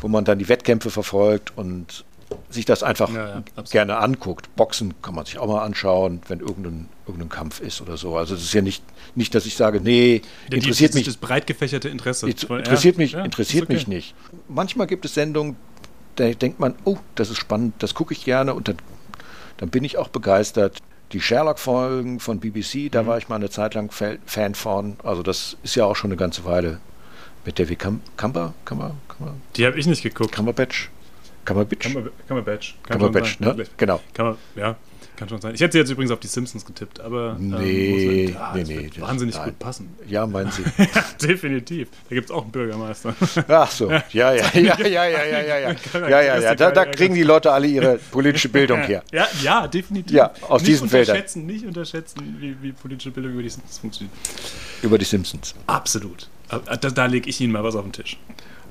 wo 0.00 0.08
man 0.08 0.24
dann 0.24 0.40
die 0.40 0.48
Wettkämpfe 0.48 0.90
verfolgt 0.90 1.52
und 1.54 2.04
sich 2.50 2.64
das 2.64 2.82
einfach 2.82 3.14
ja, 3.14 3.44
gerne 3.70 3.98
anguckt. 3.98 4.48
Boxen 4.56 4.94
kann 5.02 5.14
man 5.14 5.24
sich 5.24 5.38
auch 5.38 5.46
mal 5.46 5.62
anschauen, 5.62 6.20
wenn 6.26 6.40
irgendein, 6.40 6.88
irgendein 7.06 7.28
Kampf 7.28 7.60
ist 7.60 7.80
oder 7.80 7.96
so. 7.96 8.16
Also 8.16 8.34
es 8.34 8.42
ist 8.42 8.54
ja 8.54 8.60
nicht, 8.60 8.82
nicht, 9.14 9.32
dass 9.36 9.46
ich 9.46 9.54
sage, 9.54 9.80
nee, 9.80 10.22
die, 10.50 10.56
interessiert 10.56 10.94
die, 10.94 10.98
mich. 10.98 11.06
Das 11.06 11.16
breit 11.16 11.46
gefächerte 11.46 11.88
Interesse. 11.88 12.28
Interessiert 12.28 12.98
mich, 12.98 13.14
interessiert 13.14 13.66
okay. 13.66 13.74
mich 13.74 13.86
nicht. 13.86 14.16
Manchmal 14.48 14.88
gibt 14.88 15.04
es 15.04 15.14
Sendungen, 15.14 15.54
da 16.16 16.28
denkt 16.28 16.58
man, 16.58 16.74
oh, 16.82 16.96
das 17.14 17.30
ist 17.30 17.38
spannend, 17.38 17.74
das 17.78 17.94
gucke 17.94 18.14
ich 18.14 18.24
gerne 18.24 18.52
und 18.52 18.66
dann, 18.66 18.78
dann 19.58 19.68
bin 19.68 19.84
ich 19.84 19.96
auch 19.96 20.08
begeistert 20.08 20.82
die 21.12 21.20
Sherlock-Folgen 21.20 22.20
von 22.20 22.40
BBC, 22.40 22.90
da 22.90 23.02
mhm. 23.02 23.06
war 23.06 23.18
ich 23.18 23.28
mal 23.28 23.36
eine 23.36 23.50
Zeit 23.50 23.74
lang 23.74 23.90
Fan 23.92 24.54
von. 24.54 24.96
Also 25.02 25.22
das 25.22 25.56
ist 25.62 25.74
ja 25.76 25.84
auch 25.84 25.96
schon 25.96 26.10
eine 26.10 26.16
ganze 26.16 26.44
Weile 26.44 26.80
mit 27.44 27.58
David 27.58 27.78
Cumber. 27.78 28.00
Cumber? 28.16 28.54
Cumber? 28.64 29.34
Die 29.56 29.66
habe 29.66 29.78
ich 29.78 29.86
nicht 29.86 30.02
geguckt. 30.02 30.32
Cumberbatch? 30.32 30.90
Cumberbatch? 31.44 31.92
Cumberbatch. 32.26 32.76
Cumberbatch, 32.88 33.40
ne? 33.40 33.66
Genau. 33.76 34.00
Man, 34.16 34.36
ja, 34.56 34.76
kann 35.16 35.28
schon 35.28 35.40
sein. 35.40 35.54
Ich 35.54 35.60
hätte 35.60 35.78
jetzt 35.78 35.90
übrigens 35.90 36.10
auf 36.10 36.20
die 36.20 36.26
Simpsons 36.26 36.64
getippt, 36.64 37.00
aber. 37.00 37.36
Ähm, 37.38 37.50
nee, 37.50 38.30
man, 38.32 38.42
ah, 38.42 38.52
nee, 38.54 38.64
nee. 38.64 38.90
Wahnsinnig 38.98 39.36
gut 39.42 39.58
passen. 39.58 39.94
Ja, 40.08 40.26
meinen 40.26 40.50
Sie? 40.50 40.64
Definitiv. 41.26 41.88
Da 42.08 42.14
gibt 42.14 42.30
es 42.30 42.34
auch 42.34 42.42
einen 42.42 42.50
Bürgermeister. 42.50 43.14
Ach 43.48 43.70
so. 43.70 43.90
Ja, 43.90 44.02
ja, 44.10 44.32
ja, 44.32 44.50
ja, 44.54 44.86
ja, 44.86 45.06
ja, 45.06 45.24
ja, 45.24 45.58
ja. 45.58 45.74
Ja, 45.92 46.08
ja, 46.08 46.38
ja. 46.38 46.54
Da, 46.54 46.70
da 46.70 46.84
kriegen 46.84 47.14
die 47.14 47.22
Leute 47.22 47.52
alle 47.52 47.66
ihre 47.66 47.98
politische 48.10 48.48
Bildung 48.48 48.80
her. 48.80 49.02
Ja, 49.12 49.28
ja, 49.42 49.68
definitiv. 49.68 50.12
Ja, 50.12 50.32
aus 50.48 50.62
nicht 50.62 50.72
diesen 50.72 50.88
Feldern. 50.88 51.22
Nicht 51.46 51.66
unterschätzen, 51.66 52.36
wie, 52.40 52.56
wie 52.60 52.72
politische 52.72 53.10
Bildung 53.10 53.32
über 53.32 53.42
die 53.42 53.50
Simpsons 53.50 53.78
funktioniert. 53.78 54.16
Über 54.82 54.98
die 54.98 55.04
Simpsons. 55.04 55.54
Absolut. 55.66 56.28
Da, 56.48 56.58
da 56.76 57.06
lege 57.06 57.28
ich 57.28 57.40
Ihnen 57.40 57.52
mal 57.52 57.64
was 57.64 57.74
auf 57.74 57.84
den 57.84 57.92
Tisch. 57.92 58.18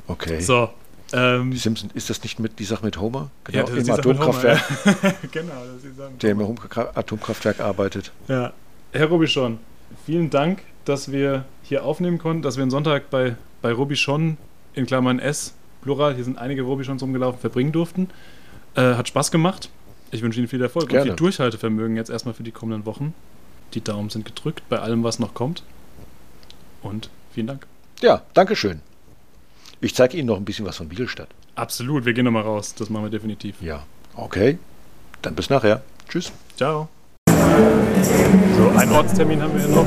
Okay. 0.07 0.39
So. 0.41 0.69
Ähm, 1.13 1.51
Die 1.51 1.57
Simpson, 1.57 1.91
ist 1.93 2.09
das 2.09 2.23
nicht 2.23 2.39
mit 2.39 2.57
die 2.57 2.65
Sache 2.65 2.83
mit 2.83 2.99
Homer? 2.99 3.29
Genau, 3.43 3.59
ja, 3.59 3.63
das 3.63 3.71
im 3.71 3.77
mit 3.77 3.87
Homer, 3.87 3.99
Atomkraftwerk, 3.99 4.63
ja. 4.85 5.13
genau, 5.31 5.53
das 5.75 5.83
ist 5.83 6.23
der 6.23 6.31
im 6.31 6.57
Atomkraftwerk 6.95 7.59
arbeitet. 7.59 8.11
Ja. 8.27 8.51
Herr 8.91 9.07
Robichon, 9.07 9.59
vielen 10.05 10.29
Dank, 10.31 10.61
dass 10.85 11.11
wir 11.11 11.45
hier 11.61 11.85
aufnehmen 11.85 12.17
konnten, 12.17 12.41
dass 12.41 12.57
wir 12.57 12.63
einen 12.63 12.71
Sonntag 12.71 13.09
bei, 13.11 13.35
bei 13.61 13.71
Robichon 13.71 14.37
in 14.73 14.85
Klammern 14.87 15.19
S, 15.19 15.53
Plural, 15.81 16.15
hier 16.15 16.23
sind 16.23 16.37
einige 16.37 16.63
Robichons 16.63 17.01
rumgelaufen, 17.03 17.39
verbringen 17.39 17.71
durften. 17.71 18.09
Äh, 18.75 18.95
hat 18.95 19.07
Spaß 19.07 19.29
gemacht. 19.31 19.69
Ich 20.11 20.21
wünsche 20.21 20.39
Ihnen 20.39 20.47
viel 20.47 20.61
Erfolg 20.61 20.89
Gerne. 20.89 21.03
und 21.03 21.07
viel 21.09 21.15
Durchhaltevermögen 21.15 21.95
jetzt 21.95 22.09
erstmal 22.09 22.33
für 22.33 22.43
die 22.43 22.51
kommenden 22.51 22.85
Wochen. 22.85 23.13
Die 23.73 23.81
Daumen 23.81 24.09
sind 24.09 24.25
gedrückt 24.25 24.63
bei 24.69 24.79
allem, 24.79 25.03
was 25.03 25.19
noch 25.19 25.33
kommt. 25.33 25.63
Und 26.81 27.09
vielen 27.31 27.47
Dank. 27.47 27.67
Ja, 28.01 28.21
Dankeschön. 28.33 28.81
Ich 29.83 29.93
zeige 29.93 30.15
Ihnen 30.15 30.27
noch 30.27 30.37
ein 30.37 30.45
bisschen 30.45 30.65
was 30.65 30.77
von 30.77 30.89
Wiedelstadt. 30.89 31.27
Absolut, 31.55 32.05
wir 32.05 32.13
gehen 32.13 32.23
nochmal 32.23 32.43
raus. 32.43 32.73
Das 32.73 32.89
machen 32.89 33.03
wir 33.03 33.09
definitiv. 33.09 33.61
Ja. 33.61 33.83
Okay. 34.15 34.57
Dann 35.21 35.35
bis 35.35 35.49
nachher. 35.49 35.83
Tschüss. 36.07 36.31
Ciao. 36.55 36.87
So, 37.43 38.79
einen 38.79 38.91
Ortstermin 38.91 39.41
haben 39.41 39.53
wir 39.53 39.61
hier 39.65 39.75
noch. 39.75 39.85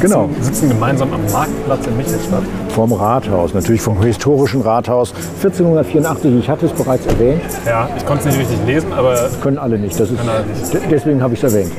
Genau. 0.00 0.28
Wir 0.34 0.44
sitzen 0.44 0.68
gemeinsam 0.68 1.12
am 1.12 1.20
Marktplatz 1.32 1.86
in 1.86 1.96
Michelstadt. 1.96 2.42
Vom 2.74 2.92
Rathaus, 2.92 3.52
natürlich 3.54 3.80
vom 3.82 4.00
historischen 4.02 4.60
Rathaus 4.62 5.12
1484. 5.42 6.38
Ich 6.38 6.48
hatte 6.48 6.66
es 6.66 6.72
bereits 6.72 7.06
erwähnt, 7.06 7.42
Ja, 7.66 7.88
ich 7.96 8.04
konnte 8.06 8.28
es 8.28 8.36
nicht 8.36 8.48
richtig 8.50 8.66
lesen, 8.66 8.92
aber 8.92 9.16
können 9.42 9.58
alle 9.58 9.78
nicht. 9.78 9.98
Das 9.98 10.10
ist, 10.10 10.18
Können 10.18 10.28
alle 10.30 10.46
nicht. 10.46 10.72
de- 10.74 10.80
Deswegen 10.90 11.22
habe 11.22 11.34
ich 11.34 11.42
es 11.42 11.52
erwähnt. 11.52 11.72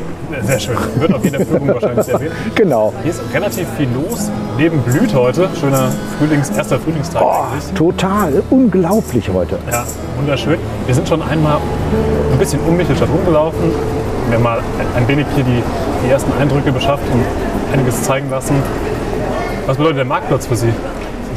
sehr 0.43 0.59
schön. 0.59 0.75
Wird 0.95 1.13
auf 1.13 1.23
jeder 1.23 1.39
Führung 1.45 1.67
wahrscheinlich 1.69 2.07
erwähnt. 2.09 2.31
Genau. 2.55 2.93
Hier 3.03 3.11
ist 3.11 3.21
relativ 3.33 3.67
viel 3.77 3.87
los. 3.93 4.29
Leben 4.57 4.79
blüht 4.81 5.13
heute. 5.15 5.47
Schöner 5.59 5.89
Frühlings, 6.19 6.49
erster 6.51 6.79
Frühlingstag 6.79 7.21
Oh, 7.23 7.43
total. 7.75 8.43
Unglaublich 8.49 9.29
heute. 9.33 9.57
Ja, 9.71 9.83
wunderschön. 10.17 10.57
Wir 10.85 10.95
sind 10.95 11.07
schon 11.07 11.21
einmal 11.21 11.57
ein 12.31 12.37
bisschen 12.37 12.59
um 12.67 12.75
Michelstadt 12.77 13.09
rumgelaufen. 13.09 13.59
Wir 14.31 14.37
haben 14.37 14.43
mal 14.43 14.59
ein 14.95 15.05
wenig 15.09 15.25
hier 15.35 15.43
die, 15.43 15.61
die 16.05 16.09
ersten 16.09 16.31
Eindrücke 16.39 16.71
beschafft 16.71 17.03
und 17.11 17.21
einiges 17.73 18.01
zeigen 18.03 18.29
lassen. 18.29 18.55
Was 19.65 19.75
bedeutet 19.75 19.97
der 19.97 20.05
Marktplatz 20.05 20.45
für 20.45 20.55
Sie? 20.55 20.69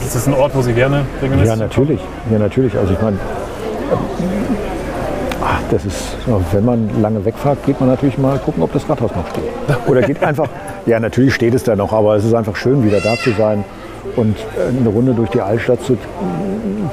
Ist 0.00 0.14
das 0.14 0.28
ein 0.28 0.34
Ort, 0.34 0.54
wo 0.54 0.62
Sie 0.62 0.72
gerne 0.74 1.04
regelmäßig 1.20 1.48
Ja, 1.48 1.56
natürlich. 1.56 2.00
Ja, 2.30 2.38
natürlich. 2.38 2.78
Also 2.78 2.92
ich 2.92 3.02
meine, 3.02 3.18
ach, 5.42 5.60
das 5.72 5.84
ist, 5.84 6.16
wenn 6.52 6.64
man 6.64 6.88
lange 7.02 7.24
wegfahrt, 7.24 7.66
geht 7.66 7.80
man 7.80 7.88
natürlich 7.88 8.16
mal 8.16 8.38
gucken, 8.38 8.62
ob 8.62 8.72
das 8.72 8.88
Rathaus 8.88 9.10
noch 9.10 9.26
steht. 9.26 9.88
Oder 9.88 10.02
geht 10.02 10.22
einfach, 10.22 10.46
ja, 10.86 11.00
natürlich 11.00 11.34
steht 11.34 11.54
es 11.54 11.64
da 11.64 11.74
noch, 11.74 11.92
aber 11.92 12.14
es 12.14 12.24
ist 12.24 12.32
einfach 12.32 12.54
schön, 12.54 12.84
wieder 12.84 13.00
da 13.00 13.16
zu 13.16 13.32
sein 13.32 13.64
und 14.14 14.36
äh, 14.38 14.68
eine 14.68 14.88
Runde 14.88 15.14
durch 15.14 15.30
die 15.30 15.40
Altstadt 15.40 15.82
zu, 15.82 15.98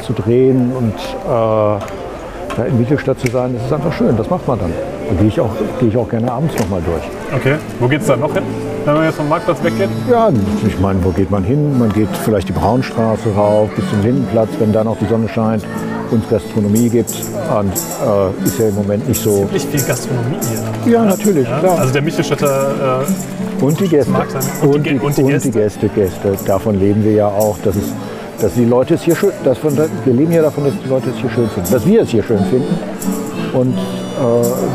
zu 0.01 0.13
drehen 0.13 0.71
und 0.75 0.95
äh, 0.95 1.27
da 1.27 2.65
in 2.67 2.79
Mittelstadt 2.79 3.19
zu 3.19 3.29
sein, 3.31 3.53
das 3.53 3.67
ist 3.67 3.71
einfach 3.71 3.93
schön. 3.93 4.17
Das 4.17 4.31
macht 4.31 4.47
man 4.47 4.57
dann. 4.57 4.73
Da 5.11 5.17
gehe 5.17 5.27
ich 5.27 5.39
auch, 5.41 5.51
gehe 5.79 5.89
ich 5.89 5.97
auch 5.97 6.07
gerne 6.07 6.31
abends 6.31 6.57
noch 6.57 6.69
mal 6.69 6.81
durch. 6.81 7.03
Okay. 7.35 7.55
Wo 7.81 7.87
geht 7.87 7.99
es 7.99 8.07
dann 8.07 8.21
noch 8.21 8.33
hin, 8.33 8.43
wenn 8.85 8.93
man 8.93 9.03
jetzt 9.03 9.17
vom 9.17 9.27
Marktplatz 9.27 9.61
weggeht? 9.61 9.89
Ja, 10.09 10.29
ich 10.65 10.79
meine, 10.79 11.03
wo 11.03 11.09
geht 11.09 11.29
man 11.29 11.43
hin? 11.43 11.77
Man 11.77 11.91
geht 11.91 12.07
vielleicht 12.23 12.47
die 12.47 12.53
Braunstraße 12.53 13.35
rauf 13.35 13.69
bis 13.75 13.89
zum 13.89 14.01
Lindenplatz, 14.03 14.47
wenn 14.59 14.71
da 14.71 14.85
noch 14.85 14.97
die 14.97 15.05
Sonne 15.07 15.27
scheint 15.27 15.65
und 16.11 16.23
es 16.23 16.29
Gastronomie 16.29 16.87
gibt. 16.87 17.09
Und 17.09 17.73
äh, 17.73 18.45
ist 18.45 18.57
ja 18.57 18.69
im 18.69 18.75
Moment 18.75 19.05
nicht 19.09 19.21
so. 19.21 19.49
Nicht 19.51 19.67
viel 19.67 19.81
Gastronomie 19.81 20.37
hier. 20.85 20.93
Ja, 20.93 21.03
natürlich, 21.03 21.45
klar. 21.45 21.79
Also 21.79 21.91
der 21.91 22.03
Michelstädter 22.03 23.01
äh, 23.01 23.63
und 23.63 23.77
die 23.81 23.89
Gäste. 23.89 24.11
sein. 24.11 24.69
Und, 24.69 24.85
die, 24.85 24.97
und, 24.97 25.17
die, 25.17 25.23
Gäste. 25.23 25.51
Gäste, 25.51 25.89
Gäste. 25.89 26.37
Davon 26.45 26.79
leben 26.79 27.03
wir 27.03 27.11
ja 27.11 27.27
auch, 27.27 27.57
dass, 27.65 27.75
es, 27.75 27.91
dass 28.39 28.53
die 28.53 28.65
Leute 28.65 28.93
es 28.93 29.01
hier 29.01 29.17
schön, 29.17 29.31
dass 29.43 29.57
von, 29.57 29.75
wir 29.77 30.13
leben 30.13 30.31
ja 30.31 30.41
davon, 30.41 30.63
dass 30.63 30.73
die 30.81 30.87
Leute 30.87 31.09
es 31.09 31.17
hier 31.17 31.29
schön 31.29 31.49
finden, 31.49 31.69
dass 31.69 31.85
wir 31.85 32.01
es 32.01 32.09
hier 32.09 32.23
schön 32.23 32.39
finden. 32.45 32.79
Und 33.53 33.75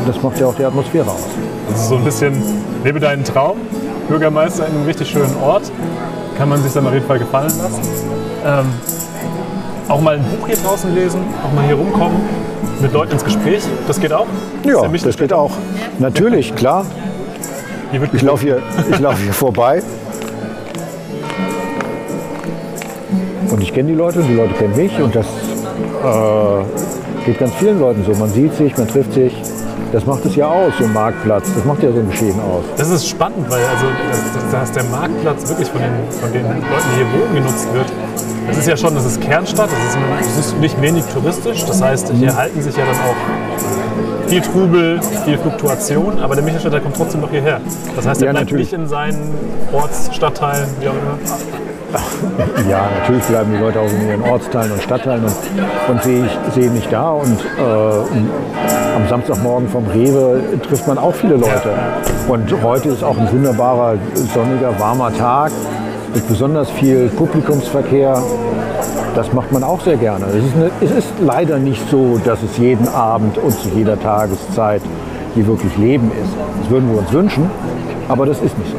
das 0.05 0.21
macht 0.21 0.39
ja 0.39 0.47
auch 0.47 0.55
die 0.55 0.63
Atmosphäre 0.65 1.09
aus. 1.09 1.23
Das 1.69 1.81
ist 1.81 1.89
so 1.89 1.95
ein 1.95 2.03
bisschen, 2.03 2.33
lebe 2.83 2.99
deinen 2.99 3.23
Traum, 3.23 3.57
Bürgermeister 4.09 4.67
in 4.67 4.75
einem 4.75 4.85
richtig 4.85 5.09
schönen 5.09 5.35
Ort. 5.41 5.63
Kann 6.37 6.49
man 6.49 6.61
sich 6.61 6.71
dann 6.73 6.85
auf 6.87 6.93
jeden 6.93 7.05
Fall 7.05 7.19
gefallen 7.19 7.51
lassen. 7.57 7.81
Ähm, 8.45 8.65
auch 9.87 10.01
mal 10.01 10.15
ein 10.15 10.23
Buch 10.23 10.47
hier 10.47 10.57
draußen 10.57 10.93
lesen, 10.93 11.21
auch 11.47 11.53
mal 11.53 11.65
hier 11.65 11.75
rumkommen, 11.75 12.17
mit 12.81 12.93
Leuten 12.93 13.13
ins 13.13 13.23
Gespräch, 13.23 13.63
das 13.87 13.99
geht 13.99 14.13
auch. 14.13 14.27
Ja, 14.65 14.87
Michel- 14.87 15.07
das 15.07 15.17
geht 15.17 15.33
auch. 15.33 15.51
Natürlich, 15.99 16.55
klar. 16.55 16.85
Ich 18.13 18.21
laufe 18.21 18.43
hier, 18.43 18.61
ich 18.91 18.99
lauf 18.99 19.17
hier 19.19 19.33
vorbei. 19.33 19.81
Und 23.49 23.61
ich 23.63 23.73
kenne 23.73 23.89
die 23.89 23.95
Leute 23.95 24.19
und 24.19 24.27
die 24.27 24.33
Leute 24.35 24.53
kennen 24.55 24.75
mich. 24.75 24.99
Und 24.99 25.15
das 25.15 25.25
äh, 25.25 26.63
geht 27.27 27.39
ganz 27.39 27.53
vielen 27.55 27.79
Leuten 27.79 28.03
so. 28.05 28.13
Man 28.13 28.29
sieht 28.29 28.53
sich, 28.55 28.75
man 28.77 28.87
trifft 28.87 29.13
sich. 29.13 29.33
Das 29.91 30.05
macht 30.05 30.25
es 30.25 30.35
ja 30.35 30.47
aus, 30.47 30.73
so 30.79 30.85
ein 30.85 30.93
Marktplatz. 30.93 31.53
Das 31.53 31.63
macht 31.65 31.83
ja 31.83 31.91
so 31.91 31.99
ein 31.99 32.09
Geschehen 32.09 32.39
aus. 32.39 32.63
Das 32.77 32.89
ist 32.89 33.07
spannend, 33.07 33.49
weil 33.49 33.63
also, 33.65 33.85
dass, 34.11 34.51
dass 34.51 34.71
der 34.71 34.83
Marktplatz 34.85 35.47
wirklich 35.47 35.67
von 35.69 35.81
den, 35.81 35.91
von 36.09 36.31
den 36.31 36.43
Leuten, 36.43 36.87
die 36.91 36.95
hier 36.95 37.05
wohnen, 37.21 37.35
genutzt 37.35 37.67
wird. 37.73 37.85
Das 38.47 38.57
ist 38.59 38.67
ja 38.67 38.77
schon, 38.77 38.95
das 38.95 39.05
ist 39.05 39.19
Kernstadt, 39.21 39.69
das 39.69 39.95
ist, 39.95 40.37
das 40.37 40.45
ist 40.47 40.59
nicht 40.59 40.81
wenig 40.81 41.03
touristisch. 41.13 41.65
Das 41.65 41.81
heißt, 41.81 42.11
hier 42.13 42.35
halten 42.35 42.61
sich 42.61 42.75
ja 42.75 42.85
dann 42.85 42.95
auch 42.95 44.29
viel 44.29 44.41
Trubel, 44.41 45.01
viel 45.25 45.37
Fluktuation, 45.37 46.19
aber 46.19 46.35
der 46.35 46.45
Michelstädter 46.45 46.79
kommt 46.79 46.95
trotzdem 46.95 47.21
noch 47.21 47.29
hierher. 47.29 47.59
Das 47.95 48.07
heißt, 48.07 48.21
er 48.21 48.27
Ja, 48.27 48.31
bleibt 48.31 48.45
natürlich. 48.45 48.71
nicht 48.71 48.81
in 48.81 48.87
seinen 48.87 49.33
Orts-, 49.73 50.09
Stadtteilen, 50.13 50.67
wie 50.79 50.87
auch 50.87 50.93
immer. 50.93 51.17
Ja, 52.69 52.89
natürlich 52.99 53.23
bleiben 53.23 53.51
die 53.53 53.59
Leute 53.59 53.79
auch 53.79 53.89
in 53.89 54.07
ihren 54.09 54.21
Ortsteilen 54.21 54.71
und 54.71 54.81
Stadtteilen 54.81 55.23
und, 55.23 55.33
und 55.89 56.03
sehe 56.03 56.25
ich 56.25 56.53
sehe 56.53 56.69
mich 56.69 56.87
da. 56.89 57.11
Und 57.11 57.39
äh, 57.39 58.95
am 58.95 59.07
Samstagmorgen 59.07 59.69
vom 59.69 59.85
Rewe 59.87 60.41
trifft 60.67 60.87
man 60.87 60.97
auch 60.97 61.13
viele 61.13 61.35
Leute. 61.35 61.71
Und 62.27 62.63
heute 62.63 62.89
ist 62.89 63.03
auch 63.03 63.17
ein 63.17 63.31
wunderbarer, 63.31 63.95
sonniger, 64.33 64.77
warmer 64.79 65.13
Tag 65.15 65.51
mit 66.13 66.27
besonders 66.27 66.69
viel 66.71 67.09
Publikumsverkehr. 67.09 68.21
Das 69.15 69.33
macht 69.33 69.51
man 69.51 69.63
auch 69.63 69.81
sehr 69.81 69.97
gerne. 69.97 70.25
Es 70.25 70.43
ist, 70.43 70.55
eine, 70.55 70.71
es 70.81 70.91
ist 70.91 71.13
leider 71.19 71.57
nicht 71.57 71.89
so, 71.89 72.19
dass 72.23 72.41
es 72.43 72.57
jeden 72.57 72.87
Abend 72.87 73.37
und 73.37 73.53
zu 73.59 73.69
jeder 73.69 73.99
Tageszeit 73.99 74.81
hier 75.35 75.47
wirklich 75.47 75.75
Leben 75.77 76.11
ist. 76.11 76.33
Das 76.61 76.69
würden 76.69 76.91
wir 76.91 76.99
uns 76.99 77.11
wünschen, 77.11 77.49
aber 78.09 78.25
das 78.25 78.37
ist 78.41 78.57
nicht 78.57 78.71
so. 78.71 78.77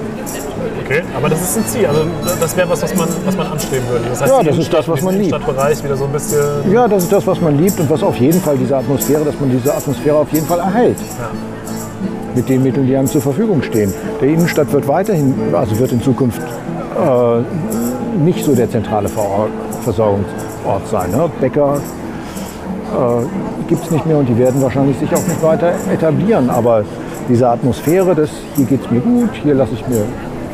Okay, 0.89 1.03
aber 1.14 1.28
das 1.28 1.43
ist 1.43 1.59
ein 1.59 1.66
Ziel. 1.66 1.86
Also 1.86 2.01
das 2.41 2.57
wäre 2.57 2.70
was, 2.70 2.82
was 2.82 2.95
man, 2.95 3.09
was 3.26 3.36
man 3.36 3.47
anstreben 3.49 3.86
würde. 3.91 4.07
Das 4.09 4.22
heißt, 4.22 4.32
Ja, 4.32 4.43
das 4.43 4.57
ist 4.57 4.72
das, 4.72 4.89
was 4.89 5.03
man 5.03 5.14
liebt. 5.18 5.26
Innenstadtbereich 5.28 5.84
wieder 5.84 5.97
so 5.99 6.05
ein 6.05 6.12
bisschen. 6.12 6.72
Ja, 6.72 6.89
das 6.89 7.03
ist 7.03 7.12
das, 7.12 7.26
was 7.26 7.41
man 7.43 7.59
liebt 7.59 7.78
und 7.78 7.91
was 7.91 8.03
auf 8.03 8.16
jeden 8.16 8.41
Fall 8.41 8.57
diese 8.57 8.74
Atmosphäre, 8.74 9.22
dass 9.22 9.39
man 9.39 9.51
diese 9.51 9.74
Atmosphäre 9.74 10.16
auf 10.16 10.32
jeden 10.32 10.47
Fall 10.47 10.61
erhält. 10.61 10.97
Mit 12.34 12.49
den 12.49 12.62
Mitteln, 12.62 12.86
die 12.86 12.97
einem 12.97 13.07
zur 13.07 13.20
Verfügung 13.20 13.62
stehen. 13.62 13.93
Der 14.22 14.28
Innenstadt 14.28 14.72
wird 14.72 14.89
weiterhin, 14.89 15.34
also 15.53 15.78
wird 15.78 15.93
in 15.93 16.03
Zukunft 16.03 16.41
äh, 16.41 18.18
nicht 18.24 18.43
so 18.43 18.55
der 18.55 18.70
zentrale 18.70 19.11
Ver 19.11 19.49
Versorgungsort 19.84 20.89
sein. 20.91 21.11
Ne? 21.11 21.30
Bäcker 21.39 21.76
äh, 21.76 23.66
gibt 23.68 23.84
es 23.84 23.91
nicht 23.91 24.07
mehr 24.07 24.16
und 24.16 24.26
die 24.26 24.39
werden 24.39 24.62
wahrscheinlich 24.62 24.99
sich 24.99 25.14
auch 25.14 25.26
nicht 25.26 25.43
weiter 25.43 25.72
etablieren. 25.93 26.49
Aber 26.49 26.82
diese 27.28 27.47
Atmosphäre, 27.47 28.14
des, 28.14 28.30
hier 28.57 28.64
geht 28.64 28.80
es 28.86 28.91
mir 28.91 29.01
gut, 29.01 29.30
hier 29.43 29.55
lasse 29.55 29.72
ich 29.74 29.86
mir 29.86 30.05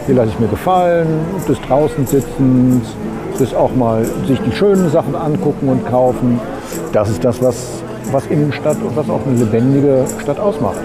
hier 0.07 0.15
lasse 0.15 0.31
ich 0.31 0.39
mir 0.39 0.49
gefallen, 0.49 1.07
des 1.49 1.61
draußen 1.63 2.07
sitzens, 2.07 2.87
des 3.39 3.55
auch 3.55 3.75
mal 3.75 4.05
sich 4.27 4.41
die 4.41 4.53
schönen 4.53 4.91
Sachen 4.91 5.15
angucken 5.15 5.69
und 5.69 5.87
kaufen. 5.87 6.41
Das 6.93 7.09
ist 7.09 7.25
das, 7.25 7.43
was, 7.43 7.83
was 8.13 8.27
Innenstadt 8.27 8.77
und 8.83 8.97
was 8.97 9.09
auch 9.09 9.21
eine 9.27 9.39
lebendige 9.39 10.05
Stadt 10.21 10.39
ausmacht. 10.39 10.77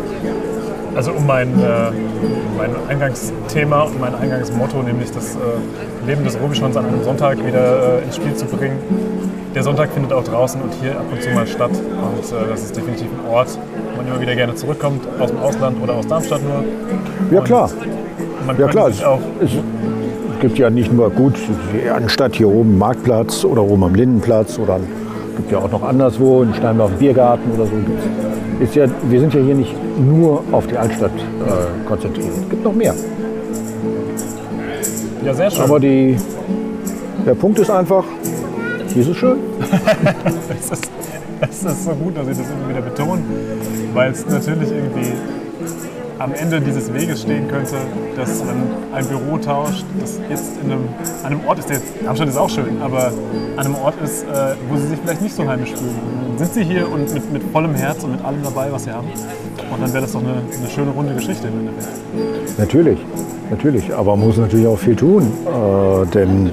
Also 0.95 1.11
um 1.11 1.25
mein, 1.27 1.47
äh, 1.47 1.91
mein 2.57 2.71
Eingangsthema 2.89 3.83
und 3.83 3.99
mein 4.01 4.15
Eingangsmotto, 4.15 4.81
nämlich 4.81 5.11
das 5.11 5.35
äh, 5.35 6.07
Leben 6.07 6.23
des 6.23 6.39
Robichons 6.39 6.75
an 6.75 6.85
einem 6.85 7.03
Sonntag 7.03 7.45
wieder 7.45 7.99
äh, 7.99 8.03
ins 8.03 8.15
Spiel 8.15 8.35
zu 8.35 8.45
bringen. 8.45 8.77
Der 9.55 9.63
Sonntag 9.63 9.91
findet 9.91 10.11
auch 10.13 10.23
draußen 10.23 10.61
und 10.61 10.73
hier 10.81 10.91
ab 10.91 11.05
und 11.11 11.21
zu 11.21 11.29
mal 11.29 11.47
statt. 11.47 11.71
Und 11.71 12.37
äh, 12.37 12.49
das 12.49 12.63
ist 12.63 12.75
definitiv 12.75 13.07
ein 13.07 13.31
Ort, 13.31 13.47
wo 13.91 13.97
man 13.97 14.07
immer 14.07 14.19
wieder 14.19 14.35
gerne 14.35 14.55
zurückkommt, 14.55 15.07
aus 15.19 15.29
dem 15.29 15.39
Ausland 15.39 15.81
oder 15.81 15.93
aus 15.93 16.07
Darmstadt 16.07 16.41
nur. 16.43 16.63
Ja 17.31 17.39
Und 17.39 17.45
klar, 17.45 17.69
Man 18.45 18.57
ja 18.57 18.67
klar. 18.67 18.89
Es, 18.89 19.01
es 19.41 19.51
gibt 20.41 20.57
ja 20.57 20.69
nicht 20.69 20.93
nur 20.93 21.09
gut, 21.09 21.35
die 21.73 21.89
Anstatt 21.89 22.35
hier 22.35 22.47
oben 22.47 22.71
am 22.71 22.77
Marktplatz 22.77 23.43
oder 23.43 23.63
oben 23.63 23.83
am 23.83 23.95
Lindenplatz 23.95 24.57
oder 24.57 24.79
gibt 25.39 25.51
ja 25.51 25.59
auch 25.59 25.71
noch 25.71 25.83
anderswo, 25.83 26.43
in 26.43 26.53
Steinbach 26.53 26.89
Biergarten 26.91 27.51
oder 27.53 27.65
so. 27.65 27.71
Ist 28.59 28.75
ja, 28.75 28.87
wir 29.03 29.19
sind 29.21 29.33
ja 29.33 29.39
hier 29.39 29.55
nicht 29.55 29.73
nur 29.97 30.43
auf 30.51 30.67
die 30.67 30.77
Altstadt 30.77 31.11
äh, 31.11 31.87
konzentriert. 31.87 32.27
Es 32.43 32.49
gibt 32.49 32.63
noch 32.63 32.73
mehr. 32.73 32.93
ja 35.23 35.33
sehr 35.33 35.49
schön. 35.49 35.63
Aber 35.63 35.79
die, 35.79 36.17
der 37.25 37.35
Punkt 37.35 37.57
ist 37.59 37.69
einfach, 37.69 38.03
hier 38.93 39.01
ist 39.01 39.09
es 39.09 39.17
schön. 39.17 39.37
Es 40.61 40.71
ist, 40.71 40.91
es 41.41 41.63
ist 41.71 41.85
so 41.85 41.91
gut, 41.91 42.17
dass 42.17 42.25
Sie 42.25 42.33
das 42.33 42.49
immer 42.49 42.69
wieder 42.69 42.81
betonen, 42.81 43.23
weil 43.93 44.11
es 44.11 44.27
natürlich 44.27 44.71
irgendwie 44.71 45.13
am 46.19 46.33
Ende 46.33 46.59
dieses 46.59 46.93
Weges 46.93 47.21
stehen 47.21 47.47
könnte, 47.47 47.75
dass 48.15 48.43
man 48.43 48.57
ein 48.93 49.05
Büro 49.07 49.37
tauscht, 49.37 49.85
das 49.99 50.19
jetzt 50.29 50.51
in 50.61 50.71
einem, 50.71 50.83
an 51.23 51.31
einem 51.31 51.47
Ort 51.47 51.59
ist, 51.59 51.69
der 51.69 51.79
Darmstadt 52.03 52.27
ist 52.27 52.37
auch 52.37 52.49
schön, 52.49 52.81
aber 52.81 53.13
an 53.55 53.65
einem 53.65 53.75
Ort 53.75 53.95
ist, 54.03 54.23
äh, 54.23 54.55
wo 54.69 54.77
sie 54.77 54.87
sich 54.87 54.99
vielleicht 54.99 55.21
nicht 55.21 55.33
so 55.33 55.47
heimisch 55.47 55.71
fühlen. 55.71 55.95
Dann 56.27 56.37
sind 56.37 56.53
sie 56.53 56.63
hier 56.63 56.91
und 56.91 57.13
mit, 57.13 57.33
mit 57.33 57.43
vollem 57.51 57.73
Herz 57.73 58.03
und 58.03 58.11
mit 58.11 58.23
allem 58.23 58.43
dabei, 58.43 58.69
was 58.71 58.83
sie 58.83 58.91
haben. 58.91 59.07
Und 59.71 59.81
dann 59.81 59.93
wäre 59.93 60.03
das 60.03 60.11
doch 60.11 60.21
eine, 60.21 60.33
eine 60.33 60.69
schöne 60.69 60.91
runde 60.91 61.13
Geschichte 61.13 61.47
im 61.47 61.67
Endeffekt. 61.67 62.59
Natürlich, 62.59 62.99
natürlich. 63.49 63.93
Aber 63.93 64.17
man 64.17 64.27
muss 64.27 64.37
natürlich 64.37 64.67
auch 64.67 64.79
viel 64.79 64.95
tun. 64.95 65.23
Äh, 65.23 66.05
denn 66.07 66.51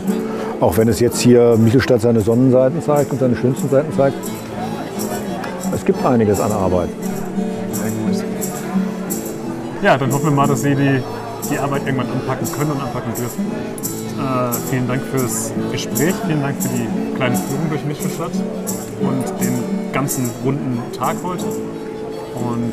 auch 0.61 0.77
wenn 0.79 0.89
es 0.89 1.01
jetzt 1.01 1.21
hier 1.21 1.57
Michelstadt 1.59 2.01
seine 2.01 2.21
Sonnenseiten 2.21 2.81
zeigt 2.83 3.11
und 3.11 3.19
seine 3.19 3.35
schönsten 3.35 3.69
Seiten 3.69 3.93
zeigt, 3.93 4.17
es 5.75 5.85
gibt 5.85 6.05
einiges 6.07 6.41
an 6.41 6.53
Arbeit. 6.53 6.89
Ja, 9.87 9.97
dann 9.97 10.13
hoffen 10.13 10.25
wir 10.25 10.31
mal, 10.33 10.49
dass 10.49 10.63
Sie 10.63 10.75
die, 10.75 11.01
die 11.49 11.59
Arbeit 11.61 11.83
irgendwann 11.87 12.11
anpacken 12.11 12.49
können 12.59 12.73
und 12.73 12.81
anpacken 12.83 13.13
dürfen. 13.15 13.47
Äh, 14.19 14.53
vielen 14.69 14.89
Dank 14.89 15.01
fürs 15.13 15.53
Gespräch, 15.71 16.13
vielen 16.27 16.43
Dank 16.43 16.61
für 16.61 16.69
die 16.71 17.15
kleine 17.15 17.37
Führung 17.37 17.71
durch 17.71 17.85
Michelstadt 17.85 18.33
und 19.01 19.41
den 19.41 19.93
ganzen 19.93 20.29
runden 20.45 20.83
Tag 20.99 21.15
heute. 21.23 21.45
Und 21.45 22.73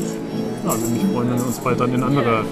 ja, 0.66 0.72
würde 0.72 0.92
mich 0.92 1.04
freuen, 1.14 1.30
wenn 1.30 1.38
wir 1.38 1.46
uns 1.46 1.60
bald 1.60 1.80
dann 1.82 1.94
in 1.94 2.02
anderer 2.02 2.46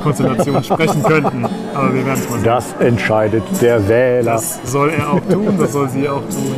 Konstellation 0.00 0.62
sprechen 0.62 1.02
könnten. 1.02 1.44
Aber 1.74 1.92
wir 1.92 2.06
werden 2.06 2.20
es 2.22 2.30
mal 2.30 2.36
sehen. 2.36 2.44
Das 2.44 2.74
entscheidet 2.78 3.42
der 3.60 3.88
Wähler. 3.88 4.34
Das 4.34 4.60
soll 4.64 4.90
er 4.90 5.10
auch 5.12 5.20
tun, 5.28 5.56
das 5.58 5.72
soll 5.72 5.88
sie 5.88 6.08
auch 6.08 6.22
tun. 6.22 6.54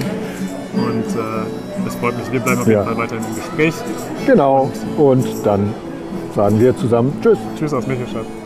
Und 0.75 1.07
äh, 1.17 1.89
es 1.89 1.95
freut 1.95 2.19
mich, 2.19 2.31
wir 2.31 2.41
bleiben 2.41 2.61
auf 2.61 2.67
jeden 2.67 2.81
Ja. 2.81 2.85
Fall 2.85 2.99
weiterhin 2.99 3.25
im 3.25 3.35
Gespräch. 3.35 3.75
Genau. 4.27 4.71
Und 4.99 5.25
dann 5.43 5.73
sagen 6.41 6.59
wir 6.59 6.75
zusammen 6.75 7.13
Tschüss. 7.21 7.39
Tschüss 7.59 7.75
aus 7.75 7.87
Michelstadt. 7.87 8.40